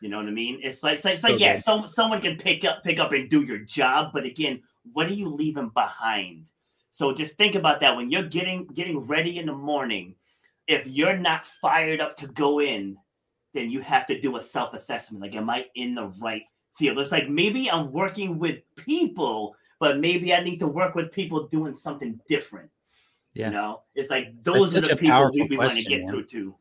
You 0.00 0.08
know 0.08 0.16
what 0.16 0.26
I 0.26 0.32
mean? 0.32 0.58
It's 0.62 0.82
like 0.82 0.96
it's 0.96 1.04
like, 1.04 1.14
it's 1.14 1.22
like 1.22 1.38
yeah, 1.38 1.58
some, 1.58 1.86
someone 1.86 2.20
can 2.20 2.36
pick 2.36 2.64
up 2.64 2.82
pick 2.82 2.98
up 2.98 3.12
and 3.12 3.30
do 3.30 3.42
your 3.42 3.58
job, 3.58 4.10
but 4.12 4.24
again, 4.24 4.60
what 4.92 5.06
are 5.06 5.14
you 5.14 5.28
leaving 5.28 5.68
behind? 5.68 6.46
So 6.90 7.14
just 7.14 7.36
think 7.36 7.54
about 7.54 7.80
that 7.80 7.96
when 7.96 8.10
you're 8.10 8.24
getting 8.24 8.66
getting 8.66 8.98
ready 8.98 9.38
in 9.38 9.46
the 9.46 9.54
morning. 9.54 10.16
If 10.66 10.86
you're 10.86 11.16
not 11.16 11.46
fired 11.46 12.00
up 12.00 12.16
to 12.18 12.26
go 12.26 12.60
in, 12.60 12.96
then 13.54 13.70
you 13.70 13.80
have 13.80 14.06
to 14.08 14.20
do 14.20 14.36
a 14.36 14.42
self 14.42 14.74
assessment. 14.74 15.22
Like, 15.22 15.36
am 15.36 15.48
I 15.48 15.66
in 15.76 15.94
the 15.94 16.08
right 16.20 16.42
field? 16.76 16.98
It's 16.98 17.12
like 17.12 17.28
maybe 17.28 17.70
I'm 17.70 17.92
working 17.92 18.40
with 18.40 18.58
people, 18.76 19.54
but 19.78 20.00
maybe 20.00 20.34
I 20.34 20.42
need 20.42 20.58
to 20.58 20.66
work 20.66 20.96
with 20.96 21.12
people 21.12 21.46
doing 21.46 21.74
something 21.74 22.18
different. 22.28 22.70
Yeah. 23.34 23.46
You 23.46 23.52
know, 23.54 23.82
it's 23.94 24.10
like 24.10 24.42
those 24.42 24.72
That's 24.72 24.86
are 24.86 24.90
the 24.90 24.96
people 24.96 25.30
we, 25.32 25.42
we 25.44 25.56
want 25.56 25.72
to 25.72 25.82
get 25.82 26.00
man. 26.00 26.08
through 26.08 26.24
too. 26.24 26.54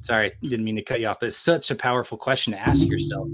Sorry, 0.00 0.32
didn't 0.42 0.64
mean 0.64 0.76
to 0.76 0.82
cut 0.82 1.00
you 1.00 1.06
off, 1.06 1.18
but 1.18 1.28
it's 1.28 1.36
such 1.36 1.70
a 1.70 1.74
powerful 1.74 2.18
question 2.18 2.52
to 2.52 2.60
ask 2.60 2.86
yourself. 2.86 3.26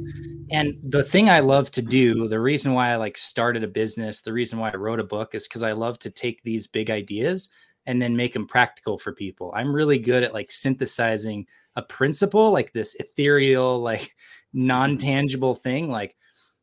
And 0.53 0.79
the 0.85 1.03
thing 1.03 1.29
I 1.29 1.41
love 1.41 1.71
to 1.73 1.83
do, 1.83 2.29
the 2.29 2.39
reason 2.41 2.75
why 2.75 2.91
I 2.93 2.97
like 2.97 3.19
started 3.19 3.65
a 3.65 3.69
business, 3.69 4.21
the 4.21 4.33
reason 4.33 4.59
why 4.59 4.71
I 4.71 4.77
wrote 4.77 5.01
a 5.01 5.05
book 5.05 5.35
is 5.35 5.49
because 5.49 5.63
I 5.63 5.73
love 5.73 5.99
to 6.01 6.11
take 6.11 6.43
these 6.43 6.67
big 6.67 6.91
ideas 6.91 7.49
and 7.87 8.01
then 8.01 8.17
make 8.17 8.33
them 8.33 8.47
practical 8.47 8.99
for 8.99 9.13
people. 9.13 9.53
I'm 9.55 9.75
really 9.75 9.99
good 9.99 10.23
at 10.23 10.33
like 10.33 10.51
synthesizing 10.51 11.47
a 11.77 11.83
principle, 11.83 12.53
like 12.53 12.73
this 12.73 12.95
ethereal, 13.01 13.81
like 13.81 14.15
non-tangible 14.53 15.57
thing, 15.57 15.91
like 15.91 16.17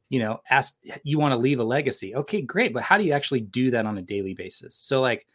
you 0.09 0.19
know, 0.19 0.39
ask 0.49 0.77
you 1.03 1.19
want 1.19 1.33
to 1.33 1.37
leave 1.37 1.59
a 1.59 1.63
legacy. 1.63 2.15
Okay, 2.15 2.41
great. 2.41 2.73
But 2.73 2.83
how 2.83 2.97
do 2.97 3.03
you 3.03 3.13
actually 3.13 3.41
do 3.41 3.71
that 3.71 3.85
on 3.85 3.97
a 3.97 4.01
daily 4.01 4.33
basis? 4.33 4.75
So, 4.75 5.01
like, 5.01 5.27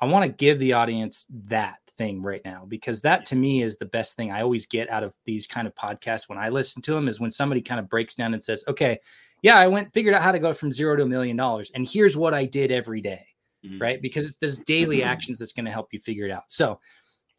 I 0.00 0.06
want 0.06 0.24
to 0.24 0.36
give 0.36 0.58
the 0.58 0.72
audience 0.72 1.26
that 1.46 1.76
thing 1.96 2.22
right 2.22 2.42
now 2.44 2.64
because 2.68 3.00
that 3.00 3.24
to 3.26 3.36
me 3.36 3.62
is 3.62 3.76
the 3.76 3.86
best 3.86 4.16
thing 4.16 4.30
I 4.30 4.42
always 4.42 4.66
get 4.66 4.90
out 4.90 5.02
of 5.02 5.14
these 5.24 5.46
kind 5.46 5.66
of 5.66 5.74
podcasts 5.74 6.28
when 6.28 6.38
I 6.38 6.50
listen 6.50 6.82
to 6.82 6.92
them 6.92 7.08
is 7.08 7.20
when 7.20 7.30
somebody 7.30 7.62
kind 7.62 7.80
of 7.80 7.88
breaks 7.88 8.14
down 8.14 8.34
and 8.34 8.42
says, 8.42 8.64
okay, 8.68 8.98
yeah, 9.42 9.58
I 9.58 9.66
went 9.66 9.92
figured 9.94 10.14
out 10.14 10.22
how 10.22 10.32
to 10.32 10.38
go 10.38 10.52
from 10.52 10.72
zero 10.72 10.96
to 10.96 11.04
a 11.04 11.08
million 11.08 11.36
dollars. 11.36 11.70
And 11.74 11.88
here's 11.88 12.16
what 12.16 12.34
I 12.34 12.44
did 12.44 12.70
every 12.70 13.00
day, 13.00 13.26
mm-hmm. 13.64 13.80
Right. 13.80 14.02
Because 14.02 14.26
it's 14.26 14.36
this 14.36 14.58
daily 14.58 15.02
actions 15.02 15.38
that's 15.38 15.52
going 15.52 15.66
to 15.66 15.72
help 15.72 15.92
you 15.92 16.00
figure 16.00 16.26
it 16.26 16.30
out. 16.30 16.44
So, 16.48 16.80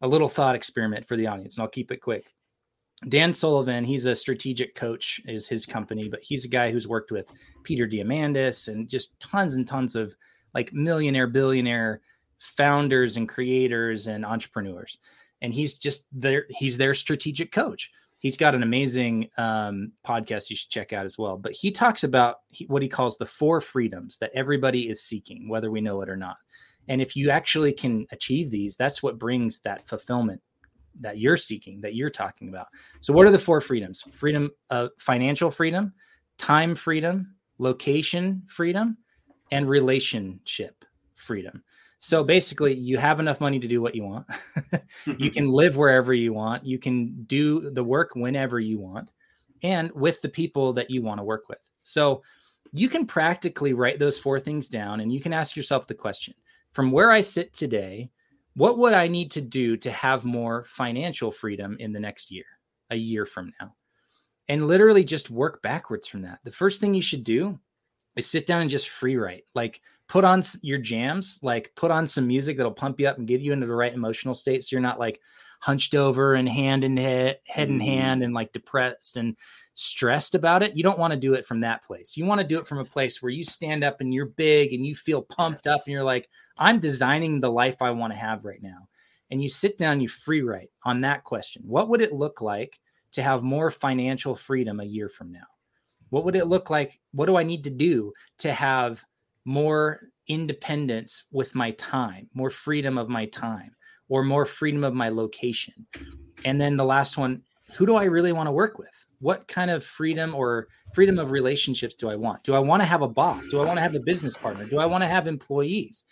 a 0.00 0.08
little 0.08 0.28
thought 0.28 0.54
experiment 0.54 1.06
for 1.08 1.16
the 1.16 1.26
audience, 1.26 1.56
and 1.56 1.62
I'll 1.62 1.68
keep 1.68 1.90
it 1.90 2.00
quick. 2.00 2.24
Dan 3.06 3.32
Sullivan, 3.32 3.84
he's 3.84 4.06
a 4.06 4.16
strategic 4.16 4.74
coach, 4.74 5.20
is 5.26 5.46
his 5.46 5.64
company, 5.64 6.08
but 6.08 6.22
he's 6.22 6.44
a 6.44 6.48
guy 6.48 6.72
who's 6.72 6.88
worked 6.88 7.12
with 7.12 7.26
Peter 7.62 7.86
Diamandis 7.86 8.68
and 8.68 8.88
just 8.88 9.18
tons 9.20 9.54
and 9.54 9.66
tons 9.66 9.94
of 9.94 10.14
like 10.52 10.72
millionaire, 10.72 11.28
billionaire 11.28 12.00
founders 12.38 13.16
and 13.16 13.28
creators 13.28 14.08
and 14.08 14.24
entrepreneurs. 14.24 14.98
And 15.42 15.54
he's 15.54 15.74
just 15.74 16.06
there, 16.12 16.46
he's 16.50 16.76
their 16.76 16.94
strategic 16.94 17.52
coach. 17.52 17.90
He's 18.18 18.36
got 18.36 18.56
an 18.56 18.64
amazing 18.64 19.28
um, 19.38 19.92
podcast 20.04 20.50
you 20.50 20.56
should 20.56 20.70
check 20.70 20.92
out 20.92 21.06
as 21.06 21.16
well. 21.16 21.36
But 21.36 21.52
he 21.52 21.70
talks 21.70 22.02
about 22.02 22.38
what 22.66 22.82
he 22.82 22.88
calls 22.88 23.16
the 23.16 23.26
four 23.26 23.60
freedoms 23.60 24.18
that 24.18 24.32
everybody 24.34 24.88
is 24.88 25.04
seeking, 25.04 25.48
whether 25.48 25.70
we 25.70 25.80
know 25.80 26.00
it 26.02 26.08
or 26.08 26.16
not. 26.16 26.36
And 26.88 27.00
if 27.00 27.14
you 27.14 27.30
actually 27.30 27.72
can 27.72 28.06
achieve 28.10 28.50
these, 28.50 28.76
that's 28.76 29.04
what 29.04 29.18
brings 29.18 29.60
that 29.60 29.86
fulfillment 29.86 30.40
that 31.00 31.18
you're 31.18 31.36
seeking 31.36 31.80
that 31.80 31.94
you're 31.94 32.10
talking 32.10 32.48
about. 32.48 32.66
So 33.00 33.12
what 33.12 33.26
are 33.26 33.30
the 33.30 33.38
four 33.38 33.60
freedoms? 33.60 34.02
Freedom 34.10 34.50
uh, 34.70 34.88
financial 34.98 35.50
freedom 35.50 35.92
time 36.38 36.74
freedom 36.74 37.34
location 37.58 38.42
freedom 38.46 38.96
and 39.50 39.68
relationship 39.68 40.84
freedom. 41.14 41.62
So 41.98 42.22
basically 42.22 42.74
you 42.74 42.96
have 42.96 43.18
enough 43.18 43.40
money 43.40 43.58
to 43.58 43.66
do 43.66 43.82
what 43.82 43.94
you 43.94 44.04
want. 44.04 44.26
You 45.18 45.30
can 45.30 45.48
live 45.48 45.76
wherever 45.76 46.12
you 46.12 46.32
want. 46.32 46.64
You 46.64 46.78
can 46.78 47.24
do 47.24 47.70
the 47.70 47.82
work 47.82 48.10
whenever 48.14 48.60
you 48.60 48.78
want 48.78 49.10
and 49.62 49.90
with 49.92 50.20
the 50.20 50.28
people 50.28 50.72
that 50.74 50.90
you 50.90 51.02
want 51.02 51.18
to 51.18 51.24
work 51.24 51.48
with. 51.48 51.58
So 51.82 52.22
you 52.72 52.88
can 52.88 53.06
practically 53.06 53.72
write 53.72 53.98
those 53.98 54.18
four 54.18 54.38
things 54.38 54.68
down 54.68 55.00
and 55.00 55.12
you 55.12 55.20
can 55.20 55.32
ask 55.32 55.56
yourself 55.56 55.86
the 55.86 55.94
question 55.94 56.34
from 56.72 56.92
where 56.92 57.10
I 57.10 57.20
sit 57.20 57.54
today, 57.54 58.10
what 58.58 58.76
would 58.78 58.92
I 58.92 59.06
need 59.06 59.30
to 59.32 59.40
do 59.40 59.76
to 59.76 59.90
have 59.92 60.24
more 60.24 60.64
financial 60.64 61.30
freedom 61.30 61.76
in 61.78 61.92
the 61.92 62.00
next 62.00 62.28
year, 62.28 62.44
a 62.90 62.96
year 62.96 63.24
from 63.24 63.52
now? 63.60 63.72
And 64.48 64.66
literally 64.66 65.04
just 65.04 65.30
work 65.30 65.62
backwards 65.62 66.08
from 66.08 66.22
that. 66.22 66.40
The 66.42 66.50
first 66.50 66.80
thing 66.80 66.92
you 66.92 67.00
should 67.00 67.22
do 67.22 67.56
is 68.16 68.26
sit 68.26 68.48
down 68.48 68.62
and 68.62 68.68
just 68.68 68.88
free 68.88 69.16
write. 69.16 69.44
Like 69.54 69.80
put 70.08 70.24
on 70.24 70.42
your 70.62 70.78
jams, 70.78 71.38
like 71.40 71.70
put 71.76 71.92
on 71.92 72.08
some 72.08 72.26
music 72.26 72.56
that'll 72.56 72.72
pump 72.72 72.98
you 72.98 73.06
up 73.06 73.18
and 73.18 73.28
get 73.28 73.42
you 73.42 73.52
into 73.52 73.68
the 73.68 73.74
right 73.76 73.94
emotional 73.94 74.34
state. 74.34 74.64
So 74.64 74.74
you're 74.74 74.80
not 74.80 74.98
like 74.98 75.20
hunched 75.60 75.94
over 75.94 76.34
and 76.34 76.48
hand 76.48 76.84
in 76.84 76.96
head, 76.96 77.38
head 77.46 77.68
in 77.68 77.78
mm-hmm. 77.78 77.86
hand 77.86 78.22
and 78.22 78.34
like 78.34 78.52
depressed 78.52 79.16
and 79.16 79.36
stressed 79.74 80.34
about 80.34 80.62
it. 80.62 80.76
You 80.76 80.82
don't 80.82 80.98
want 80.98 81.12
to 81.12 81.18
do 81.18 81.34
it 81.34 81.46
from 81.46 81.60
that 81.60 81.84
place. 81.84 82.16
You 82.16 82.24
want 82.24 82.40
to 82.40 82.46
do 82.46 82.58
it 82.58 82.66
from 82.66 82.78
a 82.78 82.84
place 82.84 83.22
where 83.22 83.30
you 83.30 83.44
stand 83.44 83.84
up 83.84 84.00
and 84.00 84.12
you're 84.12 84.26
big 84.26 84.72
and 84.72 84.84
you 84.86 84.94
feel 84.94 85.22
pumped 85.22 85.66
up 85.66 85.80
and 85.86 85.92
you're 85.92 86.04
like, 86.04 86.28
I'm 86.58 86.80
designing 86.80 87.40
the 87.40 87.50
life 87.50 87.80
I 87.80 87.90
want 87.90 88.12
to 88.12 88.18
have 88.18 88.44
right 88.44 88.62
now. 88.62 88.88
And 89.30 89.42
you 89.42 89.48
sit 89.48 89.78
down, 89.78 90.00
you 90.00 90.08
free 90.08 90.42
write 90.42 90.70
on 90.84 91.00
that 91.02 91.24
question. 91.24 91.62
What 91.66 91.88
would 91.88 92.00
it 92.00 92.12
look 92.12 92.40
like 92.40 92.78
to 93.12 93.22
have 93.22 93.42
more 93.42 93.70
financial 93.70 94.34
freedom 94.34 94.80
a 94.80 94.84
year 94.84 95.08
from 95.08 95.32
now? 95.32 95.46
What 96.10 96.24
would 96.24 96.36
it 96.36 96.46
look 96.46 96.70
like? 96.70 96.98
What 97.12 97.26
do 97.26 97.36
I 97.36 97.42
need 97.42 97.64
to 97.64 97.70
do 97.70 98.12
to 98.38 98.52
have 98.52 99.04
more 99.44 100.10
independence 100.28 101.24
with 101.30 101.54
my 101.54 101.72
time, 101.72 102.28
more 102.34 102.50
freedom 102.50 102.98
of 102.98 103.08
my 103.08 103.26
time, 103.26 103.74
or 104.08 104.22
more 104.22 104.44
freedom 104.44 104.84
of 104.84 104.94
my 104.94 105.08
location? 105.08 105.86
And 106.44 106.60
then 106.60 106.76
the 106.76 106.84
last 106.84 107.16
one, 107.16 107.42
who 107.74 107.86
do 107.86 107.96
I 107.96 108.04
really 108.04 108.32
want 108.32 108.46
to 108.46 108.52
work 108.52 108.78
with? 108.78 108.88
What 109.20 109.48
kind 109.48 109.70
of 109.70 109.84
freedom 109.84 110.34
or 110.34 110.68
freedom 110.94 111.18
of 111.18 111.30
relationships 111.30 111.94
do 111.94 112.08
I 112.08 112.14
want? 112.14 112.44
Do 112.44 112.54
I 112.54 112.60
want 112.60 112.82
to 112.82 112.86
have 112.86 113.02
a 113.02 113.08
boss? 113.08 113.48
Do 113.48 113.60
I 113.60 113.64
want 113.64 113.76
to 113.76 113.82
have 113.82 113.94
a 113.94 114.00
business 114.00 114.36
partner? 114.36 114.64
Do 114.64 114.78
I 114.78 114.86
want 114.86 115.02
to 115.02 115.08
have 115.08 115.26
employees? 115.26 116.04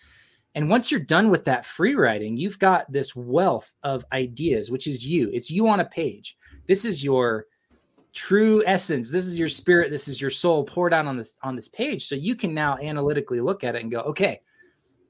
And 0.56 0.68
once 0.68 0.90
you're 0.90 1.00
done 1.00 1.28
with 1.28 1.44
that 1.44 1.66
free 1.66 1.94
writing, 1.94 2.36
you've 2.36 2.58
got 2.58 2.90
this 2.90 3.14
wealth 3.14 3.72
of 3.82 4.04
ideas, 4.12 4.70
which 4.70 4.86
is 4.86 5.06
you. 5.06 5.30
It's 5.32 5.50
you 5.50 5.68
on 5.68 5.80
a 5.80 5.84
page. 5.84 6.36
This 6.66 6.84
is 6.84 7.04
your 7.04 7.46
true 8.16 8.62
essence 8.64 9.10
this 9.10 9.26
is 9.26 9.38
your 9.38 9.46
spirit 9.46 9.90
this 9.90 10.08
is 10.08 10.22
your 10.22 10.30
soul 10.30 10.64
poured 10.64 10.94
out 10.94 11.04
on 11.04 11.18
this 11.18 11.34
on 11.42 11.54
this 11.54 11.68
page 11.68 12.06
so 12.06 12.14
you 12.14 12.34
can 12.34 12.54
now 12.54 12.78
analytically 12.78 13.42
look 13.42 13.62
at 13.62 13.76
it 13.76 13.82
and 13.82 13.90
go 13.90 14.00
okay 14.00 14.40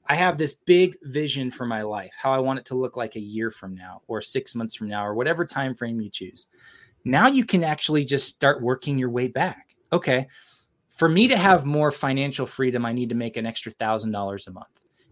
i 0.09 0.15
have 0.15 0.37
this 0.37 0.53
big 0.53 0.95
vision 1.03 1.51
for 1.51 1.65
my 1.65 1.81
life 1.81 2.13
how 2.21 2.31
i 2.31 2.37
want 2.37 2.59
it 2.59 2.65
to 2.65 2.75
look 2.75 2.97
like 2.97 3.15
a 3.15 3.19
year 3.19 3.51
from 3.51 3.75
now 3.75 4.01
or 4.07 4.21
6 4.21 4.55
months 4.55 4.75
from 4.75 4.87
now 4.87 5.05
or 5.05 5.13
whatever 5.13 5.45
time 5.45 5.75
frame 5.75 6.01
you 6.01 6.09
choose 6.09 6.47
now 7.05 7.27
you 7.27 7.45
can 7.45 7.63
actually 7.63 8.03
just 8.03 8.27
start 8.27 8.61
working 8.61 8.97
your 8.97 9.09
way 9.09 9.27
back 9.27 9.75
okay 9.91 10.27
for 10.89 11.07
me 11.07 11.27
to 11.27 11.37
have 11.37 11.65
more 11.65 11.91
financial 11.91 12.45
freedom 12.45 12.85
i 12.85 12.91
need 12.91 13.09
to 13.09 13.15
make 13.15 13.37
an 13.37 13.45
extra 13.45 13.71
$1000 13.73 14.47
a 14.47 14.51
month 14.51 14.67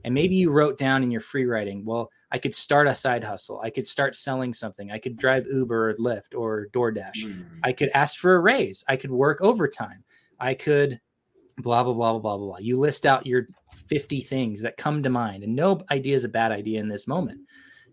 and 0.06 0.14
maybe 0.14 0.36
you 0.36 0.52
wrote 0.52 0.78
down 0.78 1.02
in 1.02 1.10
your 1.10 1.20
free 1.20 1.46
writing, 1.46 1.84
well, 1.84 2.12
I 2.32 2.38
could 2.38 2.54
start 2.54 2.86
a 2.86 2.93
side 2.93 3.24
hustle. 3.24 3.60
I 3.62 3.72
could 3.72 3.88
start 3.88 4.16
selling 4.16 4.54
something. 4.54 4.91
I 4.91 5.00
could 5.00 5.18
drive 5.18 5.48
Uber 5.48 5.89
or 5.89 5.93
Lyft 5.96 6.36
or 6.36 6.68
DoorDash. 6.74 7.26
Mm. 7.26 7.46
I 7.64 7.72
could 7.74 7.89
ask 7.96 8.20
for 8.20 8.36
a 8.36 8.39
raise. 8.39 8.84
I 8.88 8.98
could 8.98 9.10
work 9.10 9.41
overtime. 9.41 10.04
I 10.39 10.54
could 10.54 11.02
blah, 11.58 11.84
blah, 11.84 11.93
blah, 11.93 12.18
blah, 12.20 12.38
blah, 12.38 12.38
blah. 12.38 12.58
You 12.58 12.78
list 12.78 13.06
out 13.06 13.26
your 13.26 13.47
50 13.88 14.22
things 14.22 14.62
that 14.62 14.78
come 14.78 15.03
to 15.03 15.10
mind, 15.10 15.43
and 15.43 15.56
no 15.56 15.82
idea 15.91 16.16
is 16.16 16.24
a 16.24 16.30
bad 16.30 16.51
idea 16.51 16.80
in 16.80 16.88
this 16.88 17.08
moment. 17.08 17.41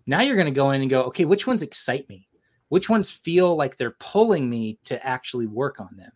Now 0.06 0.20
you're 0.20 0.36
going 0.36 0.46
to 0.46 0.50
go 0.50 0.72
in 0.72 0.80
and 0.80 0.90
go, 0.90 1.02
okay, 1.04 1.24
which 1.24 1.46
ones 1.46 1.62
excite 1.62 2.08
me? 2.08 2.28
Which 2.68 2.88
ones 2.88 3.10
feel 3.10 3.54
like 3.56 3.76
they're 3.76 3.96
pulling 3.98 4.48
me 4.48 4.78
to 4.84 5.04
actually 5.06 5.46
work 5.46 5.80
on 5.80 5.96
them? 5.96 6.12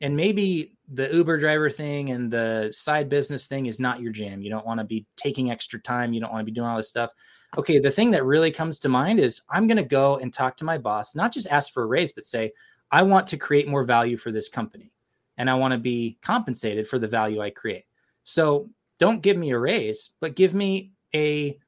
and 0.00 0.16
maybe 0.16 0.74
the 0.92 1.12
Uber 1.12 1.38
driver 1.38 1.70
thing 1.70 2.10
and 2.10 2.30
the 2.30 2.70
side 2.72 3.08
business 3.08 3.46
thing 3.46 3.66
is 3.66 3.80
not 3.80 4.00
your 4.00 4.12
jam. 4.12 4.42
You 4.42 4.50
don't 4.50 4.66
want 4.66 4.78
to 4.78 4.84
be 4.84 5.06
taking 5.16 5.50
extra 5.50 5.80
time. 5.80 6.12
You 6.12 6.20
don't 6.20 6.32
want 6.32 6.42
to 6.42 6.50
be 6.50 6.54
doing 6.54 6.68
all 6.68 6.76
this 6.76 6.88
stuff. 6.88 7.10
Okay, 7.56 7.78
the 7.78 7.90
thing 7.90 8.10
that 8.12 8.24
really 8.24 8.50
comes 8.50 8.78
to 8.80 8.88
mind 8.88 9.18
is 9.18 9.42
I'm 9.50 9.66
going 9.66 9.76
to 9.76 9.82
go 9.82 10.16
and 10.18 10.32
talk 10.32 10.56
to 10.58 10.64
my 10.64 10.78
boss, 10.78 11.14
not 11.14 11.32
just 11.32 11.48
ask 11.48 11.72
for 11.72 11.82
a 11.82 11.86
raise, 11.86 12.12
but 12.12 12.24
say, 12.24 12.52
I 12.90 13.02
want 13.02 13.26
to 13.28 13.36
create 13.36 13.68
more 13.68 13.84
value 13.84 14.16
for 14.16 14.30
this 14.30 14.48
company 14.48 14.92
and 15.38 15.48
I 15.48 15.54
want 15.54 15.72
to 15.72 15.78
be 15.78 16.18
compensated 16.20 16.86
for 16.86 16.98
the 16.98 17.08
value 17.08 17.40
I 17.40 17.50
create. 17.50 17.84
So 18.24 18.68
don't 18.98 19.22
give 19.22 19.36
me 19.36 19.50
a 19.52 19.58
raise, 19.58 20.10
but 20.20 20.36
give 20.36 20.52
me 20.52 20.92
a 21.14 21.58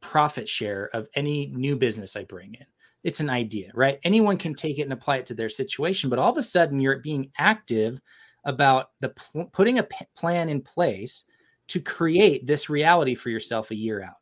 profit 0.00 0.48
share 0.48 0.90
of 0.92 1.06
any 1.14 1.46
new 1.54 1.76
business 1.76 2.16
I 2.16 2.24
bring 2.24 2.54
in 2.54 2.66
it's 3.04 3.20
an 3.20 3.30
idea, 3.30 3.70
right? 3.74 3.98
Anyone 4.04 4.36
can 4.36 4.54
take 4.54 4.78
it 4.78 4.82
and 4.82 4.92
apply 4.92 5.18
it 5.18 5.26
to 5.26 5.34
their 5.34 5.48
situation, 5.48 6.08
but 6.08 6.18
all 6.18 6.30
of 6.30 6.38
a 6.38 6.42
sudden 6.42 6.80
you're 6.80 6.98
being 6.98 7.30
active 7.38 8.00
about 8.44 8.90
the 9.00 9.10
pl- 9.10 9.50
putting 9.52 9.78
a 9.78 9.82
p- 9.82 10.06
plan 10.16 10.48
in 10.48 10.60
place 10.60 11.24
to 11.68 11.80
create 11.80 12.46
this 12.46 12.70
reality 12.70 13.14
for 13.14 13.30
yourself 13.30 13.70
a 13.70 13.76
year 13.76 14.02
out. 14.02 14.16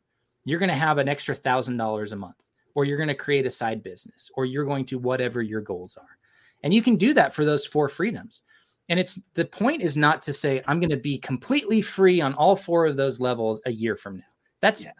You're 0.45 0.59
going 0.59 0.69
to 0.69 0.75
have 0.75 0.97
an 0.97 1.07
extra 1.07 1.35
thousand 1.35 1.77
dollars 1.77 2.11
a 2.11 2.15
month, 2.15 2.47
or 2.73 2.85
you're 2.85 2.97
going 2.97 3.07
to 3.07 3.15
create 3.15 3.45
a 3.45 3.51
side 3.51 3.83
business, 3.83 4.31
or 4.35 4.45
you're 4.45 4.65
going 4.65 4.85
to 4.85 4.97
whatever 4.97 5.41
your 5.41 5.61
goals 5.61 5.97
are. 5.97 6.17
And 6.63 6.73
you 6.73 6.81
can 6.81 6.95
do 6.95 7.13
that 7.13 7.33
for 7.33 7.45
those 7.45 7.65
four 7.65 7.89
freedoms. 7.89 8.41
And 8.91 8.99
it's 8.99 9.17
the 9.35 9.45
point 9.45 9.81
is 9.81 9.95
not 9.95 10.21
to 10.23 10.33
say, 10.33 10.61
I'm 10.67 10.81
going 10.81 10.89
to 10.89 10.97
be 10.97 11.17
completely 11.17 11.79
free 11.79 12.19
on 12.19 12.33
all 12.33 12.57
four 12.57 12.85
of 12.85 12.97
those 12.97 13.21
levels 13.21 13.61
a 13.65 13.71
year 13.71 13.95
from 13.95 14.17
now. 14.17 14.23
That's 14.61 14.83
yeah. 14.83 14.91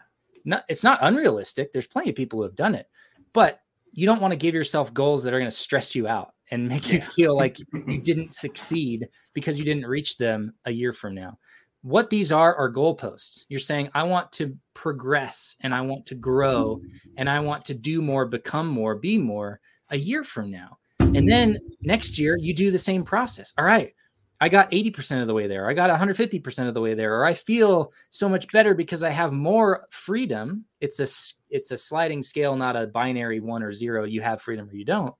not, 0.46 0.64
it's 0.70 0.82
not 0.82 0.98
unrealistic. 1.02 1.74
There's 1.74 1.86
plenty 1.86 2.08
of 2.08 2.16
people 2.16 2.38
who 2.38 2.44
have 2.44 2.54
done 2.54 2.74
it, 2.74 2.86
but 3.34 3.60
you 3.92 4.06
don't 4.06 4.22
want 4.22 4.32
to 4.32 4.36
give 4.36 4.54
yourself 4.54 4.94
goals 4.94 5.22
that 5.22 5.34
are 5.34 5.38
going 5.38 5.50
to 5.50 5.54
stress 5.54 5.94
you 5.94 6.08
out 6.08 6.32
and 6.50 6.66
make 6.66 6.88
yeah. 6.88 6.94
you 6.94 7.00
feel 7.02 7.36
like 7.36 7.58
you 7.86 8.00
didn't 8.00 8.32
succeed 8.32 9.10
because 9.34 9.58
you 9.58 9.64
didn't 9.66 9.84
reach 9.84 10.16
them 10.16 10.54
a 10.64 10.70
year 10.70 10.94
from 10.94 11.14
now. 11.14 11.38
What 11.82 12.08
these 12.08 12.32
are 12.32 12.56
are 12.56 12.72
goalposts. 12.72 13.44
You're 13.50 13.60
saying, 13.60 13.90
I 13.92 14.04
want 14.04 14.32
to 14.32 14.56
progress 14.72 15.54
and 15.60 15.74
I 15.74 15.82
want 15.82 16.06
to 16.06 16.14
grow 16.14 16.80
and 17.18 17.28
I 17.28 17.40
want 17.40 17.66
to 17.66 17.74
do 17.74 18.00
more, 18.00 18.24
become 18.24 18.68
more, 18.68 18.94
be 18.94 19.18
more 19.18 19.60
a 19.90 19.98
year 19.98 20.24
from 20.24 20.50
now. 20.50 20.78
And 21.14 21.30
then 21.30 21.54
mm. 21.54 21.58
next 21.82 22.18
year, 22.18 22.36
you 22.38 22.54
do 22.54 22.70
the 22.70 22.78
same 22.78 23.04
process. 23.04 23.52
All 23.58 23.64
right, 23.64 23.94
I 24.42 24.48
got 24.48 24.72
80% 24.72 25.20
of 25.20 25.28
the 25.28 25.34
way 25.34 25.46
there. 25.46 25.70
I 25.70 25.72
got 25.72 25.88
150% 25.88 26.66
of 26.68 26.74
the 26.74 26.80
way 26.80 26.94
there 26.94 27.14
or 27.14 27.24
I 27.24 27.32
feel 27.32 27.92
so 28.10 28.28
much 28.28 28.50
better 28.50 28.74
because 28.74 29.04
I 29.04 29.10
have 29.10 29.32
more 29.32 29.86
freedom. 29.90 30.64
It's 30.80 30.98
a 30.98 31.06
it's 31.48 31.70
a 31.70 31.76
sliding 31.76 32.24
scale, 32.24 32.56
not 32.56 32.74
a 32.74 32.88
binary 32.88 33.38
1 33.38 33.62
or 33.62 33.72
0. 33.72 34.04
You 34.04 34.20
have 34.20 34.42
freedom 34.42 34.68
or 34.68 34.74
you 34.74 34.84
don't. 34.84 35.14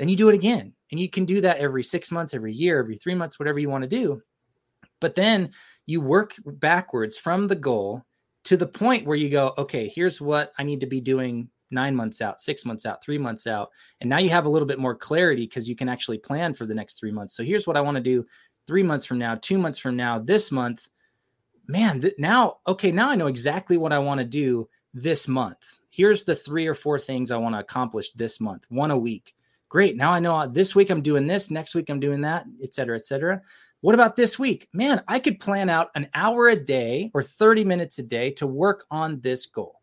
Then 0.00 0.08
you 0.08 0.16
do 0.16 0.28
it 0.28 0.34
again. 0.34 0.72
And 0.90 0.98
you 0.98 1.08
can 1.08 1.24
do 1.24 1.40
that 1.42 1.58
every 1.58 1.84
6 1.84 2.10
months, 2.10 2.34
every 2.34 2.52
year, 2.52 2.80
every 2.80 2.96
3 2.96 3.14
months, 3.14 3.38
whatever 3.38 3.60
you 3.60 3.68
want 3.68 3.82
to 3.82 3.88
do. 3.88 4.20
But 5.00 5.14
then 5.14 5.50
you 5.86 6.00
work 6.00 6.34
backwards 6.44 7.16
from 7.16 7.46
the 7.46 7.54
goal 7.54 8.02
to 8.42 8.56
the 8.56 8.66
point 8.66 9.06
where 9.06 9.16
you 9.16 9.30
go, 9.30 9.54
okay, 9.56 9.86
here's 9.86 10.20
what 10.20 10.52
I 10.58 10.64
need 10.64 10.80
to 10.80 10.86
be 10.86 11.00
doing 11.00 11.48
nine 11.70 11.94
months 11.94 12.20
out, 12.20 12.40
six 12.40 12.64
months 12.64 12.86
out, 12.86 13.02
three 13.02 13.18
months 13.18 13.46
out. 13.46 13.70
And 14.00 14.08
now 14.08 14.18
you 14.18 14.30
have 14.30 14.46
a 14.46 14.48
little 14.48 14.68
bit 14.68 14.78
more 14.78 14.94
clarity 14.94 15.46
because 15.46 15.68
you 15.68 15.76
can 15.76 15.88
actually 15.88 16.18
plan 16.18 16.54
for 16.54 16.66
the 16.66 16.74
next 16.74 16.98
three 16.98 17.12
months. 17.12 17.34
So 17.36 17.42
here's 17.42 17.66
what 17.66 17.76
I 17.76 17.80
want 17.80 17.96
to 17.96 18.02
do 18.02 18.26
three 18.66 18.82
months 18.82 19.06
from 19.06 19.18
now, 19.18 19.34
two 19.34 19.58
months 19.58 19.78
from 19.78 19.96
now, 19.96 20.18
this 20.18 20.52
month, 20.52 20.88
man, 21.66 22.00
th- 22.00 22.14
now, 22.18 22.58
okay, 22.66 22.92
now 22.92 23.10
I 23.10 23.16
know 23.16 23.26
exactly 23.26 23.76
what 23.76 23.92
I 23.92 23.98
want 23.98 24.18
to 24.18 24.24
do 24.24 24.68
this 24.92 25.26
month. 25.26 25.58
Here's 25.90 26.24
the 26.24 26.34
three 26.34 26.66
or 26.66 26.74
four 26.74 26.98
things 26.98 27.30
I 27.30 27.38
want 27.38 27.54
to 27.54 27.60
accomplish 27.60 28.12
this 28.12 28.40
month, 28.40 28.64
one 28.68 28.90
a 28.90 28.98
week. 28.98 29.34
Great. 29.70 29.96
Now 29.96 30.12
I 30.12 30.20
know 30.20 30.34
uh, 30.34 30.46
this 30.46 30.74
week 30.74 30.90
I'm 30.90 31.02
doing 31.02 31.26
this, 31.26 31.50
next 31.50 31.74
week 31.74 31.90
I'm 31.90 32.00
doing 32.00 32.22
that, 32.22 32.46
et 32.62 32.74
cetera, 32.74 32.96
et 32.96 33.06
cetera. 33.06 33.40
What 33.80 33.94
about 33.94 34.16
this 34.16 34.38
week? 34.38 34.68
Man, 34.72 35.02
I 35.08 35.18
could 35.18 35.40
plan 35.40 35.68
out 35.68 35.90
an 35.94 36.08
hour 36.14 36.48
a 36.48 36.56
day 36.56 37.10
or 37.14 37.22
30 37.22 37.64
minutes 37.64 37.98
a 37.98 38.02
day 38.02 38.30
to 38.32 38.46
work 38.46 38.84
on 38.90 39.20
this 39.20 39.46
goal 39.46 39.77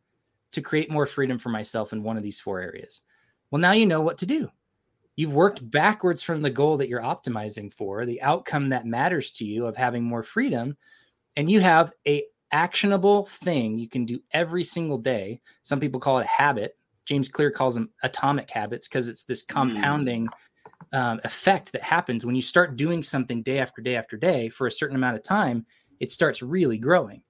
to 0.56 0.62
create 0.62 0.92
more 0.92 1.06
freedom 1.06 1.38
for 1.38 1.50
myself 1.50 1.94
in 1.94 2.04
one 2.04 2.18
of 2.18 2.24
these 2.24 2.40
four 2.40 2.60
areas. 2.60 3.02
Well, 3.52 3.62
now 3.62 3.74
you 3.74 3.86
know 3.86 4.02
what 4.02 4.18
to 4.20 4.26
do. 4.26 4.50
You've 5.16 5.34
worked 5.34 5.70
backwards 5.72 6.24
from 6.24 6.42
the 6.42 6.50
goal 6.50 6.78
that 6.78 6.90
you're 6.90 7.02
optimizing 7.02 7.72
for, 7.72 8.06
the 8.06 8.22
outcome 8.22 8.70
that 8.70 8.86
matters 8.86 9.32
to 9.34 9.46
you 9.46 9.66
of 9.66 9.78
having 9.78 10.04
more 10.04 10.24
freedom, 10.24 10.76
and 11.38 11.50
you 11.50 11.62
have 11.62 11.94
a 12.08 12.26
actionable 12.52 13.26
thing 13.26 13.78
you 13.78 13.90
can 13.90 14.06
do 14.06 14.20
every 14.32 14.64
single 14.64 14.98
day. 14.98 15.42
Some 15.64 15.80
people 15.80 16.00
call 16.00 16.20
it 16.20 16.26
a 16.26 16.42
habit. 16.42 16.78
James 17.06 17.30
Clear 17.30 17.52
calls 17.52 17.76
them 17.76 17.90
atomic 18.04 18.50
habits 18.50 18.88
because 18.88 19.08
it's 19.08 19.24
this 19.24 19.42
hmm. 19.42 19.54
compounding 19.54 20.28
mm. 20.94 20.98
um, 20.98 21.20
effect 21.24 21.72
that 21.72 21.82
happens 21.82 22.26
when 22.26 22.36
you 22.36 22.42
start 22.42 22.78
doing 22.78 23.04
something 23.04 23.44
day 23.44 23.60
after 23.60 23.82
day 23.82 23.96
after 23.96 24.18
day 24.18 24.50
for 24.50 24.68
a 24.68 24.72
certain 24.72 24.96
amount 24.96 25.16
of 25.16 25.24
time. 25.24 25.66
It 26.00 26.12
starts 26.12 26.42
really 26.42 26.78
growing. 26.78 27.22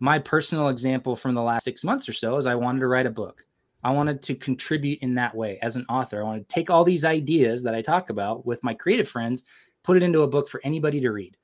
My 0.00 0.18
personal 0.18 0.68
example 0.68 1.16
from 1.16 1.34
the 1.34 1.42
last 1.42 1.64
six 1.64 1.82
months 1.82 2.08
or 2.08 2.12
so 2.12 2.36
is 2.36 2.46
I 2.46 2.54
wanted 2.54 2.80
to 2.80 2.86
write 2.86 3.06
a 3.06 3.10
book. 3.10 3.44
I 3.82 3.90
wanted 3.90 4.22
to 4.22 4.34
contribute 4.34 5.00
in 5.00 5.14
that 5.14 5.34
way 5.34 5.58
as 5.62 5.76
an 5.76 5.86
author. 5.88 6.20
I 6.20 6.24
want 6.24 6.48
to 6.48 6.54
take 6.54 6.70
all 6.70 6.84
these 6.84 7.04
ideas 7.04 7.62
that 7.62 7.74
I 7.74 7.82
talk 7.82 8.10
about 8.10 8.44
with 8.44 8.62
my 8.64 8.74
creative 8.74 9.08
friends, 9.08 9.44
put 9.82 9.96
it 9.96 10.02
into 10.02 10.22
a 10.22 10.28
book 10.28 10.48
for 10.48 10.60
anybody 10.64 11.00
to 11.00 11.10
read. 11.10 11.36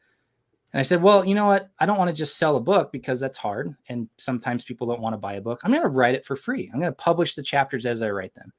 And 0.72 0.80
I 0.80 0.82
said, 0.82 1.02
well, 1.02 1.24
you 1.24 1.36
know 1.36 1.46
what? 1.46 1.70
I 1.78 1.86
don't 1.86 1.98
want 1.98 2.08
to 2.08 2.16
just 2.16 2.36
sell 2.36 2.56
a 2.56 2.60
book 2.60 2.90
because 2.90 3.20
that's 3.20 3.38
hard. 3.38 3.74
And 3.88 4.08
sometimes 4.18 4.64
people 4.64 4.88
don't 4.88 5.00
want 5.00 5.12
to 5.12 5.18
buy 5.18 5.34
a 5.34 5.40
book. 5.40 5.60
I'm 5.62 5.70
going 5.70 5.84
to 5.84 5.88
write 5.88 6.16
it 6.16 6.24
for 6.24 6.34
free. 6.34 6.68
I'm 6.72 6.80
going 6.80 6.90
to 6.90 6.96
publish 6.96 7.34
the 7.34 7.42
chapters 7.44 7.86
as 7.86 8.02
I 8.02 8.10
write 8.10 8.34
them. 8.34 8.52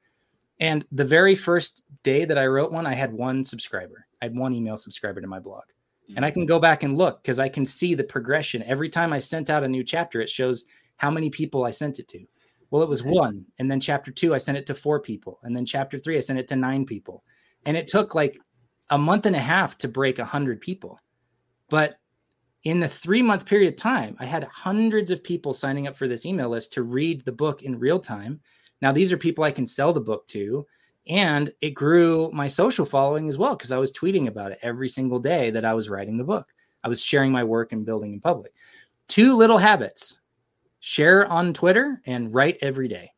And 0.62 0.86
the 0.93 1.04
very 1.04 1.36
first 1.36 1.84
day 2.04 2.24
that 2.24 2.38
I 2.38 2.48
wrote 2.48 2.72
one, 2.72 2.88
I 2.88 2.93
had 2.93 3.12
one 3.12 3.43
subscriber. 3.43 4.08
I 4.22 4.26
had 4.26 4.38
one 4.38 4.54
email 4.54 4.78
subscriber 4.78 5.20
to 5.20 5.28
my 5.28 5.39
blog. 5.39 5.64
Mm-hmm. 6.06 6.18
And 6.18 6.26
I 6.26 6.32
can 6.32 6.45
go 6.45 6.60
back 6.60 6.84
and 6.84 6.97
look 6.97 7.22
because 7.22 7.39
I 7.39 7.49
can 7.49 7.66
see 7.66 7.95
the 7.95 8.03
progression. 8.03 8.64
Every 8.64 8.89
time 8.89 9.14
I 9.14 9.20
sent 9.20 9.49
out 9.49 9.64
a 9.64 9.68
new 9.68 9.84
chapter, 9.84 10.22
it 10.22 10.30
shows 10.30 10.66
how 10.97 11.12
many 11.12 11.30
people 11.30 11.66
I 11.66 11.72
sent 11.72 11.99
it 11.99 12.08
to. 12.10 12.26
Well, 12.72 12.84
it 12.84 12.89
was 12.89 13.03
one. 13.03 13.45
And 13.60 13.70
then 13.70 13.80
chapter 13.80 14.12
two, 14.12 14.34
I 14.34 14.38
sent 14.38 14.58
it 14.58 14.66
to 14.68 14.76
four 14.76 14.99
people. 14.99 15.39
And 15.43 15.56
then 15.56 15.66
chapter 15.66 15.99
three, 15.99 16.18
I 16.18 16.22
sent 16.22 16.39
it 16.39 16.47
to 16.49 16.56
nine 16.56 16.86
people. 16.86 17.24
And 17.66 17.76
it 17.76 17.88
took 17.88 18.16
like 18.16 18.39
a 18.89 18.97
month 18.97 19.26
and 19.26 19.36
a 19.36 19.39
half 19.39 19.78
to 19.80 19.88
break 19.88 20.18
100 20.18 20.62
people. 20.62 20.99
But 21.70 21.99
in 22.64 22.80
the 22.80 22.88
three 22.88 23.22
month 23.22 23.45
period 23.45 23.70
of 23.70 23.76
time, 23.76 24.16
I 24.20 24.26
had 24.26 24.43
hundreds 24.45 25.12
of 25.12 25.24
people 25.24 25.53
signing 25.53 25.88
up 25.88 25.95
for 25.95 26.08
this 26.08 26.26
email 26.26 26.49
list 26.49 26.74
to 26.74 26.84
read 26.84 27.24
the 27.24 27.32
book 27.32 27.64
in 27.64 27.80
real 27.80 27.99
time. 27.99 28.39
Now, 28.82 28.91
these 28.91 29.12
are 29.12 29.18
people 29.18 29.43
I 29.43 29.51
can 29.51 29.68
sell 29.68 29.93
the 29.93 30.01
book 30.01 30.28
to. 30.30 30.66
And 31.08 31.51
it 31.62 31.72
grew 31.72 32.32
my 32.32 32.47
social 32.47 32.86
following 32.86 33.30
as 33.30 33.38
well 33.38 33.56
because 33.56 33.72
I 33.72 33.78
was 33.78 33.91
tweeting 33.91 34.28
about 34.28 34.51
it 34.51 34.60
every 34.62 34.89
single 34.89 35.20
day 35.20 35.51
that 35.51 35.66
I 35.66 35.74
was 35.74 35.89
writing 35.89 36.18
the 36.18 36.24
book. 36.24 36.47
I 36.84 36.88
was 36.88 37.01
sharing 37.01 37.32
my 37.32 37.43
work 37.43 37.74
and 37.74 37.86
building 37.86 38.14
in 38.14 38.22
public. 38.22 38.53
Two 39.08 39.36
little 39.36 39.58
habits 39.58 40.20
share 40.80 41.28
on 41.28 41.53
Twitter 41.53 42.01
and 42.06 42.34
write 42.34 42.58
every 42.62 42.88
day. 42.88 43.12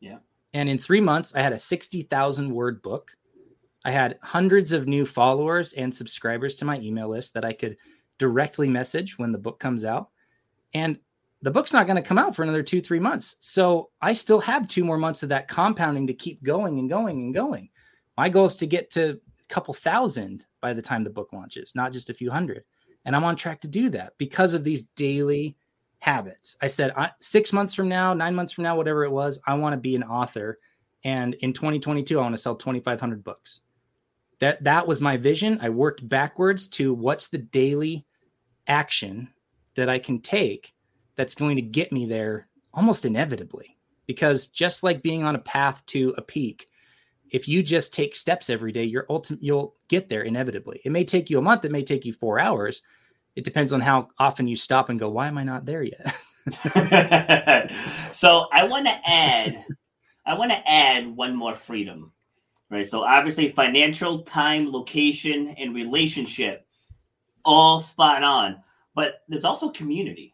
Yeah. 0.00 0.18
And 0.52 0.68
in 0.68 0.78
three 0.78 1.00
months, 1.00 1.34
I 1.34 1.40
had 1.40 1.52
a 1.52 1.58
60,000 1.58 2.52
word 2.52 2.82
book. 2.82 3.12
I 3.84 3.90
had 3.90 4.18
hundreds 4.22 4.72
of 4.72 4.88
new 4.88 5.06
followers 5.06 5.72
and 5.74 5.94
subscribers 5.94 6.56
to 6.56 6.64
my 6.64 6.78
email 6.80 7.08
list 7.08 7.34
that 7.34 7.44
I 7.44 7.52
could 7.52 7.76
directly 8.18 8.68
message 8.68 9.18
when 9.18 9.32
the 9.32 9.38
book 9.38 9.60
comes 9.60 9.84
out. 9.84 10.10
And 10.74 10.98
the 11.42 11.50
book's 11.50 11.72
not 11.72 11.86
going 11.86 11.96
to 11.96 12.08
come 12.08 12.18
out 12.18 12.34
for 12.34 12.42
another 12.42 12.62
two, 12.62 12.80
three 12.80 12.98
months. 12.98 13.36
So 13.38 13.90
I 14.02 14.12
still 14.12 14.40
have 14.40 14.66
two 14.66 14.84
more 14.84 14.98
months 14.98 15.22
of 15.22 15.28
that 15.28 15.48
compounding 15.48 16.06
to 16.08 16.14
keep 16.14 16.42
going 16.42 16.78
and 16.78 16.88
going 16.88 17.18
and 17.18 17.34
going. 17.34 17.70
My 18.16 18.28
goal 18.28 18.46
is 18.46 18.56
to 18.56 18.66
get 18.66 18.90
to 18.92 19.10
a 19.10 19.48
couple 19.48 19.74
thousand 19.74 20.44
by 20.60 20.72
the 20.72 20.82
time 20.82 21.04
the 21.04 21.10
book 21.10 21.32
launches, 21.32 21.74
not 21.74 21.92
just 21.92 22.10
a 22.10 22.14
few 22.14 22.30
hundred. 22.30 22.64
And 23.04 23.14
I'm 23.14 23.24
on 23.24 23.36
track 23.36 23.60
to 23.60 23.68
do 23.68 23.88
that 23.90 24.14
because 24.18 24.54
of 24.54 24.64
these 24.64 24.82
daily 24.96 25.56
habits. 26.00 26.56
I 26.60 26.66
said 26.66 26.92
I, 26.96 27.10
six 27.20 27.52
months 27.52 27.74
from 27.74 27.88
now, 27.88 28.14
nine 28.14 28.34
months 28.34 28.52
from 28.52 28.64
now, 28.64 28.76
whatever 28.76 29.04
it 29.04 29.10
was, 29.10 29.38
I 29.46 29.54
want 29.54 29.74
to 29.74 29.78
be 29.78 29.94
an 29.94 30.02
author. 30.02 30.58
And 31.04 31.34
in 31.34 31.52
2022, 31.52 32.18
I 32.18 32.22
want 32.22 32.34
to 32.34 32.42
sell 32.42 32.56
2,500 32.56 33.22
books. 33.22 33.60
That 34.40 34.62
that 34.64 34.86
was 34.86 35.00
my 35.00 35.16
vision. 35.16 35.58
I 35.62 35.68
worked 35.68 36.08
backwards 36.08 36.68
to 36.68 36.94
what's 36.94 37.28
the 37.28 37.38
daily 37.38 38.04
action 38.66 39.28
that 39.74 39.88
I 39.88 39.98
can 39.98 40.20
take 40.20 40.74
that's 41.18 41.34
going 41.34 41.56
to 41.56 41.62
get 41.62 41.92
me 41.92 42.06
there 42.06 42.48
almost 42.72 43.04
inevitably. 43.04 43.76
Because 44.06 44.46
just 44.46 44.82
like 44.82 45.02
being 45.02 45.24
on 45.24 45.34
a 45.34 45.40
path 45.40 45.84
to 45.86 46.14
a 46.16 46.22
peak, 46.22 46.68
if 47.30 47.46
you 47.46 47.62
just 47.62 47.92
take 47.92 48.16
steps 48.16 48.48
every 48.48 48.72
day, 48.72 48.84
you're 48.84 49.04
ultimate 49.10 49.42
you'll 49.42 49.74
get 49.88 50.08
there 50.08 50.22
inevitably. 50.22 50.80
It 50.84 50.92
may 50.92 51.04
take 51.04 51.28
you 51.28 51.38
a 51.38 51.42
month, 51.42 51.66
it 51.66 51.72
may 51.72 51.84
take 51.84 52.06
you 52.06 52.14
four 52.14 52.38
hours. 52.38 52.80
It 53.36 53.44
depends 53.44 53.74
on 53.74 53.80
how 53.80 54.08
often 54.18 54.48
you 54.48 54.56
stop 54.56 54.88
and 54.88 54.98
go, 54.98 55.10
why 55.10 55.26
am 55.26 55.36
I 55.36 55.44
not 55.44 55.66
there 55.66 55.82
yet? 55.82 56.14
so 58.14 58.46
I 58.52 58.64
want 58.64 58.86
to 58.86 58.98
add, 59.04 59.64
I 60.24 60.34
want 60.34 60.52
to 60.52 60.70
add 60.70 61.14
one 61.14 61.36
more 61.36 61.54
freedom, 61.54 62.12
right? 62.70 62.88
So 62.88 63.02
obviously, 63.02 63.50
financial, 63.52 64.20
time, 64.22 64.72
location, 64.72 65.54
and 65.58 65.74
relationship, 65.74 66.66
all 67.44 67.80
spot 67.80 68.22
on. 68.22 68.62
But 68.94 69.22
there's 69.28 69.44
also 69.44 69.68
community. 69.68 70.32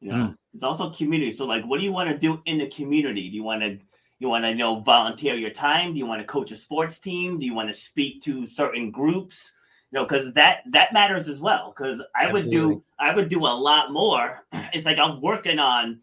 You 0.00 0.12
know, 0.12 0.16
mm. 0.16 0.36
there's 0.52 0.62
also 0.62 0.90
community. 0.90 1.32
So, 1.32 1.46
like, 1.46 1.64
what 1.64 1.78
do 1.78 1.84
you 1.84 1.92
want 1.92 2.10
to 2.10 2.18
do 2.18 2.40
in 2.44 2.58
the 2.58 2.68
community? 2.68 3.28
Do 3.28 3.36
you 3.36 3.42
want 3.42 3.62
to 3.62 3.78
you 4.18 4.28
want 4.28 4.44
to 4.44 4.50
you 4.50 4.56
know 4.56 4.80
volunteer 4.80 5.34
your 5.34 5.50
time? 5.50 5.92
Do 5.92 5.98
you 5.98 6.06
want 6.06 6.20
to 6.20 6.26
coach 6.26 6.52
a 6.52 6.56
sports 6.56 6.98
team? 6.98 7.38
Do 7.38 7.46
you 7.46 7.54
want 7.54 7.68
to 7.68 7.74
speak 7.74 8.22
to 8.22 8.46
certain 8.46 8.90
groups? 8.90 9.52
You 9.90 9.98
know, 9.98 10.04
because 10.04 10.32
that 10.34 10.62
that 10.72 10.92
matters 10.92 11.28
as 11.28 11.40
well. 11.40 11.72
Because 11.76 12.02
I 12.14 12.26
Absolutely. 12.26 12.58
would 12.58 12.74
do 12.74 12.84
I 12.98 13.14
would 13.14 13.28
do 13.28 13.40
a 13.40 13.56
lot 13.56 13.92
more. 13.92 14.44
It's 14.72 14.86
like 14.86 14.98
I'm 14.98 15.20
working 15.20 15.58
on 15.58 16.00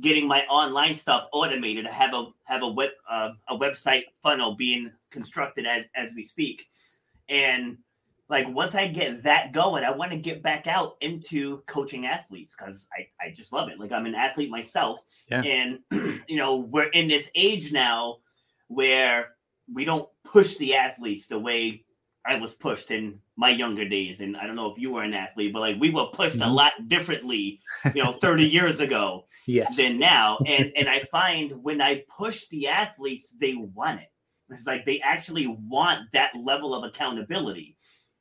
getting 0.00 0.26
my 0.26 0.42
online 0.44 0.94
stuff 0.94 1.28
automated. 1.32 1.86
I 1.86 1.92
have 1.92 2.14
a 2.14 2.28
have 2.44 2.62
a 2.62 2.68
web 2.68 2.90
uh, 3.08 3.30
a 3.48 3.56
website 3.56 4.04
funnel 4.22 4.54
being 4.54 4.92
constructed 5.10 5.66
as 5.66 5.84
as 5.94 6.12
we 6.14 6.24
speak, 6.24 6.66
and 7.28 7.78
like 8.28 8.48
once 8.48 8.74
I 8.74 8.88
get 8.88 9.22
that 9.22 9.52
going, 9.52 9.84
I 9.84 9.90
want 9.92 10.10
to 10.10 10.18
get 10.18 10.42
back 10.42 10.66
out 10.66 10.96
into 11.00 11.62
coaching 11.66 12.06
athletes 12.06 12.54
because 12.56 12.88
I, 12.92 13.06
I 13.24 13.30
just 13.30 13.52
love 13.52 13.68
it. 13.68 13.78
Like 13.78 13.92
I'm 13.92 14.06
an 14.06 14.14
athlete 14.14 14.50
myself. 14.50 15.00
Yeah. 15.30 15.42
And 15.42 15.78
you 16.28 16.36
know, 16.36 16.56
we're 16.56 16.88
in 16.88 17.08
this 17.08 17.30
age 17.34 17.72
now 17.72 18.18
where 18.68 19.36
we 19.72 19.84
don't 19.84 20.08
push 20.24 20.56
the 20.56 20.74
athletes 20.74 21.28
the 21.28 21.38
way 21.38 21.84
I 22.26 22.36
was 22.36 22.54
pushed 22.54 22.90
in 22.90 23.20
my 23.36 23.50
younger 23.50 23.88
days. 23.88 24.20
And 24.20 24.36
I 24.36 24.46
don't 24.46 24.56
know 24.56 24.72
if 24.72 24.78
you 24.78 24.90
were 24.90 25.02
an 25.02 25.14
athlete, 25.14 25.52
but 25.52 25.60
like 25.60 25.76
we 25.78 25.90
were 25.90 26.06
pushed 26.06 26.38
mm-hmm. 26.38 26.50
a 26.50 26.52
lot 26.52 26.72
differently, 26.88 27.60
you 27.94 28.02
know, 28.02 28.12
30 28.12 28.44
years 28.48 28.80
ago 28.80 29.26
yes. 29.46 29.76
than 29.76 29.98
now. 29.98 30.38
And 30.46 30.72
and 30.76 30.88
I 30.88 31.00
find 31.12 31.52
when 31.62 31.80
I 31.80 32.02
push 32.16 32.46
the 32.48 32.68
athletes, 32.68 33.34
they 33.40 33.54
want 33.54 34.00
it. 34.00 34.08
It's 34.50 34.66
like 34.66 34.84
they 34.84 35.00
actually 35.00 35.46
want 35.46 36.12
that 36.12 36.32
level 36.36 36.74
of 36.74 36.84
accountability. 36.84 37.75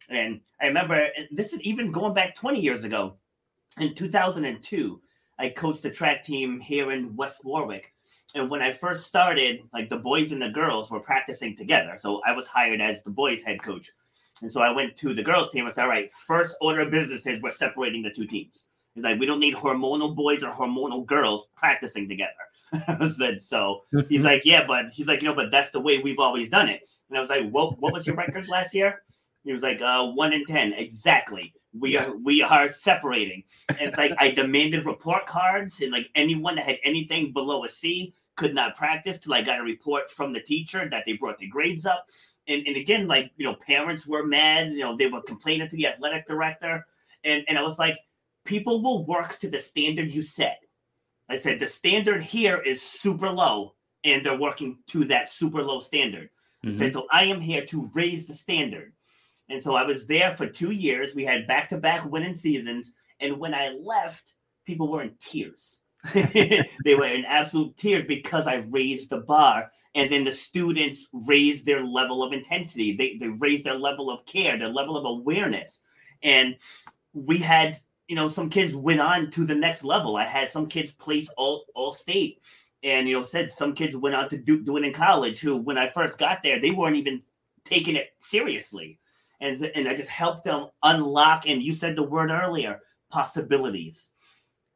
And 0.10 0.42
I 0.62 0.68
remember 0.68 1.08
this 1.32 1.54
is 1.54 1.62
even 1.62 1.92
going 1.92 2.14
back 2.14 2.36
20 2.36 2.60
years 2.60 2.84
ago. 2.84 3.16
In 3.80 3.94
2002, 3.94 5.02
I 5.38 5.50
coached 5.50 5.84
the 5.84 5.90
track 5.90 6.24
team 6.24 6.60
here 6.60 6.92
in 6.92 7.16
West 7.16 7.44
Warwick. 7.44 7.94
And 8.34 8.50
when 8.50 8.62
I 8.62 8.74
first 8.74 9.08
started, 9.08 9.62
like 9.74 9.90
the 9.90 9.98
boys 9.98 10.32
and 10.32 10.42
the 10.42 10.50
girls 10.50 10.92
were 10.92 11.00
practicing 11.00 11.56
together. 11.56 11.98
So 12.00 12.22
I 12.26 12.34
was 12.34 12.48
hired 12.48 12.82
as 12.82 13.04
the 13.04 13.10
boys' 13.10 13.44
head 13.44 13.62
coach. 13.62 13.92
And 14.42 14.52
so 14.52 14.62
I 14.62 14.72
went 14.72 14.98
to 14.98 15.14
the 15.14 15.24
girls' 15.24 15.52
team 15.52 15.66
and 15.66 15.74
said, 15.74 15.84
All 15.84 15.90
right, 15.90 16.12
first 16.28 16.58
order 16.62 16.82
of 16.82 16.92
business 16.92 17.26
is 17.26 17.42
we're 17.42 17.52
separating 17.52 18.02
the 18.02 18.12
two 18.12 18.28
teams. 18.28 18.66
He's 18.94 19.04
like, 19.04 19.20
We 19.20 19.26
don't 19.26 19.40
need 19.40 19.56
hormonal 19.56 20.16
boys 20.16 20.44
or 20.44 20.52
hormonal 20.52 21.06
girls 21.06 21.48
practicing 21.56 22.10
together. 22.10 22.32
I 22.74 23.10
said, 23.10 23.42
So 23.42 23.82
he's 24.10 24.24
like, 24.26 24.42
Yeah, 24.44 24.66
but 24.68 24.88
he's 24.92 25.08
like, 25.08 25.22
You 25.22 25.30
know, 25.30 25.36
but 25.36 25.52
that's 25.52 25.70
the 25.70 25.80
way 25.80 26.00
we've 26.00 26.20
always 26.20 26.50
done 26.50 26.68
it. 26.68 26.82
And 27.10 27.18
I 27.18 27.22
was 27.22 27.30
like, 27.30 27.46
Well, 27.52 27.76
what 27.80 27.94
was 27.94 28.06
your 28.06 28.16
record 28.16 28.50
last 28.50 28.74
year? 28.74 29.04
He 29.46 29.54
was 29.54 29.62
like, 29.62 29.80
uh, 29.82 30.08
one 30.08 30.34
in 30.34 30.44
ten, 30.46 30.74
exactly. 30.74 31.54
We 31.78 31.96
are 31.98 32.16
we 32.18 32.42
are 32.42 32.68
separating. 32.74 33.44
And 33.70 33.82
it's 33.82 33.98
like 33.98 34.12
I 34.18 34.32
demanded 34.32 34.86
report 34.86 35.28
cards, 35.28 35.82
and 35.82 35.92
like 35.92 36.10
anyone 36.16 36.56
that 36.56 36.66
had 36.66 36.80
anything 36.84 37.32
below 37.32 37.64
a 37.64 37.70
C 37.70 38.14
could 38.36 38.56
not 38.56 38.76
practice 38.76 39.20
till 39.20 39.34
I 39.34 39.42
got 39.42 39.60
a 39.60 39.64
report 39.64 40.10
from 40.10 40.34
the 40.34 40.42
teacher 40.42 40.90
that 40.90 41.04
they 41.06 41.14
brought 41.14 41.40
their 41.40 41.48
grades 41.50 41.86
up. 41.86 42.10
And, 42.48 42.66
and 42.68 42.76
again, 42.76 43.08
like 43.08 43.32
you 43.38 43.46
know, 43.46 43.56
parents 43.56 44.08
were 44.08 44.26
mad. 44.26 44.72
You 44.72 44.80
know, 44.80 44.98
they 44.98 45.08
were 45.08 45.22
complaining 45.22 45.70
to 45.70 45.76
the 45.76 45.88
athletic 45.88 46.28
director, 46.28 46.86
and 47.24 47.44
and 47.48 47.58
I 47.58 47.62
was 47.62 47.78
like, 47.78 48.00
people 48.46 48.82
will 48.82 49.06
work 49.06 49.38
to 49.40 49.50
the 49.50 49.60
standard 49.60 50.14
you 50.14 50.22
set. 50.22 50.62
I 51.30 51.38
said 51.38 51.60
the 51.60 51.68
standard 51.68 52.24
here 52.24 52.58
is 52.62 52.82
super 52.82 53.30
low, 53.30 53.76
and 54.04 54.26
they're 54.26 54.38
working 54.38 54.80
to 54.88 55.04
that 55.06 55.32
super 55.32 55.62
low 55.62 55.80
standard. 55.80 56.30
Mm-hmm. 56.66 56.76
I 56.76 56.80
said, 56.80 56.94
so 56.94 57.08
I 57.12 57.26
am 57.26 57.42
here 57.42 57.66
to 57.66 57.90
raise 57.94 58.28
the 58.28 58.34
standard. 58.34 58.94
And 59.50 59.62
so 59.62 59.76
I 59.76 59.84
was 59.84 60.08
there 60.08 60.36
for 60.36 60.48
two 60.48 60.72
years. 60.72 61.14
We 61.14 61.24
had 61.24 61.48
back 61.48 61.70
to 61.70 61.78
back 61.78 62.10
winning 62.10 62.36
seasons. 62.36 62.94
And 63.20 63.38
when 63.38 63.54
I 63.54 63.70
left, 63.80 64.34
people 64.66 64.92
were 64.92 65.04
in 65.04 65.14
tears. 65.20 65.80
they 66.14 66.96
were 66.96 67.08
in 67.08 67.26
absolute 67.26 67.76
tears 67.78 68.06
because 68.08 68.48
I 68.48 68.56
raised 68.56 69.10
the 69.10 69.18
bar. 69.18 69.72
And 69.94 70.12
then 70.12 70.24
the 70.26 70.34
students 70.34 71.08
raised 71.14 71.66
their 71.66 71.86
level 71.86 72.24
of 72.24 72.34
intensity. 72.34 72.96
They, 72.96 73.18
they 73.18 73.28
raised 73.28 73.64
their 73.64 73.78
level 73.78 74.10
of 74.10 74.26
care, 74.26 74.58
their 74.58 74.70
level 74.70 74.98
of 74.98 75.06
awareness. 75.06 75.80
And 76.22 76.56
we 77.14 77.38
had, 77.38 77.78
you 78.08 78.16
know, 78.16 78.30
some 78.30 78.50
kids 78.50 78.76
went 78.76 79.00
on 79.00 79.32
to 79.32 79.46
the 79.46 79.56
next 79.56 79.84
level. 79.84 80.18
I 80.18 80.26
had 80.26 80.50
some 80.50 80.68
kids 80.68 80.92
place 80.92 81.30
all, 81.38 81.66
all 81.76 81.92
state. 81.92 82.42
And, 82.84 83.08
you 83.08 83.16
know, 83.16 83.24
said 83.24 83.52
some 83.52 83.74
kids 83.74 83.96
went 83.96 84.16
on 84.16 84.30
to 84.30 84.38
do, 84.38 84.62
do 84.62 84.78
it 84.78 84.84
in 84.84 84.94
college 84.94 85.40
who, 85.40 85.58
when 85.58 85.78
I 85.78 85.90
first 85.90 86.18
got 86.18 86.44
there, 86.44 86.60
they 86.60 86.72
weren't 86.72 86.98
even 86.98 87.24
taking 87.64 87.96
it 87.96 88.10
seriously 88.20 89.00
and 89.42 89.64
and 89.76 89.88
I 89.88 89.96
just 89.96 90.10
helped 90.10 90.44
them 90.44 90.68
unlock. 90.84 91.48
And 91.48 91.62
you 91.62 91.76
said 91.76 91.96
the 91.96 92.04
word 92.04 92.32
earlier, 92.32 92.80
possibilities. 93.10 94.12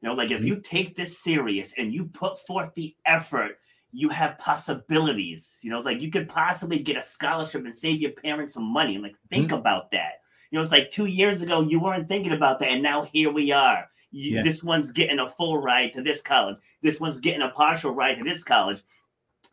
You 0.01 0.09
know, 0.09 0.15
like 0.15 0.31
if 0.31 0.39
mm-hmm. 0.39 0.47
you 0.47 0.61
take 0.61 0.95
this 0.95 1.19
serious 1.19 1.73
and 1.77 1.93
you 1.93 2.05
put 2.05 2.39
forth 2.39 2.73
the 2.75 2.95
effort, 3.05 3.57
you 3.91 4.09
have 4.09 4.37
possibilities. 4.37 5.57
You 5.61 5.71
know, 5.71 5.77
it's 5.77 5.85
like 5.85 6.01
you 6.01 6.11
could 6.11 6.29
possibly 6.29 6.79
get 6.79 6.97
a 6.97 7.03
scholarship 7.03 7.65
and 7.65 7.75
save 7.75 8.01
your 8.01 8.11
parents 8.11 8.53
some 8.53 8.71
money. 8.71 8.97
Like 8.97 9.15
think 9.29 9.47
mm-hmm. 9.47 9.59
about 9.59 9.91
that. 9.91 10.13
You 10.51 10.57
know, 10.57 10.63
it's 10.63 10.71
like 10.71 10.91
two 10.91 11.05
years 11.05 11.41
ago 11.41 11.61
you 11.61 11.79
weren't 11.79 12.07
thinking 12.07 12.31
about 12.31 12.59
that, 12.59 12.69
and 12.69 12.83
now 12.83 13.03
here 13.03 13.31
we 13.31 13.51
are. 13.51 13.87
You, 14.11 14.37
yeah. 14.37 14.43
This 14.43 14.63
one's 14.63 14.91
getting 14.91 15.19
a 15.19 15.29
full 15.29 15.59
ride 15.59 15.93
to 15.93 16.01
this 16.01 16.21
college. 16.21 16.57
This 16.81 16.99
one's 16.99 17.19
getting 17.19 17.43
a 17.43 17.49
partial 17.49 17.91
ride 17.91 18.17
to 18.17 18.23
this 18.23 18.43
college. 18.43 18.81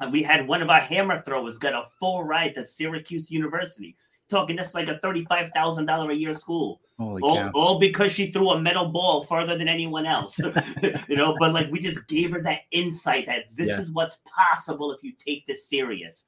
And 0.01 0.13
we 0.13 0.23
had 0.23 0.47
one 0.47 0.63
of 0.63 0.71
our 0.71 0.81
hammer 0.81 1.23
throwers 1.23 1.59
got 1.59 1.75
a 1.75 1.89
full 1.99 2.25
ride 2.25 2.55
to 2.55 2.65
Syracuse 2.65 3.31
University 3.31 3.97
talking 4.29 4.57
that's 4.57 4.75
like 4.75 4.89
a 4.89 4.99
thirty-five 4.99 5.51
thousand 5.55 5.87
dollar 5.87 6.11
a 6.11 6.15
year 6.15 6.35
school. 6.35 6.81
All, 6.99 7.51
all 7.55 7.79
because 7.79 8.13
she 8.13 8.33
threw 8.33 8.51
a 8.51 8.61
metal 8.61 8.87
ball 8.87 9.25
farther 9.25 9.59
than 9.59 9.69
anyone 9.69 10.07
else. 10.07 10.39
you 11.09 11.17
know, 11.17 11.37
but 11.39 11.53
like 11.53 11.71
we 11.71 11.79
just 11.79 12.07
gave 12.09 12.33
her 12.33 12.43
that 12.43 12.61
insight 12.71 13.27
that 13.27 13.45
this 13.55 13.69
Yeah. 13.69 13.81
is 13.81 13.91
what's 13.91 14.19
possible 14.25 14.93
if 14.93 15.03
you 15.03 15.13
take 15.13 15.47
this 15.47 15.69
serious. 15.69 16.25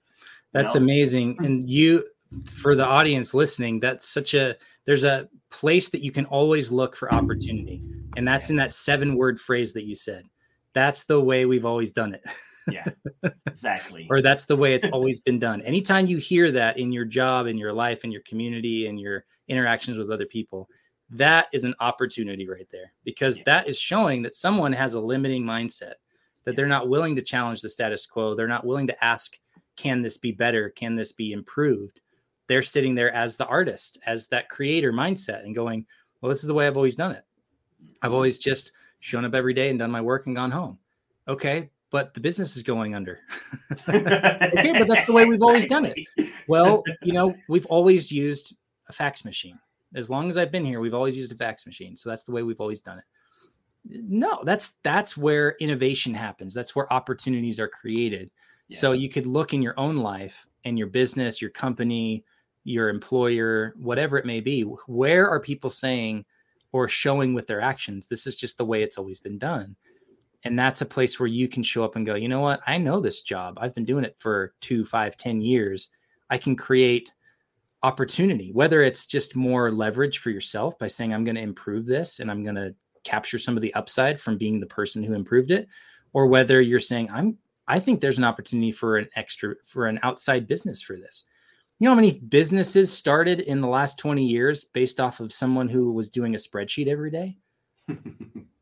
That's 0.52 0.74
know? 0.74 0.82
amazing. 0.82 1.36
And 1.40 1.68
you, 1.68 2.04
for 2.52 2.74
the 2.74 2.84
audience 2.84 3.32
listening, 3.32 3.80
that's 3.80 4.08
such 4.08 4.34
a, 4.34 4.56
there's 4.84 5.04
a 5.04 5.28
place 5.50 5.88
that 5.88 6.02
you 6.02 6.12
can 6.12 6.26
always 6.26 6.70
look 6.70 6.96
for 6.96 7.12
opportunity. 7.14 7.80
And 8.16 8.28
that's 8.28 8.50
in 8.50 8.56
that 8.56 8.74
seven 8.74 9.16
word 9.16 9.40
phrase 9.40 9.72
that 9.72 9.84
you 9.84 9.94
said. 9.94 10.24
That's 10.74 11.04
the 11.04 11.20
way 11.20 11.46
we've 11.46 11.64
always 11.64 11.92
done 11.92 12.14
it. 12.14 12.22
Yeah, 12.70 12.88
exactly. 13.46 14.06
or 14.10 14.22
that's 14.22 14.44
the 14.44 14.56
way 14.56 14.74
it's 14.74 14.88
always 14.92 15.20
been 15.20 15.38
done. 15.38 15.62
Anytime 15.62 16.06
you 16.06 16.18
hear 16.18 16.50
that 16.52 16.78
in 16.78 16.92
your 16.92 17.04
job, 17.04 17.46
in 17.46 17.56
your 17.56 17.72
life, 17.72 18.04
in 18.04 18.12
your 18.12 18.22
community, 18.22 18.86
in 18.86 18.98
your 18.98 19.24
interactions 19.48 19.98
with 19.98 20.10
other 20.10 20.26
people, 20.26 20.68
that 21.10 21.46
is 21.52 21.64
an 21.64 21.74
opportunity 21.80 22.48
right 22.48 22.68
there 22.70 22.92
because 23.04 23.38
Yes. 23.38 23.44
that 23.46 23.68
is 23.68 23.78
showing 23.78 24.22
that 24.22 24.34
someone 24.34 24.72
has 24.72 24.94
a 24.94 25.00
limiting 25.00 25.44
mindset, 25.44 25.94
that 26.44 26.54
they're 26.56 26.66
not 26.66 26.88
willing 26.88 27.16
to 27.16 27.22
challenge 27.22 27.60
the 27.62 27.70
status 27.70 28.06
quo. 28.06 28.34
They're 28.34 28.46
not 28.46 28.66
willing 28.66 28.86
to 28.88 29.04
ask, 29.04 29.38
can 29.76 30.02
this 30.02 30.16
be 30.16 30.32
better? 30.32 30.70
Can 30.70 30.96
this 30.96 31.12
be 31.12 31.32
improved? 31.32 32.00
They're 32.46 32.62
sitting 32.62 32.94
there 32.94 33.12
as 33.12 33.36
the 33.36 33.46
artist, 33.46 33.98
as 34.06 34.26
that 34.28 34.48
creator 34.48 34.92
mindset 34.92 35.44
and 35.44 35.54
going, 35.54 35.86
well, 36.20 36.28
this 36.28 36.40
is 36.40 36.46
the 36.46 36.54
way 36.54 36.66
I've 36.66 36.76
always 36.76 36.96
done 36.96 37.12
it. 37.12 37.24
I've 38.02 38.08
mm-hmm. 38.08 38.14
always 38.14 38.38
just 38.38 38.72
shown 39.00 39.24
up 39.24 39.34
every 39.34 39.54
day 39.54 39.70
and 39.70 39.78
done 39.78 39.90
my 39.90 40.00
work 40.00 40.26
and 40.26 40.34
gone 40.34 40.50
home. 40.50 40.78
Okay, 41.28 41.70
but 41.90 42.14
the 42.14 42.20
business 42.20 42.56
is 42.56 42.62
going 42.62 42.94
under. 42.94 43.20
okay, 43.88 44.72
but 44.72 44.88
that's 44.88 45.06
the 45.06 45.12
way 45.12 45.24
we've 45.24 45.42
always 45.42 45.66
done 45.66 45.84
it. 45.86 45.98
Well, 46.48 46.82
you 47.02 47.12
know, 47.12 47.34
we've 47.48 47.66
always 47.66 48.10
used 48.10 48.56
a 48.88 48.92
fax 48.92 49.22
machine. 49.22 49.58
As 49.94 50.08
long 50.08 50.30
as 50.30 50.38
I've 50.38 50.50
been 50.50 50.64
here, 50.64 50.80
we've 50.80 50.94
always 50.94 51.14
used 51.14 51.30
a 51.30 51.34
fax 51.34 51.66
machine. 51.66 51.94
So 51.94 52.08
that's 52.08 52.24
the 52.24 52.32
way 52.32 52.42
we've 52.42 52.60
always 52.60 52.80
done 52.80 52.98
it. 52.98 53.04
No, 53.84 54.40
that's 54.44 54.72
that's 54.82 55.14
where 55.14 55.56
innovation 55.60 56.14
happens. 56.14 56.54
That's 56.54 56.74
where 56.74 56.90
opportunities 56.90 57.60
are 57.60 57.68
created. 57.68 58.30
So 58.70 58.92
you 58.92 59.08
could 59.08 59.26
look 59.26 59.52
in 59.52 59.62
your 59.62 59.78
own 59.78 59.98
life 59.98 60.46
and 60.64 60.78
your 60.78 60.88
business, 60.88 61.40
your 61.40 61.50
company, 61.50 62.24
your 62.64 62.88
employer, 62.88 63.74
whatever 63.76 64.18
it 64.18 64.26
may 64.26 64.40
be. 64.40 64.62
Where 64.62 65.28
are 65.28 65.40
people 65.40 65.70
saying 65.70 66.24
or 66.72 66.88
showing 66.88 67.34
with 67.34 67.46
their 67.46 67.60
actions, 67.60 68.06
this 68.06 68.26
is 68.26 68.34
just 68.34 68.58
the 68.58 68.64
way 68.64 68.82
it's 68.82 68.98
always 68.98 69.20
been 69.20 69.38
done? 69.38 69.76
And 70.44 70.58
that's 70.58 70.80
a 70.80 70.86
place 70.86 71.18
where 71.18 71.26
you 71.26 71.48
can 71.48 71.62
show 71.62 71.84
up 71.84 71.96
and 71.96 72.06
go, 72.06 72.14
you 72.14 72.28
know 72.28 72.40
what? 72.40 72.60
I 72.66 72.78
know 72.78 73.00
this 73.00 73.22
job. 73.22 73.58
I've 73.60 73.74
been 73.74 73.84
doing 73.84 74.04
it 74.04 74.16
for 74.18 74.54
two, 74.60 74.84
five, 74.84 75.16
ten 75.16 75.40
years. 75.40 75.88
I 76.30 76.38
can 76.38 76.54
create 76.54 77.12
opportunity, 77.82 78.52
whether 78.52 78.82
it's 78.82 79.06
just 79.06 79.36
more 79.36 79.70
leverage 79.70 80.18
for 80.18 80.30
yourself 80.30 80.78
by 80.78 80.88
saying, 80.88 81.12
I'm 81.12 81.24
going 81.24 81.36
to 81.36 81.42
improve 81.42 81.86
this 81.86 82.20
and 82.20 82.30
I'm 82.30 82.42
going 82.42 82.56
to 82.56 82.74
capture 83.04 83.38
some 83.38 83.56
of 83.56 83.62
the 83.62 83.74
upside 83.74 84.20
from 84.20 84.38
being 84.38 84.60
the 84.60 84.66
person 84.66 85.02
who 85.02 85.14
improved 85.14 85.50
it, 85.50 85.68
or 86.12 86.26
whether 86.26 86.60
you're 86.60 86.80
saying, 86.80 87.08
I'm 87.12 87.38
I 87.68 87.78
think 87.78 88.00
there's 88.00 88.18
an 88.18 88.24
opportunity 88.24 88.72
for 88.72 88.96
an 88.96 89.08
extra 89.14 89.54
for 89.66 89.86
an 89.86 90.00
outside 90.02 90.48
business 90.48 90.80
for 90.82 90.96
this. 90.96 91.24
You 91.78 91.84
know 91.84 91.90
how 91.92 91.96
many 91.96 92.18
businesses 92.18 92.92
started 92.92 93.40
in 93.40 93.60
the 93.60 93.68
last 93.68 93.98
20 93.98 94.24
years 94.24 94.64
based 94.64 94.98
off 94.98 95.20
of 95.20 95.32
someone 95.32 95.68
who 95.68 95.92
was 95.92 96.10
doing 96.10 96.34
a 96.34 96.38
spreadsheet 96.38 96.88
every 96.88 97.10
day? 97.10 97.36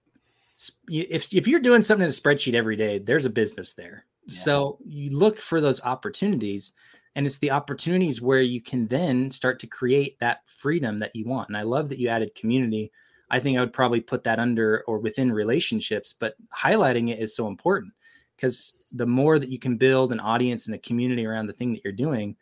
If 0.89 1.33
if 1.35 1.47
you're 1.47 1.61
doing 1.61 1.83
something 1.83 2.05
in 2.05 2.11
a 2.11 2.13
spreadsheet 2.13 2.55
every 2.55 2.77
day, 2.77 2.99
there's 2.99 3.25
a 3.25 3.31
business 3.31 3.73
there. 3.75 4.07
Yeah. 4.27 4.39
So 4.39 4.79
you 4.85 5.17
look 5.17 5.39
for 5.39 5.61
those 5.61 5.81
opportunities 5.83 6.73
and 7.15 7.27
it's 7.27 7.39
the 7.39 7.51
opportunities 7.51 8.21
where 8.21 8.43
you 8.43 8.61
can 8.61 8.87
then 8.89 9.31
start 9.31 9.59
to 9.61 9.67
create 9.67 10.19
that 10.21 10.41
freedom 10.47 10.99
that 10.99 11.17
you 11.17 11.25
want. 11.25 11.49
And 11.49 11.57
I 11.57 11.63
love 11.63 11.89
that 11.89 11.99
you 11.99 12.09
added 12.09 12.35
community. 12.35 12.93
I 13.31 13.41
think 13.41 13.57
I 13.57 13.61
would 13.61 13.73
probably 13.73 14.01
put 14.01 14.25
that 14.25 14.39
under 14.39 14.85
or 14.87 14.99
within 14.99 15.33
relationships, 15.33 16.13
but 16.13 16.35
highlighting 16.57 17.11
it 17.11 17.19
is 17.19 17.35
so 17.35 17.49
important 17.49 17.93
because 18.37 18.85
the 18.93 19.07
more 19.07 19.39
that 19.39 19.49
you 19.49 19.59
can 19.59 19.77
build 19.77 20.13
an 20.13 20.21
audience 20.21 20.67
and 20.67 20.75
a 20.75 20.79
community 20.79 21.25
around 21.25 21.47
the 21.47 21.55
thing 21.55 21.73
that 21.73 21.83
you're 21.85 21.93
doing, 21.93 22.37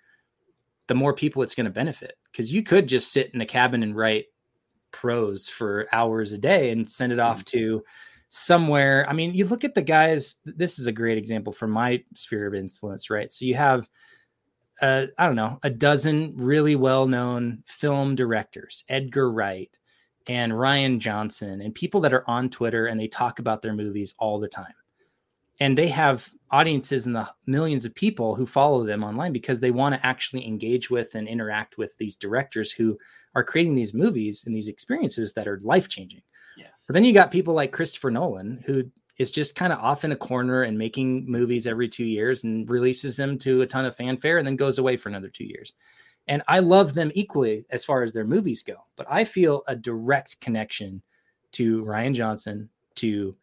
the 0.89 0.95
more 0.95 1.15
people 1.15 1.43
it's 1.43 1.55
going 1.55 1.67
to 1.67 1.71
benefit. 1.71 2.17
Because 2.31 2.53
you 2.53 2.63
could 2.63 2.89
just 2.89 3.13
sit 3.13 3.33
in 3.33 3.41
a 3.41 3.47
cabin 3.47 3.83
and 3.83 3.97
write 3.97 4.27
prose 4.95 5.49
for 5.49 5.89
hours 5.93 6.33
a 6.33 6.39
day 6.39 6.71
and 6.71 6.89
send 6.89 7.13
it 7.13 7.19
off 7.19 7.45
to 7.47 7.83
somewhere. 8.29 9.05
I 9.09 9.13
mean, 9.13 9.35
you 9.35 9.45
look 9.47 9.65
at 9.65 9.75
the 9.75 9.83
guys, 9.83 10.37
this 10.45 10.79
is 10.79 10.87
a 10.87 10.93
great 10.93 11.19
example 11.19 11.53
from 11.53 11.73
my 11.73 12.03
sphere 12.15 12.47
of 12.47 12.55
influence, 12.55 13.11
right? 13.11 13.31
So 13.33 13.45
you 13.45 13.57
have, 13.57 13.89
uh, 14.81 15.07
I 15.19 15.27
don't 15.27 15.37
know, 15.37 15.59
a 15.65 15.71
dozen 15.71 16.33
really 16.37 16.77
well 16.77 17.07
known 17.09 17.65
film 17.67 18.15
directors, 18.15 18.85
Edgar 18.89 19.33
Wright 19.33 19.77
and 20.29 20.53
Rian 20.53 21.01
Johnson, 21.01 21.61
and 21.61 21.75
people 21.75 22.01
that 22.03 22.15
are 22.15 22.29
on 22.31 22.49
Twitter 22.49 22.87
and 22.87 22.99
they 22.99 23.09
talk 23.09 23.41
about 23.41 23.61
their 23.61 23.75
movies 23.75 24.15
all 24.19 24.39
the 24.39 24.49
time 24.49 24.75
and 25.61 25.79
they 25.79 25.89
have 25.89 26.29
audiences 26.51 27.07
in 27.07 27.13
the 27.13 27.29
millions 27.47 27.85
of 27.85 27.95
people 27.95 28.35
who 28.35 28.47
follow 28.47 28.85
them 28.85 29.05
online 29.05 29.33
because 29.33 29.61
they 29.61 29.71
want 29.71 29.95
to 29.95 30.07
actually 30.07 30.47
engage 30.47 30.91
with 30.91 31.15
and 31.15 31.29
interact 31.29 31.79
with 31.79 31.97
these 31.99 32.17
directors 32.17 32.73
who 32.73 32.99
are 33.35 33.45
creating 33.45 33.75
these 33.75 33.95
movies 33.95 34.45
and 34.47 34.55
these 34.55 34.69
experiences 34.69 35.33
that 35.33 35.49
are 35.49 35.61
life 35.63 35.89
changing. 35.89 36.23
yes. 36.57 36.85
But 36.87 36.95
then 36.95 37.05
you 37.05 37.13
got 37.13 37.31
people 37.31 37.55
like 37.55 37.73
Christopher 37.73 38.11
Nolan 38.11 38.63
who 38.67 38.85
is 39.19 39.31
just 39.31 39.55
kind 39.55 39.73
of 39.73 39.79
off 39.79 40.05
in 40.05 40.13
a 40.13 40.17
corner 40.17 40.65
and 40.65 40.77
making 40.77 41.31
movies 41.31 41.67
every 41.67 41.89
2 41.89 42.05
years 42.05 42.45
and 42.45 42.69
releases 42.69 43.17
them 43.17 43.39
to 43.39 43.63
a 43.63 43.67
ton 43.67 43.85
of 43.85 43.95
fanfare 43.95 44.39
and 44.39 44.47
then 44.47 44.57
goes 44.57 44.79
away 44.79 44.97
for 44.97 45.09
another 45.09 45.29
2 45.29 45.45
years. 45.45 45.75
And 46.27 46.43
I 46.49 46.61
love 46.61 46.95
them 46.95 47.13
equally 47.15 47.65
as 47.71 47.85
far 47.85 48.03
as 48.03 48.13
their 48.13 48.25
movies 48.25 48.63
go, 48.63 48.77
but 48.97 49.07
I 49.11 49.25
feel 49.25 49.63
a 49.69 49.77
direct 49.77 50.41
connection 50.41 51.03
to 51.53 51.85
Rian 51.85 52.15
Johnson, 52.15 52.69
to 52.97 53.37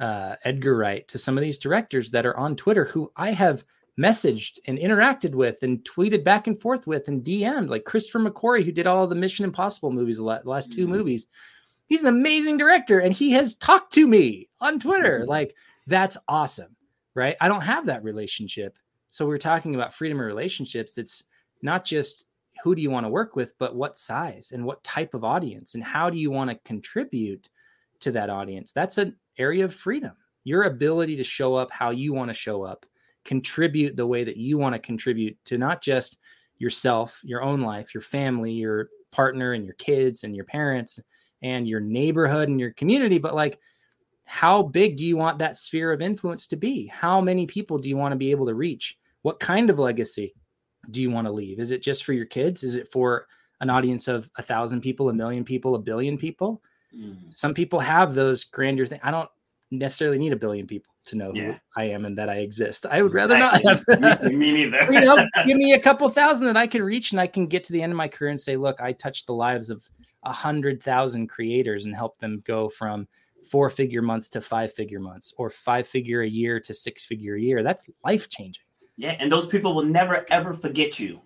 uh, 0.00 0.36
Edgar 0.44 0.76
Wright, 0.76 1.08
to 1.08 1.18
some 1.18 1.38
of 1.38 1.42
these 1.42 1.58
directors 1.58 2.10
that 2.10 2.26
are 2.26 2.36
on 2.36 2.54
Twitter 2.54 2.84
who 2.84 3.10
I 3.16 3.32
have 3.32 3.64
messaged 3.98 4.58
and 4.66 4.78
interacted 4.78 5.34
with 5.34 5.62
and 5.62 5.78
tweeted 5.84 6.22
back 6.22 6.46
and 6.46 6.60
forth 6.60 6.86
with 6.86 7.08
and 7.08 7.24
DM'd, 7.24 7.70
like 7.70 7.84
Christopher 7.84 8.20
McQuarrie, 8.20 8.64
who 8.64 8.72
did 8.72 8.86
all 8.86 9.06
the 9.06 9.14
Mission 9.14 9.44
Impossible 9.44 9.90
movies, 9.90 10.18
the 10.18 10.24
last 10.24 10.70
2 10.72 10.86
Mhm. 10.86 10.90
movies. 10.90 11.26
He's 11.86 12.02
an 12.02 12.08
amazing 12.08 12.58
director 12.58 12.98
and 12.98 13.12
he 13.14 13.30
has 13.32 13.54
talked 13.54 13.92
to 13.94 14.06
me 14.06 14.48
on 14.60 14.78
Twitter. 14.78 15.20
Mhm. 15.20 15.28
Like, 15.28 15.56
that's 15.86 16.16
awesome, 16.28 16.76
right? 17.14 17.36
I 17.40 17.48
don't 17.48 17.62
have 17.62 17.86
that 17.86 18.02
relationship. 18.04 18.78
So 19.08 19.26
we're 19.26 19.38
talking 19.38 19.74
about 19.74 19.94
freedom 19.94 20.20
of 20.20 20.26
relationships. 20.26 20.98
It's 20.98 21.24
not 21.62 21.84
just 21.84 22.26
who 22.62 22.74
do 22.74 22.82
you 22.82 22.90
want 22.90 23.06
to 23.06 23.10
work 23.10 23.36
with, 23.36 23.56
but 23.58 23.76
what 23.76 23.96
size 23.96 24.50
and 24.52 24.64
what 24.66 24.82
type 24.84 25.14
of 25.14 25.24
audience 25.24 25.74
and 25.74 25.82
how 25.82 26.10
do 26.10 26.18
you 26.18 26.30
want 26.30 26.50
to 26.50 26.56
contribute 26.64 27.48
to 28.00 28.12
that 28.12 28.28
audience? 28.28 28.72
That's 28.72 28.98
an 28.98 29.16
area 29.38 29.64
of 29.64 29.72
freedom. 29.72 30.12
Your 30.44 30.64
ability 30.64 31.16
to 31.16 31.24
show 31.24 31.54
up 31.54 31.70
how 31.70 31.90
you 31.90 32.12
want 32.12 32.28
to 32.28 32.34
show 32.34 32.62
up, 32.62 32.84
contribute 33.26 33.96
the 33.96 34.06
way 34.06 34.24
that 34.24 34.36
you 34.36 34.56
want 34.56 34.74
to 34.74 34.78
contribute 34.78 35.36
to 35.44 35.58
not 35.58 35.82
just 35.82 36.18
yourself, 36.58 37.20
your 37.24 37.42
own 37.42 37.60
life, 37.60 37.92
your 37.92 38.00
family, 38.00 38.52
your 38.52 38.88
partner, 39.10 39.52
and 39.52 39.64
your 39.64 39.74
kids, 39.74 40.24
and 40.24 40.34
your 40.34 40.44
parents, 40.44 40.98
and 41.42 41.68
your 41.68 41.80
neighborhood 41.80 42.48
and 42.48 42.58
your 42.58 42.72
community, 42.72 43.18
but 43.18 43.34
like, 43.34 43.58
how 44.24 44.62
big 44.62 44.96
do 44.96 45.06
you 45.06 45.16
want 45.16 45.38
that 45.38 45.56
sphere 45.56 45.92
of 45.92 46.00
influence 46.00 46.46
to 46.48 46.56
be? 46.56 46.86
How 46.86 47.20
many 47.20 47.46
people 47.46 47.78
do 47.78 47.88
you 47.88 47.96
want 47.96 48.12
to 48.12 48.16
be 48.16 48.30
able 48.30 48.46
to 48.46 48.54
reach? 48.54 48.96
What 49.22 49.38
kind 49.38 49.70
of 49.70 49.78
legacy 49.78 50.34
do 50.90 51.02
you 51.02 51.10
want 51.10 51.26
to 51.26 51.32
leave? 51.32 51.60
Is 51.60 51.70
it 51.70 51.82
just 51.82 52.04
for 52.04 52.12
your 52.12 52.26
kids? 52.26 52.64
Is 52.64 52.76
it 52.76 52.90
for 52.90 53.26
an 53.60 53.70
audience 53.70 54.08
of 54.08 54.28
a 54.36 54.42
thousand 54.42 54.80
people, 54.80 55.08
a 55.08 55.14
million 55.14 55.44
people, 55.44 55.74
a 55.74 55.80
billion 55.80 56.16
people? 56.16 56.62
Mm. 56.96 57.32
Some 57.34 57.54
people 57.54 57.80
have 57.80 58.14
those 58.14 58.44
grandeur 58.44 58.86
things. 58.86 59.02
I 59.04 59.10
don't 59.10 59.30
necessarily 59.70 60.18
need 60.18 60.32
a 60.32 60.36
billion 60.36 60.66
people 60.66 60.95
to 61.06 61.16
know 61.16 61.32
who 61.32 61.54
I 61.76 61.84
am 61.84 62.04
and 62.04 62.16
that 62.18 62.28
I 62.28 62.36
exist. 62.36 62.86
I 62.86 63.02
would 63.02 63.14
rather 63.14 63.38
not 63.38 63.62
have. 63.62 64.22
me, 64.22 64.36
me 64.36 64.52
neither. 64.52 64.92
you 64.92 65.00
know, 65.00 65.26
give 65.46 65.56
me 65.56 65.72
a 65.72 65.80
couple 65.80 66.08
thousand 66.08 66.46
that 66.46 66.56
I 66.56 66.66
can 66.66 66.82
reach 66.82 67.12
and 67.12 67.20
I 67.20 67.26
can 67.26 67.46
get 67.46 67.64
to 67.64 67.72
the 67.72 67.82
end 67.82 67.92
of 67.92 67.96
my 67.96 68.08
career 68.08 68.30
and 68.30 68.40
say, 68.40 68.56
look, 68.56 68.80
I 68.80 68.92
touched 68.92 69.26
the 69.26 69.34
lives 69.34 69.70
of 69.70 69.88
a 70.24 70.32
hundred 70.32 70.82
thousand 70.82 71.28
creators 71.28 71.84
and 71.84 71.94
help 71.94 72.18
them 72.18 72.42
go 72.46 72.68
from 72.68 73.06
four 73.50 73.70
figure 73.70 74.02
months 74.02 74.28
to 74.30 74.40
five 74.40 74.72
figure 74.74 75.00
months 75.00 75.32
or 75.38 75.50
five 75.50 75.86
figure 75.86 76.22
a 76.22 76.28
year 76.28 76.58
to 76.60 76.74
six 76.74 77.04
figure 77.04 77.36
a 77.36 77.40
year. 77.40 77.62
That's 77.62 77.88
life 78.04 78.28
changing. 78.28 78.64
Yeah, 78.96 79.16
and 79.18 79.30
those 79.30 79.46
people 79.46 79.74
will 79.74 79.84
never 79.84 80.26
ever 80.30 80.52
forget 80.52 80.98
you. 80.98 81.20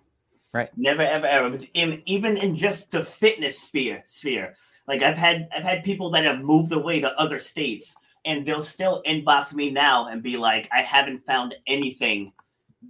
Right. 0.53 0.69
Never 0.75 1.01
ever 1.01 1.25
ever. 1.25 1.59
In, 1.73 2.01
even 2.05 2.37
in 2.37 2.57
just 2.57 2.91
the 2.91 3.03
fitness 3.03 3.59
sphere 3.59 4.03
sphere. 4.05 4.55
Like 4.87 5.01
I've 5.01 5.17
had 5.17 5.47
I've 5.55 5.63
had 5.63 5.83
people 5.83 6.09
that 6.11 6.25
have 6.25 6.41
moved 6.41 6.73
away 6.73 6.99
to 6.99 7.19
other 7.19 7.39
states 7.39 7.95
and 8.25 8.45
they'll 8.45 8.63
still 8.63 9.01
inbox 9.05 9.53
me 9.53 9.71
now 9.71 10.07
and 10.07 10.21
be 10.21 10.37
like, 10.37 10.69
I 10.71 10.81
haven't 10.81 11.25
found 11.25 11.55
anything 11.67 12.33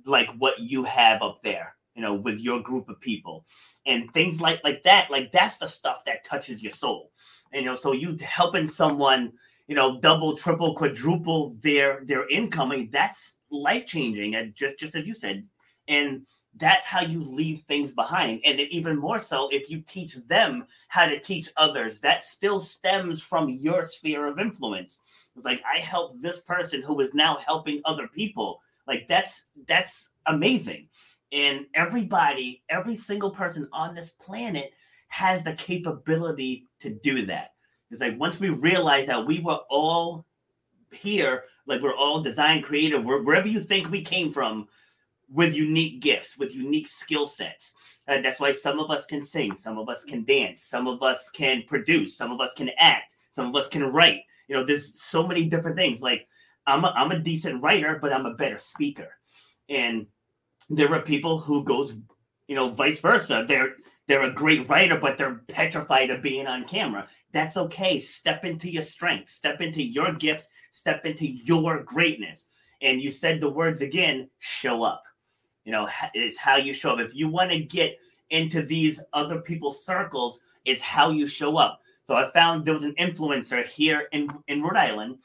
like 0.05 0.29
what 0.37 0.59
you 0.59 0.83
have 0.83 1.21
up 1.21 1.41
there, 1.43 1.75
you 1.95 2.01
know, 2.01 2.13
with 2.13 2.39
your 2.39 2.61
group 2.61 2.89
of 2.89 2.99
people. 2.99 3.45
And 3.85 4.11
things 4.13 4.41
like 4.41 4.61
like 4.63 4.83
that, 4.83 5.09
like 5.09 5.31
that's 5.31 5.57
the 5.57 5.67
stuff 5.67 6.05
that 6.05 6.23
touches 6.23 6.61
your 6.61 6.71
soul. 6.71 7.11
And, 7.53 7.63
you 7.63 7.69
know, 7.69 7.75
so 7.75 7.93
you 7.93 8.17
helping 8.21 8.67
someone, 8.67 9.33
you 9.67 9.75
know, 9.75 9.99
double, 9.99 10.37
triple, 10.37 10.75
quadruple 10.75 11.55
their 11.61 12.03
their 12.05 12.29
income, 12.29 12.71
I 12.71 12.77
mean, 12.77 12.89
that's 12.91 13.37
life 13.49 13.85
changing. 13.87 14.35
And 14.35 14.55
just 14.55 14.79
just 14.79 14.95
as 14.95 15.05
you 15.07 15.15
said, 15.15 15.47
and 15.87 16.25
that's 16.55 16.85
how 16.85 17.01
you 17.01 17.23
leave 17.23 17.59
things 17.59 17.93
behind. 17.93 18.41
And 18.45 18.59
then 18.59 18.67
even 18.69 18.97
more 18.97 19.19
so, 19.19 19.49
if 19.51 19.69
you 19.69 19.81
teach 19.81 20.15
them 20.27 20.65
how 20.89 21.05
to 21.05 21.19
teach 21.19 21.49
others, 21.57 21.99
that 21.99 22.23
still 22.23 22.59
stems 22.59 23.21
from 23.21 23.49
your 23.49 23.83
sphere 23.83 24.27
of 24.27 24.39
influence. 24.39 24.99
It's 25.35 25.45
like 25.45 25.63
I 25.65 25.79
help 25.79 26.19
this 26.19 26.41
person 26.41 26.81
who 26.81 26.99
is 26.99 27.13
now 27.13 27.37
helping 27.45 27.81
other 27.85 28.07
people. 28.07 28.59
Like 28.87 29.07
that's 29.07 29.45
that's 29.67 30.11
amazing. 30.25 30.89
And 31.31 31.65
everybody, 31.73 32.61
every 32.69 32.95
single 32.95 33.31
person 33.31 33.67
on 33.71 33.95
this 33.95 34.11
planet 34.11 34.73
has 35.07 35.43
the 35.43 35.53
capability 35.53 36.65
to 36.81 36.89
do 36.89 37.25
that. 37.27 37.51
It's 37.89 38.01
like 38.01 38.19
once 38.19 38.39
we 38.39 38.49
realize 38.49 39.07
that 39.07 39.25
we 39.25 39.39
were 39.39 39.59
all 39.69 40.25
here, 40.91 41.45
like 41.67 41.81
we're 41.81 41.95
all 41.95 42.21
design 42.21 42.61
creative, 42.61 43.03
wherever 43.03 43.47
you 43.47 43.61
think 43.61 43.89
we 43.89 44.01
came 44.01 44.31
from, 44.31 44.67
with 45.31 45.53
unique 45.53 46.01
gifts, 46.01 46.37
with 46.37 46.53
unique 46.53 46.87
skill 46.87 47.25
sets. 47.25 47.73
And 48.07 48.23
that's 48.25 48.39
why 48.39 48.51
some 48.51 48.79
of 48.79 48.91
us 48.91 49.05
can 49.05 49.23
sing, 49.23 49.55
some 49.57 49.77
of 49.77 49.87
us 49.87 50.03
can 50.03 50.25
dance, 50.25 50.63
some 50.63 50.87
of 50.87 51.01
us 51.01 51.29
can 51.29 51.63
produce, 51.67 52.17
some 52.17 52.31
of 52.31 52.41
us 52.41 52.53
can 52.53 52.69
act, 52.77 53.05
some 53.31 53.47
of 53.47 53.55
us 53.55 53.69
can 53.69 53.83
write. 53.83 54.21
You 54.47 54.57
know, 54.57 54.65
there's 54.65 55.01
so 55.01 55.25
many 55.25 55.45
different 55.45 55.77
things. 55.77 56.01
Like 56.01 56.27
I'm 56.67 56.83
a, 56.83 56.93
I'm 56.95 57.11
a 57.11 57.19
decent 57.19 57.63
writer, 57.63 57.97
but 58.01 58.11
I'm 58.11 58.25
a 58.25 58.33
better 58.33 58.57
speaker. 58.57 59.09
And 59.69 60.07
there 60.69 60.93
are 60.93 61.01
people 61.01 61.39
who 61.39 61.63
goes, 61.63 61.95
you 62.47 62.55
know, 62.55 62.69
vice 62.71 62.99
versa. 62.99 63.45
They're 63.47 63.75
they're 64.07 64.23
a 64.23 64.33
great 64.33 64.67
writer, 64.67 64.97
but 64.97 65.17
they're 65.17 65.43
petrified 65.47 66.09
of 66.09 66.21
being 66.21 66.47
on 66.47 66.65
camera. 66.65 67.07
That's 67.31 67.55
okay. 67.55 68.01
Step 68.01 68.43
into 68.43 68.69
your 68.69 68.83
strength, 68.83 69.29
step 69.29 69.61
into 69.61 69.81
your 69.81 70.11
gift, 70.11 70.47
step 70.71 71.05
into 71.05 71.25
your 71.25 71.81
greatness. 71.83 72.43
And 72.81 73.01
you 73.01 73.11
said 73.11 73.39
the 73.39 73.49
words 73.49 73.81
again, 73.81 74.29
show 74.39 74.83
up 74.83 75.03
you 75.65 75.71
know, 75.71 75.87
it's 76.13 76.37
how 76.37 76.57
you 76.57 76.73
show 76.73 76.91
up. 76.91 76.99
If 76.99 77.15
you 77.15 77.27
want 77.27 77.51
to 77.51 77.59
get 77.59 77.97
into 78.29 78.61
these 78.61 79.01
other 79.13 79.41
people's 79.41 79.85
circles, 79.85 80.39
it's 80.65 80.81
how 80.81 81.11
you 81.11 81.27
show 81.27 81.57
up. 81.57 81.81
So 82.03 82.15
I 82.15 82.31
found 82.31 82.65
there 82.65 82.73
was 82.73 82.83
an 82.83 82.95
influencer 82.99 83.65
here 83.65 84.07
in, 84.11 84.29
in 84.47 84.61
Rhode 84.61 84.77
Island, 84.77 85.17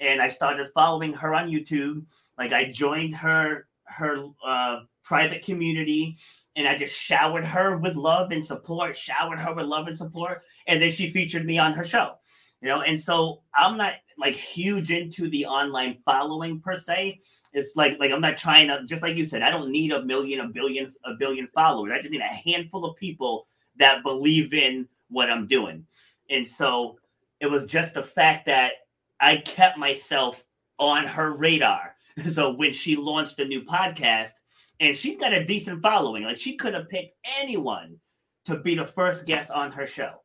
and 0.00 0.20
I 0.20 0.28
started 0.28 0.68
following 0.74 1.12
her 1.12 1.34
on 1.34 1.50
YouTube. 1.50 2.04
Like 2.38 2.52
I 2.52 2.70
joined 2.70 3.14
her 3.16 3.66
her 3.84 4.24
uh, 4.44 4.80
private 5.04 5.44
community, 5.44 6.16
and 6.56 6.66
I 6.66 6.76
just 6.76 6.96
showered 6.96 7.44
her 7.44 7.76
with 7.76 7.94
love 7.94 8.30
and 8.30 8.44
support, 8.44 8.96
showered 8.96 9.38
her 9.38 9.54
with 9.54 9.66
love 9.66 9.86
and 9.86 9.96
support, 9.96 10.42
and 10.66 10.80
then 10.80 10.90
she 10.90 11.10
featured 11.10 11.44
me 11.44 11.58
on 11.58 11.74
her 11.74 11.84
show. 11.84 12.14
You 12.60 12.68
know, 12.68 12.82
and 12.82 13.00
so 13.00 13.42
I'm 13.54 13.76
not 13.76 13.94
like 14.18 14.34
huge 14.34 14.90
into 14.90 15.28
the 15.30 15.46
online 15.46 15.98
following 16.04 16.60
per 16.60 16.76
se. 16.76 17.20
It's 17.52 17.76
like 17.76 17.98
like 17.98 18.10
I'm 18.10 18.20
not 18.20 18.38
trying 18.38 18.68
to 18.68 18.84
just 18.86 19.02
like 19.02 19.16
you 19.16 19.26
said, 19.26 19.42
I 19.42 19.50
don't 19.50 19.70
need 19.70 19.92
a 19.92 20.04
million, 20.04 20.40
a 20.40 20.48
billion, 20.48 20.92
a 21.04 21.14
billion 21.14 21.48
followers. 21.54 21.92
I 21.94 21.98
just 21.98 22.10
need 22.10 22.20
a 22.20 22.24
handful 22.24 22.84
of 22.84 22.96
people 22.96 23.46
that 23.76 24.02
believe 24.02 24.52
in 24.52 24.88
what 25.08 25.30
I'm 25.30 25.46
doing. 25.46 25.86
And 26.30 26.46
so 26.46 26.98
it 27.40 27.46
was 27.46 27.66
just 27.66 27.94
the 27.94 28.02
fact 28.02 28.46
that 28.46 28.72
I 29.20 29.36
kept 29.38 29.78
myself 29.78 30.44
on 30.78 31.06
her 31.06 31.32
radar. 31.32 31.94
So 32.30 32.52
when 32.52 32.74
she 32.74 32.94
launched 32.94 33.38
a 33.38 33.44
new 33.46 33.62
podcast, 33.62 34.32
and 34.80 34.94
she's 34.94 35.16
got 35.16 35.32
a 35.32 35.46
decent 35.46 35.80
following, 35.80 36.24
like 36.24 36.36
she 36.36 36.56
could 36.56 36.74
have 36.74 36.90
picked 36.90 37.14
anyone 37.40 37.96
to 38.44 38.58
be 38.58 38.74
the 38.74 38.86
first 38.86 39.24
guest 39.24 39.50
on 39.50 39.72
her 39.72 39.86
show, 39.86 40.16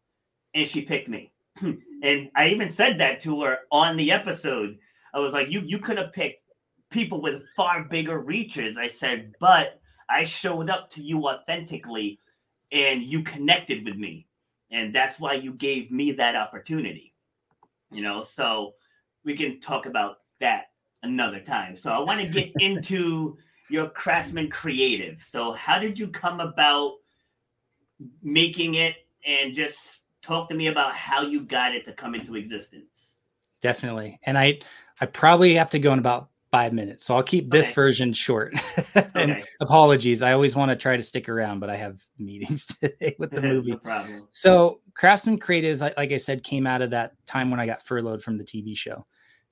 and 0.54 0.68
she 0.68 0.82
picked 0.82 1.08
me. 1.08 1.32
and 2.04 2.30
I 2.36 2.50
even 2.50 2.70
said 2.70 3.00
that 3.00 3.22
to 3.22 3.42
her 3.44 3.60
on 3.72 3.98
the 3.98 4.12
episode. 4.12 4.78
I 5.14 5.20
was 5.20 5.34
like, 5.34 5.50
you 5.50 5.62
you 5.62 5.80
could 5.80 5.98
have 5.98 6.14
picked 6.14 6.44
people 6.90 7.22
with 7.22 7.44
far 7.56 7.84
bigger 7.84 8.20
reaches. 8.20 8.78
I 8.78 8.88
said, 8.88 9.34
but 9.40 9.80
I 10.10 10.24
showed 10.24 10.70
up 10.70 10.90
to 10.92 11.04
you 11.04 11.28
authentically 11.28 12.20
and 12.72 13.04
you 13.04 13.24
connected 13.24 13.86
with 13.86 13.96
me. 13.96 14.28
And 14.72 14.94
that's 14.94 15.20
why 15.20 15.34
you 15.34 15.54
gave 15.54 15.92
me 15.92 16.14
that 16.14 16.36
opportunity. 16.36 17.14
You 17.92 18.02
know, 18.02 18.24
so 18.24 18.74
we 19.24 19.36
can 19.36 19.60
talk 19.60 19.86
about 19.86 20.18
that 20.40 20.66
another 21.04 21.40
time. 21.40 21.78
So 21.78 21.92
I 21.92 22.00
want 22.00 22.22
to 22.22 22.28
get 22.28 22.52
into 22.60 23.38
your 23.70 23.90
Craftsman 23.90 24.50
Creative. 24.50 25.22
So 25.22 25.52
how 25.54 25.80
did 25.80 26.00
you 26.00 26.08
come 26.08 26.40
about 26.40 26.94
making 28.22 28.76
it 28.76 28.96
and 29.26 29.54
just 29.54 30.02
talk 30.28 30.50
to 30.50 30.56
me 30.56 30.68
about 30.68 30.94
how 30.94 31.22
you 31.22 31.42
got 31.42 31.74
it 31.74 31.86
to 31.86 31.94
come 31.94 32.14
into 32.14 32.36
existence. 32.36 33.16
Definitely. 33.62 34.20
And 34.24 34.38
I 34.38 34.60
I 35.00 35.06
probably 35.06 35.56
have 35.56 35.70
to 35.72 35.80
go 35.80 35.94
in 35.94 36.00
about 36.00 36.30
five 36.52 36.74
minutes. 36.74 37.06
So 37.06 37.16
I'll 37.16 37.24
keep 37.24 37.52
this 37.52 37.66
okay. 37.66 37.74
version 37.74 38.14
short. 38.14 38.56
and 38.96 39.32
okay. 39.32 39.44
apologies. 39.60 40.22
I 40.22 40.34
always 40.34 40.56
want 40.56 40.70
to 40.70 40.76
try 40.76 40.96
to 40.96 41.04
stick 41.04 41.28
around, 41.30 41.60
but 41.60 41.70
I 41.70 41.76
have 41.76 42.02
meetings 42.18 42.66
today 42.82 43.16
with 43.20 43.32
the 43.32 43.42
movie. 43.54 43.72
no 43.72 43.78
problem. 43.78 44.28
So 44.32 44.82
Craftsman 44.94 45.40
Creative, 45.40 45.82
like 45.82 46.12
I 46.12 46.18
said, 46.18 46.44
came 46.44 46.66
out 46.66 46.82
of 46.82 46.92
that 46.92 47.14
time 47.26 47.52
when 47.52 47.60
I 47.60 47.66
got 47.66 47.86
furloughed 47.86 48.24
from 48.24 48.38
the 48.38 48.44
TV 48.44 48.78
show. 48.78 49.06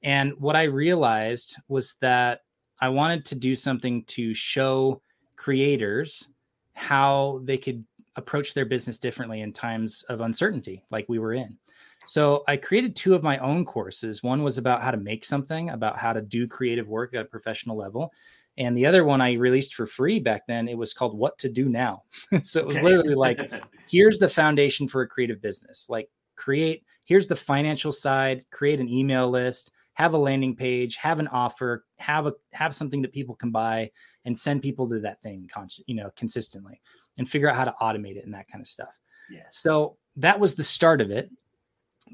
And 0.04 0.34
what 0.40 0.56
I 0.56 0.64
realized 0.64 1.58
was 1.68 1.96
that 2.02 2.42
I 2.80 2.90
wanted 2.90 3.26
to 3.26 3.36
do 3.36 3.56
something 3.56 4.04
to 4.06 4.34
show 4.34 5.02
creators 5.36 6.28
how 6.74 7.42
they 7.44 7.58
could 7.58 7.84
approach 8.16 8.54
their 8.54 8.66
business 8.66 8.98
differently 8.98 9.42
in 9.42 9.52
times 9.52 10.04
of 10.10 10.22
uncertainty 10.22 10.84
like 10.92 11.06
we 11.10 11.20
were 11.20 11.34
in. 11.34 11.58
So 12.06 12.44
I 12.48 12.58
created 12.58 12.96
two 12.96 13.16
of 13.16 13.24
my 13.24 13.38
own 13.40 13.66
courses. 13.66 14.24
One 14.24 14.44
was 14.44 14.58
about 14.58 14.84
how 14.84 14.92
to 14.92 14.98
make 14.98 15.26
something, 15.26 15.72
about 15.72 15.98
how 15.98 16.14
to 16.14 16.22
do 16.22 16.48
creative 16.48 16.88
work 16.88 17.14
at 17.14 17.22
a 17.22 17.26
professional 17.26 17.78
level. 17.78 18.14
And 18.58 18.78
the 18.78 18.86
other 18.86 19.04
one 19.04 19.22
I 19.22 19.34
released 19.34 19.74
for 19.74 19.88
free 19.88 20.20
back 20.20 20.48
then, 20.48 20.68
it 20.68 20.78
was 20.78 20.94
called 20.94 21.18
What 21.18 21.38
to 21.40 21.50
Do 21.50 21.68
Now. 21.68 22.04
so 22.44 22.60
it 22.60 22.66
was 22.66 22.80
literally 22.80 23.16
like, 23.16 23.52
here's 23.90 24.20
the 24.20 24.30
foundation 24.30 24.88
for 24.88 25.02
a 25.02 25.08
creative 25.08 25.42
business. 25.42 25.88
Like 25.90 26.10
create, 26.36 26.84
here's 27.06 27.28
the 27.28 27.36
financial 27.36 27.92
side, 27.92 28.46
create 28.52 28.80
an 28.80 28.88
email 28.88 29.30
list, 29.30 29.72
have 29.96 30.14
a 30.14 30.18
landing 30.18 30.56
page, 30.56 30.96
have 30.98 31.20
an 31.20 31.28
offer, 31.30 31.86
have 31.98 32.28
a 32.28 32.34
have 32.52 32.76
something 32.76 33.02
that 33.02 33.14
people 33.14 33.34
can 33.34 33.50
buy 33.50 33.90
and 34.26 34.38
send 34.38 34.62
people 34.62 34.88
to 34.90 35.00
that 35.00 35.22
thing 35.22 35.50
you 35.88 35.96
know, 35.96 36.12
consistently 36.18 36.82
and 37.18 37.30
figure 37.30 37.50
out 37.50 37.56
how 37.56 37.66
to 37.66 37.76
automate 37.82 38.18
it 38.18 38.26
and 38.26 38.34
that 38.34 38.48
kind 38.48 38.62
of 38.62 38.68
stuff. 38.68 38.98
Yes. 39.30 39.58
So 39.60 39.98
that 40.18 40.40
was 40.40 40.56
the 40.56 40.64
start 40.64 41.02
of 41.02 41.12
it. 41.12 41.30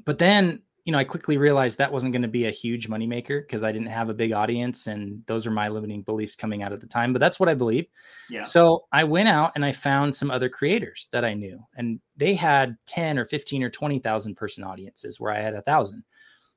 But 0.04 0.18
then, 0.18 0.62
you 0.84 0.92
know, 0.92 0.98
I 0.98 1.04
quickly 1.04 1.36
realized 1.36 1.78
that 1.78 1.92
wasn't 1.92 2.12
going 2.12 2.22
to 2.22 2.28
be 2.28 2.46
a 2.46 2.50
huge 2.50 2.88
moneymaker 2.88 3.42
because 3.42 3.62
I 3.62 3.70
didn't 3.70 3.88
have 3.88 4.08
a 4.08 4.14
big 4.14 4.32
audience 4.32 4.86
and 4.88 5.22
those 5.26 5.46
are 5.46 5.50
my 5.50 5.68
limiting 5.68 6.02
beliefs 6.02 6.34
coming 6.34 6.62
out 6.62 6.72
at 6.72 6.80
the 6.80 6.86
time. 6.86 7.12
But 7.12 7.20
that's 7.20 7.38
what 7.38 7.48
I 7.48 7.54
believe. 7.54 7.86
Yeah. 8.28 8.42
So 8.42 8.84
I 8.92 9.04
went 9.04 9.28
out 9.28 9.52
and 9.54 9.64
I 9.64 9.72
found 9.72 10.14
some 10.14 10.30
other 10.30 10.48
creators 10.48 11.08
that 11.12 11.24
I 11.24 11.34
knew 11.34 11.60
and 11.76 12.00
they 12.16 12.34
had 12.34 12.76
10 12.86 13.18
or 13.18 13.26
15 13.26 13.62
or 13.62 13.70
20,000 13.70 14.34
person 14.34 14.64
audiences 14.64 15.20
where 15.20 15.32
I 15.32 15.40
had 15.40 15.54
a 15.54 15.62
thousand. 15.62 16.02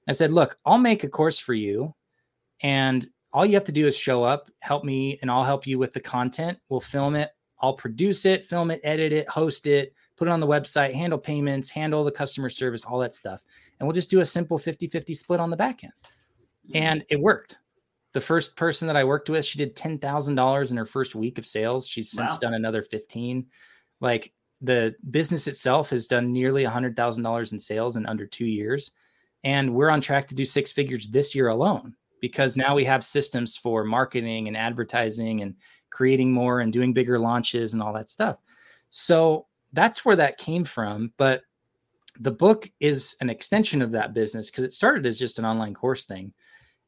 I 0.08 0.14
said, 0.14 0.32
look, 0.32 0.58
I'll 0.66 0.78
make 0.78 1.04
a 1.04 1.10
course 1.10 1.38
for 1.38 1.54
you 1.54 1.93
and 2.62 3.08
all 3.36 3.46
you 3.46 3.56
have 3.56 3.66
to 3.66 3.74
do 3.74 3.86
is 3.86 3.98
show 3.98 4.24
up, 4.24 4.50
help 4.62 4.86
me, 4.86 5.20
and 5.22 5.30
I'll 5.30 5.43
help 5.43 5.68
you 5.68 5.78
with 5.78 5.91
the 5.91 6.00
content. 6.00 6.58
We'll 6.70 6.80
film 6.80 7.16
it, 7.16 7.32
I'll 7.66 7.74
produce 7.74 8.26
it, 8.26 8.45
film 8.45 8.70
it, 8.70 8.80
edit 8.84 9.11
it, 9.11 9.28
host 9.28 9.66
it, 9.66 9.95
put 10.18 10.28
it 10.28 10.32
on 10.32 10.39
the 10.39 10.45
website, 10.45 10.93
handle 10.93 11.18
payments, 11.18 11.70
handle 11.70 12.03
the 12.03 12.11
customer 12.11 12.49
service, 12.49 12.86
all 12.86 12.99
that 12.99 13.16
stuff. 13.16 13.41
And 13.80 13.88
we'll 13.88 13.95
just 13.95 14.11
do 14.11 14.20
a 14.20 14.26
simple 14.26 14.59
50 14.59 14.88
50 14.88 15.16
split 15.16 15.39
on 15.39 15.49
the 15.49 15.57
back 15.57 15.84
end. 15.84 15.93
Mm-hmm. 16.68 16.78
And 16.78 17.05
it 17.09 17.20
worked. 17.20 17.57
The 18.13 18.22
first 18.22 18.55
person 18.55 18.88
that 18.88 18.95
I 18.95 19.03
worked 19.03 19.30
with, 19.30 19.43
she 19.43 19.57
did 19.57 19.76
$10,000 19.76 20.72
in 20.72 20.78
her 20.78 20.86
first 20.86 21.16
week 21.16 21.39
of 21.39 21.45
sales. 21.45 21.88
She's 21.88 22.11
since 22.11 22.34
wow. 22.34 22.38
done 22.39 22.53
another 22.53 22.84
15. 22.84 23.47
Like 23.99 24.32
the 24.61 24.93
business 25.09 25.47
itself 25.47 25.89
has 25.89 26.05
done 26.05 26.32
nearly 26.32 26.63
$100,000 26.63 27.51
in 27.51 27.59
sales 27.59 27.95
in 27.95 28.05
under 28.05 28.28
two 28.28 28.45
years. 28.45 28.91
And 29.43 29.74
we're 29.74 29.89
on 29.89 30.01
track 30.01 30.28
to 30.28 30.36
do 30.36 30.45
six 30.45 30.72
figures 30.72 31.09
this 31.09 31.34
year 31.34 31.47
alone 31.47 31.95
because 32.22 32.55
now 32.55 32.74
we 32.76 32.86
have 32.86 33.03
systems 33.03 33.57
for 33.57 33.84
marketing 33.84 34.47
and 34.47 34.55
advertising 34.55 35.41
and 35.41 35.55
creating 35.89 36.31
more 36.31 36.59
and 36.59 36.73
doing 36.73 36.93
bigger 36.93 37.19
launches 37.19 37.73
and 37.73 37.81
all 37.81 37.93
that 37.93 38.09
stuff. 38.09 38.38
So 38.89 39.47
that's 39.73 40.05
where 40.05 40.15
that 40.15 40.38
came 40.38 40.63
from. 40.63 41.11
But 41.17 41.41
the 42.19 42.31
book 42.31 42.69
is 42.79 43.15
an 43.21 43.29
extension 43.29 43.81
of 43.81 43.91
that 43.91 44.13
business 44.13 44.49
because 44.49 44.63
it 44.63 44.73
started 44.73 45.05
as 45.05 45.19
just 45.19 45.39
an 45.39 45.45
online 45.45 45.73
course 45.73 46.05
thing. 46.05 46.33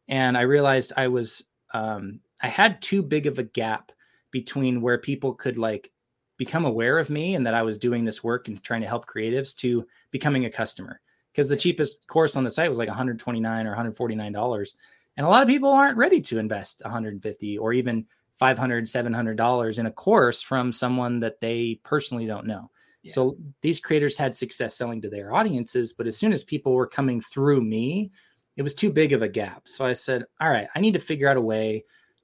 And 0.08 0.38
I 0.38 0.42
realized 0.42 0.94
I 0.96 1.08
was, 1.08 1.44
um, 1.74 2.22
I 2.42 2.48
had 2.48 2.82
too 2.82 3.02
big 3.02 3.28
of 3.28 3.40
a 3.40 3.44
gap 3.44 3.92
between 4.32 4.82
where 4.82 4.98
people 4.98 5.34
could 5.34 5.58
like 5.58 5.92
become 6.38 6.66
aware 6.66 7.00
of 7.00 7.10
me 7.10 7.36
and 7.36 7.46
that 7.46 7.54
I 7.54 7.64
was 7.64 7.78
doing 7.78 8.06
this 8.06 8.24
work 8.24 8.48
and 8.48 8.62
trying 8.64 8.82
to 8.82 8.88
help 8.88 9.08
creatives 9.08 9.56
to 9.58 9.86
becoming 10.12 10.46
a 10.46 10.52
customer. 10.52 11.02
Because 11.32 11.50
the 11.50 11.56
cheapest 11.56 12.08
course 12.08 12.36
on 12.36 12.44
the 12.44 12.52
site 12.52 12.70
was 12.70 12.80
like 12.80 12.88
129 12.88 13.68
or 13.68 13.70
149 13.70 14.32
dollars, 14.32 14.76
and 15.18 15.26
a 15.26 15.30
lot 15.30 15.44
of 15.44 15.50
people 15.50 15.70
aren't 15.70 15.98
ready 15.98 16.22
to 16.22 16.40
invest 16.40 16.82
150 16.84 17.58
or 17.58 17.74
even 17.74 18.06
500 18.40 18.88
700 18.88 19.38
dollars 19.38 19.80
in 19.80 19.86
a 19.86 19.92
course 19.92 20.42
from 20.42 20.72
someone 20.72 21.20
that 21.20 21.40
they 21.42 21.80
personally 21.84 22.26
don't 22.26 22.46
know 22.46 22.70
yeah. 23.04 23.14
so 23.14 23.38
these 23.62 23.80
creators 23.80 24.18
had 24.18 24.36
success 24.36 24.76
selling 24.76 25.02
to 25.02 25.10
their 25.10 25.34
audiences 25.34 25.94
but 25.94 26.08
as 26.08 26.18
soon 26.18 26.34
as 26.34 26.44
people 26.44 26.74
were 26.74 26.88
coming 26.88 27.22
through 27.22 27.62
me 27.62 28.12
it 28.56 28.64
was 28.64 28.74
too 28.74 28.92
big 28.92 29.14
of 29.14 29.22
a 29.22 29.30
gap 29.30 29.64
so 29.66 29.86
i 29.86 29.94
said 29.94 30.26
all 30.42 30.50
right 30.50 30.68
i 30.76 30.80
need 30.80 30.94
to 30.94 31.00
figure 31.00 31.30
out 31.30 31.38
a 31.38 31.42
way 31.42 31.84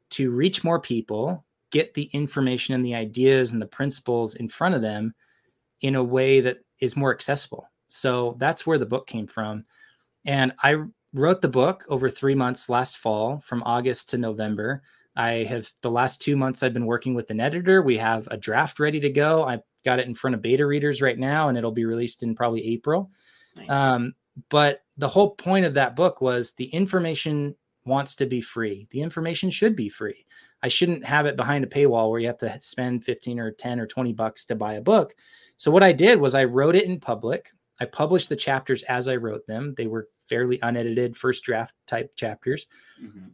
to 0.09 0.31
reach 0.31 0.63
more 0.63 0.79
people 0.79 1.43
get 1.73 1.93
the 1.95 2.03
information 2.13 2.75
and 2.75 2.85
the 2.85 2.93
ideas 2.93 3.51
and 3.51 3.61
the 3.61 3.65
principles 3.65 4.35
in 4.35 4.47
front 4.47 4.75
of 4.75 4.81
them 4.81 5.13
in 5.81 5.95
a 5.95 6.03
way 6.03 6.39
that 6.39 6.57
is 6.79 6.95
more 6.95 7.11
accessible. 7.11 7.67
So 7.87 8.35
that's 8.39 8.65
where 8.65 8.77
the 8.77 8.85
book 8.85 9.07
came 9.07 9.25
from. 9.25 9.65
And 10.23 10.53
I 10.61 10.77
wrote 11.13 11.41
the 11.41 11.47
book 11.47 11.83
over 11.89 12.09
three 12.09 12.35
months 12.35 12.69
last 12.69 12.97
fall 12.97 13.39
from 13.39 13.63
August 13.65 14.09
to 14.11 14.17
November. 14.19 14.83
I 15.15 15.43
have 15.43 15.69
the 15.81 15.91
last 15.91 16.21
two 16.21 16.35
months 16.35 16.63
I've 16.63 16.73
been 16.73 16.85
working 16.85 17.13
with 17.13 17.29
an 17.29 17.39
editor. 17.39 17.81
We 17.81 17.97
have 17.97 18.27
a 18.31 18.37
draft 18.37 18.79
ready 18.79 18.99
to 19.01 19.09
go. 19.09 19.43
I've 19.43 19.61
got 19.85 19.99
it 19.99 20.07
in 20.07 20.13
front 20.13 20.35
of 20.35 20.41
beta 20.41 20.65
readers 20.65 21.01
right 21.01 21.17
now, 21.17 21.49
and 21.49 21.57
it'll 21.57 21.71
be 21.71 21.85
released 21.85 22.23
in 22.23 22.35
probably 22.35 22.65
April. 22.65 23.11
Nice. 23.55 23.69
Um, 23.69 24.13
but 24.49 24.81
the 24.97 25.07
whole 25.07 25.31
point 25.31 25.65
of 25.65 25.75
that 25.75 25.95
book 25.95 26.21
was 26.21 26.51
the 26.53 26.65
information 26.65 27.55
wants 27.85 28.15
to 28.15 28.25
be 28.25 28.41
free. 28.41 28.87
The 28.91 29.01
information 29.01 29.49
should 29.49 29.75
be 29.75 29.89
free. 29.89 30.25
I 30.63 30.69
shouldn't 30.69 31.05
have 31.05 31.25
it 31.25 31.35
behind 31.35 31.63
a 31.63 31.67
paywall 31.67 32.09
where 32.09 32.19
you 32.19 32.27
have 32.27 32.37
to 32.39 32.57
spend 32.61 33.03
15 33.03 33.39
or 33.39 33.51
10 33.51 33.79
or 33.79 33.85
20 33.85 34.13
bucks 34.13 34.45
to 34.45 34.55
buy 34.55 34.75
a 34.75 34.81
book. 34.81 35.13
So 35.57 35.69
what 35.69 35.83
I 35.83 35.91
did 35.91 36.19
was 36.19 36.33
I 36.33 36.45
wrote 36.45 36.75
it 36.75 36.85
in 36.85 36.99
public. 36.99 37.51
I 37.79 37.85
published 37.85 38.29
the 38.29 38.35
chapters 38.35 38.83
as 38.83 39.07
I 39.07 39.17
wrote 39.17 39.45
them. 39.45 39.73
They 39.75 39.87
were 39.87 40.07
fairly 40.29 40.59
unedited 40.61 41.17
first 41.17 41.43
draft 41.43 41.75
type 41.85 42.15
chapters. 42.15 42.67
Mm-hmm. 43.01 43.27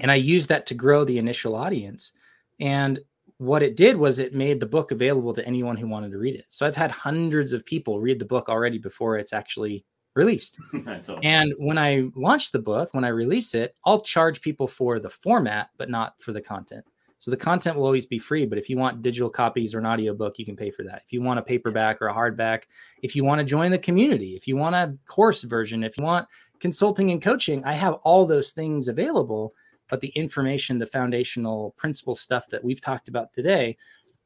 And 0.00 0.10
I 0.10 0.16
used 0.16 0.48
that 0.48 0.66
to 0.66 0.74
grow 0.74 1.04
the 1.04 1.18
initial 1.18 1.54
audience. 1.54 2.12
And 2.60 3.00
what 3.38 3.62
it 3.62 3.76
did 3.76 3.96
was 3.96 4.18
it 4.18 4.34
made 4.34 4.60
the 4.60 4.66
book 4.66 4.90
available 4.90 5.32
to 5.34 5.46
anyone 5.46 5.76
who 5.76 5.88
wanted 5.88 6.12
to 6.12 6.18
read 6.18 6.36
it. 6.36 6.46
So 6.48 6.66
I've 6.66 6.76
had 6.76 6.90
hundreds 6.90 7.52
of 7.52 7.64
people 7.64 8.00
read 8.00 8.18
the 8.18 8.24
book 8.24 8.48
already 8.48 8.78
before 8.78 9.18
it's 9.18 9.32
actually 9.32 9.84
released. 10.14 10.58
awesome. 10.86 11.18
And 11.22 11.52
when 11.58 11.78
I 11.78 12.08
launch 12.14 12.52
the 12.52 12.58
book, 12.58 12.94
when 12.94 13.04
I 13.04 13.08
release 13.08 13.54
it, 13.54 13.74
I'll 13.84 14.00
charge 14.00 14.40
people 14.40 14.66
for 14.66 15.00
the 15.00 15.10
format, 15.10 15.70
but 15.76 15.90
not 15.90 16.14
for 16.20 16.32
the 16.32 16.40
content. 16.40 16.84
So 17.22 17.30
the 17.30 17.36
content 17.36 17.76
will 17.76 17.84
always 17.84 18.04
be 18.04 18.18
free, 18.18 18.46
but 18.46 18.58
if 18.58 18.68
you 18.68 18.76
want 18.76 19.00
digital 19.00 19.30
copies 19.30 19.74
or 19.74 19.78
an 19.78 19.86
audiobook, 19.86 20.40
you 20.40 20.44
can 20.44 20.56
pay 20.56 20.70
for 20.70 20.82
that. 20.82 21.02
If 21.06 21.12
you 21.12 21.22
want 21.22 21.38
a 21.38 21.42
paperback 21.42 22.02
or 22.02 22.08
a 22.08 22.14
hardback, 22.14 22.62
if 23.00 23.14
you 23.14 23.22
want 23.22 23.38
to 23.38 23.44
join 23.44 23.70
the 23.70 23.78
community, 23.78 24.34
if 24.34 24.48
you 24.48 24.56
want 24.56 24.74
a 24.74 24.96
course 25.06 25.42
version, 25.42 25.84
if 25.84 25.96
you 25.96 26.02
want 26.02 26.26
consulting 26.58 27.10
and 27.10 27.22
coaching, 27.22 27.64
I 27.64 27.74
have 27.74 27.94
all 28.02 28.26
those 28.26 28.50
things 28.50 28.88
available. 28.88 29.54
But 29.92 30.00
the 30.00 30.08
information, 30.08 30.78
the 30.78 30.86
foundational 30.86 31.74
principle 31.76 32.14
stuff 32.14 32.48
that 32.48 32.64
we've 32.64 32.80
talked 32.80 33.08
about 33.08 33.34
today 33.34 33.76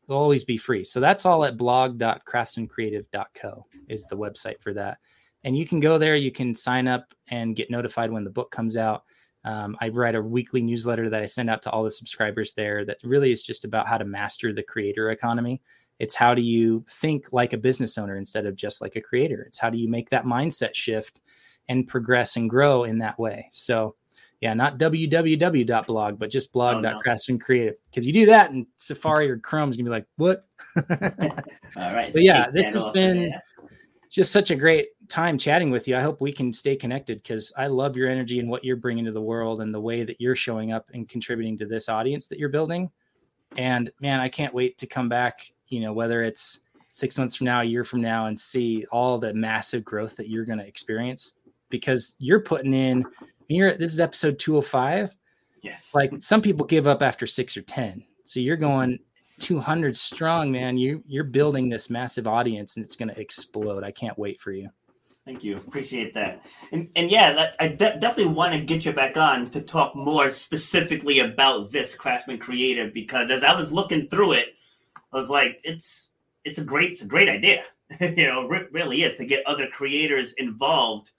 will 0.06 0.16
always 0.16 0.44
be 0.44 0.56
free. 0.56 0.84
So 0.84 1.00
that's 1.00 1.26
all 1.26 1.44
at 1.44 1.56
blog.craftsmancreative.co 1.56 3.66
is 3.88 4.04
the 4.04 4.16
website 4.16 4.60
for 4.60 4.72
that. 4.74 4.98
And 5.42 5.58
you 5.58 5.66
can 5.66 5.80
go 5.80 5.98
there, 5.98 6.14
you 6.14 6.30
can 6.30 6.54
sign 6.54 6.86
up 6.86 7.12
and 7.32 7.56
get 7.56 7.68
notified 7.68 8.12
when 8.12 8.22
the 8.22 8.30
book 8.30 8.52
comes 8.52 8.76
out. 8.76 9.02
Um, 9.44 9.76
I 9.80 9.88
write 9.88 10.14
a 10.14 10.22
weekly 10.22 10.62
newsletter 10.62 11.10
that 11.10 11.20
I 11.20 11.26
send 11.26 11.50
out 11.50 11.62
to 11.62 11.70
all 11.72 11.82
the 11.82 11.90
subscribers 11.90 12.52
there 12.52 12.84
that 12.84 12.98
really 13.02 13.32
is 13.32 13.42
just 13.42 13.64
about 13.64 13.88
how 13.88 13.98
to 13.98 14.04
master 14.04 14.52
the 14.52 14.62
creator 14.62 15.10
economy. 15.10 15.60
It's 15.98 16.14
how 16.14 16.32
do 16.32 16.42
you 16.42 16.84
think 16.88 17.32
like 17.32 17.54
a 17.54 17.58
business 17.58 17.98
owner 17.98 18.18
instead 18.18 18.46
of 18.46 18.54
just 18.54 18.80
like 18.80 18.94
a 18.94 19.00
creator? 19.00 19.42
It's 19.42 19.58
how 19.58 19.70
do 19.70 19.78
you 19.78 19.88
make 19.88 20.10
that 20.10 20.26
mindset 20.26 20.76
shift 20.76 21.22
and 21.68 21.88
progress 21.88 22.36
and 22.36 22.48
grow 22.48 22.84
in 22.84 22.98
that 22.98 23.18
way? 23.18 23.48
So, 23.50 23.96
yeah, 24.40 24.52
not 24.54 24.78
www.blog, 24.78 26.18
but 26.18 26.30
just 26.30 26.52
blog.craftsmancreative. 26.52 27.74
Because 27.90 28.06
you 28.06 28.12
do 28.12 28.26
that 28.26 28.50
and 28.50 28.66
Safari 28.76 29.30
or 29.30 29.38
Chrome 29.38 29.70
is 29.70 29.76
going 29.76 29.86
to 29.86 29.90
be 29.90 29.94
like, 29.94 30.06
what? 30.16 30.46
all 31.76 31.94
right. 31.94 32.12
But 32.12 32.22
yeah, 32.22 32.50
this 32.50 32.72
has 32.72 32.86
been 32.88 33.32
just 34.10 34.32
such 34.32 34.50
a 34.50 34.56
great 34.56 34.88
time 35.08 35.38
chatting 35.38 35.70
with 35.70 35.88
you. 35.88 35.96
I 35.96 36.00
hope 36.00 36.20
we 36.20 36.32
can 36.32 36.52
stay 36.52 36.76
connected 36.76 37.22
because 37.22 37.52
I 37.56 37.66
love 37.66 37.96
your 37.96 38.10
energy 38.10 38.38
and 38.38 38.48
what 38.48 38.64
you're 38.64 38.76
bringing 38.76 39.04
to 39.06 39.12
the 39.12 39.22
world 39.22 39.60
and 39.60 39.74
the 39.74 39.80
way 39.80 40.04
that 40.04 40.20
you're 40.20 40.36
showing 40.36 40.72
up 40.72 40.86
and 40.92 41.08
contributing 41.08 41.56
to 41.58 41.66
this 41.66 41.88
audience 41.88 42.26
that 42.28 42.38
you're 42.38 42.48
building. 42.48 42.90
And 43.56 43.90
man, 44.00 44.20
I 44.20 44.28
can't 44.28 44.54
wait 44.54 44.76
to 44.78 44.86
come 44.86 45.08
back, 45.08 45.50
you 45.68 45.80
know, 45.80 45.92
whether 45.92 46.22
it's 46.22 46.60
six 46.92 47.16
months 47.16 47.36
from 47.36 47.46
now, 47.46 47.62
a 47.62 47.64
year 47.64 47.84
from 47.84 48.00
now, 48.00 48.26
and 48.26 48.38
see 48.38 48.84
all 48.92 49.18
the 49.18 49.32
massive 49.32 49.84
growth 49.84 50.16
that 50.16 50.28
you're 50.28 50.44
going 50.44 50.58
to 50.58 50.66
experience 50.66 51.34
because 51.68 52.14
you're 52.18 52.40
putting 52.40 52.74
in, 52.74 53.04
you're, 53.48 53.76
this 53.76 53.92
is 53.92 54.00
episode 54.00 54.38
205. 54.38 55.14
Yes. 55.62 55.90
Like 55.94 56.12
some 56.20 56.42
people 56.42 56.66
give 56.66 56.86
up 56.86 57.02
after 57.02 57.26
six 57.26 57.56
or 57.56 57.62
10. 57.62 58.02
So 58.24 58.40
you're 58.40 58.56
going 58.56 58.98
200 59.40 59.96
strong, 59.96 60.50
man. 60.50 60.76
You 60.76 61.02
you're 61.06 61.24
building 61.24 61.68
this 61.68 61.90
massive 61.90 62.26
audience 62.26 62.76
and 62.76 62.84
it's 62.84 62.96
going 62.96 63.08
to 63.08 63.20
explode. 63.20 63.84
I 63.84 63.90
can't 63.90 64.18
wait 64.18 64.40
for 64.40 64.52
you. 64.52 64.70
Thank 65.24 65.42
you. 65.42 65.56
Appreciate 65.56 66.14
that. 66.14 66.46
And 66.70 66.88
and 66.94 67.10
yeah, 67.10 67.32
that, 67.32 67.56
I 67.58 67.68
de- 67.68 67.98
definitely 67.98 68.32
want 68.32 68.54
to 68.54 68.60
get 68.60 68.84
you 68.84 68.92
back 68.92 69.16
on 69.16 69.50
to 69.50 69.60
talk 69.60 69.96
more 69.96 70.30
specifically 70.30 71.18
about 71.18 71.72
this 71.72 71.96
Craftsman 71.96 72.38
Creative 72.38 72.94
because 72.94 73.30
as 73.30 73.42
I 73.42 73.54
was 73.54 73.72
looking 73.72 74.08
through 74.08 74.32
it, 74.32 74.54
I 75.12 75.16
was 75.16 75.28
like, 75.28 75.60
it's 75.64 76.10
it's 76.44 76.58
a 76.58 76.64
great 76.64 76.92
it's 76.92 77.02
a 77.02 77.06
great 77.06 77.28
idea. 77.28 77.64
you 78.00 78.28
know, 78.28 78.50
it 78.52 78.72
really 78.72 79.02
is 79.02 79.16
to 79.16 79.26
get 79.26 79.46
other 79.46 79.66
creators 79.66 80.32
involved 80.34 81.10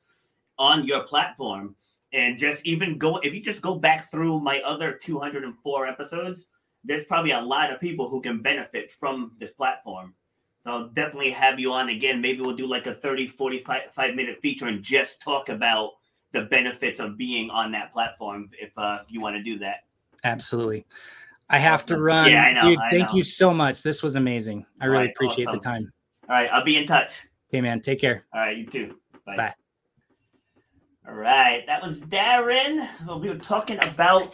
on 0.57 0.85
your 0.85 1.03
platform 1.03 1.75
and 2.17 2.37
just 2.37 2.65
even 2.65 2.97
go 2.97 3.17
if 3.17 3.33
you 3.33 3.41
just 3.41 3.61
go 3.61 3.75
back 3.75 4.09
through 4.09 4.39
my 4.39 4.59
other 4.61 4.91
204 4.91 5.87
episodes, 5.87 6.47
there's 6.83 7.05
probably 7.05 7.31
a 7.31 7.39
lot 7.39 7.71
of 7.71 7.79
people 7.79 8.09
who 8.09 8.21
can 8.21 8.41
benefit 8.41 8.91
from 8.91 9.33
this 9.39 9.51
platform. 9.51 10.13
So 10.63 10.71
I'll 10.71 10.87
definitely 10.89 11.31
have 11.31 11.59
you 11.59 11.71
on 11.71 11.89
again. 11.89 12.19
Maybe 12.19 12.41
we'll 12.41 12.55
do 12.55 12.67
like 12.67 12.87
a 12.87 12.93
30, 12.93 13.27
45 13.27 14.15
minute 14.15 14.39
feature 14.41 14.67
and 14.67 14.83
just 14.83 15.21
talk 15.21 15.49
about 15.49 15.91
the 16.31 16.41
benefits 16.43 16.99
of 16.99 17.17
being 17.17 17.49
on 17.51 17.71
that 17.71 17.93
platform 17.93 18.49
if 18.59 18.71
uh, 18.77 18.99
you 19.07 19.21
want 19.21 19.35
to 19.35 19.43
do 19.43 19.59
that. 19.59 19.85
Absolutely. 20.23 20.85
I 21.49 21.59
have 21.59 21.83
awesome. 21.83 21.97
to 21.97 22.01
run. 22.01 22.31
Yeah, 22.31 22.43
I 22.43 22.53
know. 22.53 22.69
Dude, 22.69 22.79
I 22.79 22.89
thank 22.89 23.09
know. 23.09 23.15
you 23.15 23.23
so 23.23 23.53
much. 23.53 23.83
This 23.83 24.03
was 24.03 24.15
amazing. 24.15 24.65
I 24.81 24.85
really 24.87 25.05
right, 25.05 25.11
appreciate 25.11 25.47
awesome. 25.47 25.59
the 25.59 25.63
time. 25.63 25.93
All 26.27 26.35
right. 26.35 26.49
I'll 26.51 26.65
be 26.65 26.75
in 26.75 26.85
touch. 26.85 27.27
Okay, 27.49 27.61
man. 27.61 27.79
Take 27.79 28.01
care. 28.01 28.25
All 28.33 28.41
right. 28.41 28.57
You 28.57 28.65
too. 28.65 28.95
Bye. 29.25 29.37
Bye. 29.37 29.53
All 31.07 31.13
right. 31.13 31.65
That 31.67 31.81
was 31.81 32.01
Darren. 32.01 32.85
We 33.21 33.29
were 33.29 33.35
talking 33.35 33.77
about 33.81 34.33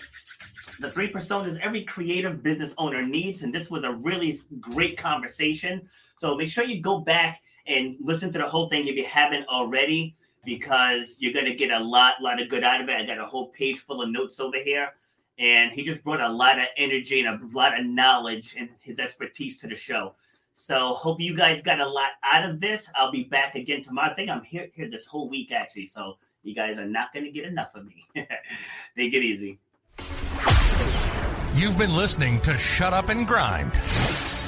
the 0.79 0.89
three 0.89 1.07
personas 1.07 1.59
every 1.59 1.83
creative 1.83 2.41
business 2.41 2.73
owner 2.79 3.05
needs. 3.05 3.43
And 3.43 3.53
this 3.53 3.69
was 3.69 3.83
a 3.83 3.91
really 3.91 4.41
great 4.59 4.97
conversation. 4.97 5.87
So 6.17 6.35
make 6.35 6.49
sure 6.49 6.63
you 6.63 6.81
go 6.81 6.97
back 6.97 7.43
and 7.67 7.95
listen 7.99 8.31
to 8.33 8.39
the 8.39 8.47
whole 8.47 8.69
thing 8.69 8.87
if 8.87 8.95
you 8.95 9.05
haven't 9.05 9.47
already, 9.49 10.15
because 10.45 11.17
you're 11.19 11.31
to 11.31 11.53
get 11.53 11.69
a 11.69 11.77
lot, 11.79 12.15
lot 12.21 12.41
of 12.41 12.49
good 12.49 12.63
out 12.63 12.81
of 12.81 12.89
it. 12.89 12.95
I 12.95 13.05
got 13.05 13.19
a 13.19 13.25
whole 13.27 13.49
page 13.49 13.77
full 13.77 14.01
of 14.01 14.09
notes 14.09 14.39
over 14.39 14.57
here. 14.57 14.93
And 15.37 15.71
he 15.71 15.83
just 15.83 16.03
brought 16.03 16.21
a 16.21 16.29
lot 16.29 16.57
of 16.57 16.65
energy 16.75 17.23
and 17.23 17.39
a 17.39 17.55
lot 17.55 17.79
of 17.79 17.85
knowledge 17.85 18.55
and 18.57 18.71
his 18.79 18.97
expertise 18.97 19.59
to 19.59 19.67
the 19.67 19.75
show. 19.75 20.15
So 20.55 20.95
hope 20.95 21.21
you 21.21 21.35
guys 21.35 21.61
got 21.61 21.81
a 21.81 21.87
lot 21.87 22.09
out 22.23 22.49
of 22.49 22.59
this. 22.59 22.89
I'll 22.95 23.11
be 23.11 23.25
back 23.25 23.53
again 23.53 23.83
tomorrow. 23.83 24.09
I 24.09 24.15
think 24.15 24.31
I'm 24.31 24.43
here 24.43 24.69
here 24.73 24.89
this 24.89 25.05
whole 25.05 25.29
week 25.29 25.51
actually. 25.51 25.87
So 25.87 26.17
you 26.43 26.53
guys 26.53 26.77
are 26.77 26.85
not 26.85 27.13
going 27.13 27.25
to 27.25 27.31
get 27.31 27.45
enough 27.45 27.73
of 27.75 27.85
me. 27.85 28.05
Take 28.15 29.13
it 29.13 29.23
easy. 29.23 29.59
You've 31.55 31.77
been 31.77 31.93
listening 31.93 32.41
to 32.41 32.57
Shut 32.57 32.93
Up 32.93 33.09
and 33.09 33.27
Grind. 33.27 33.71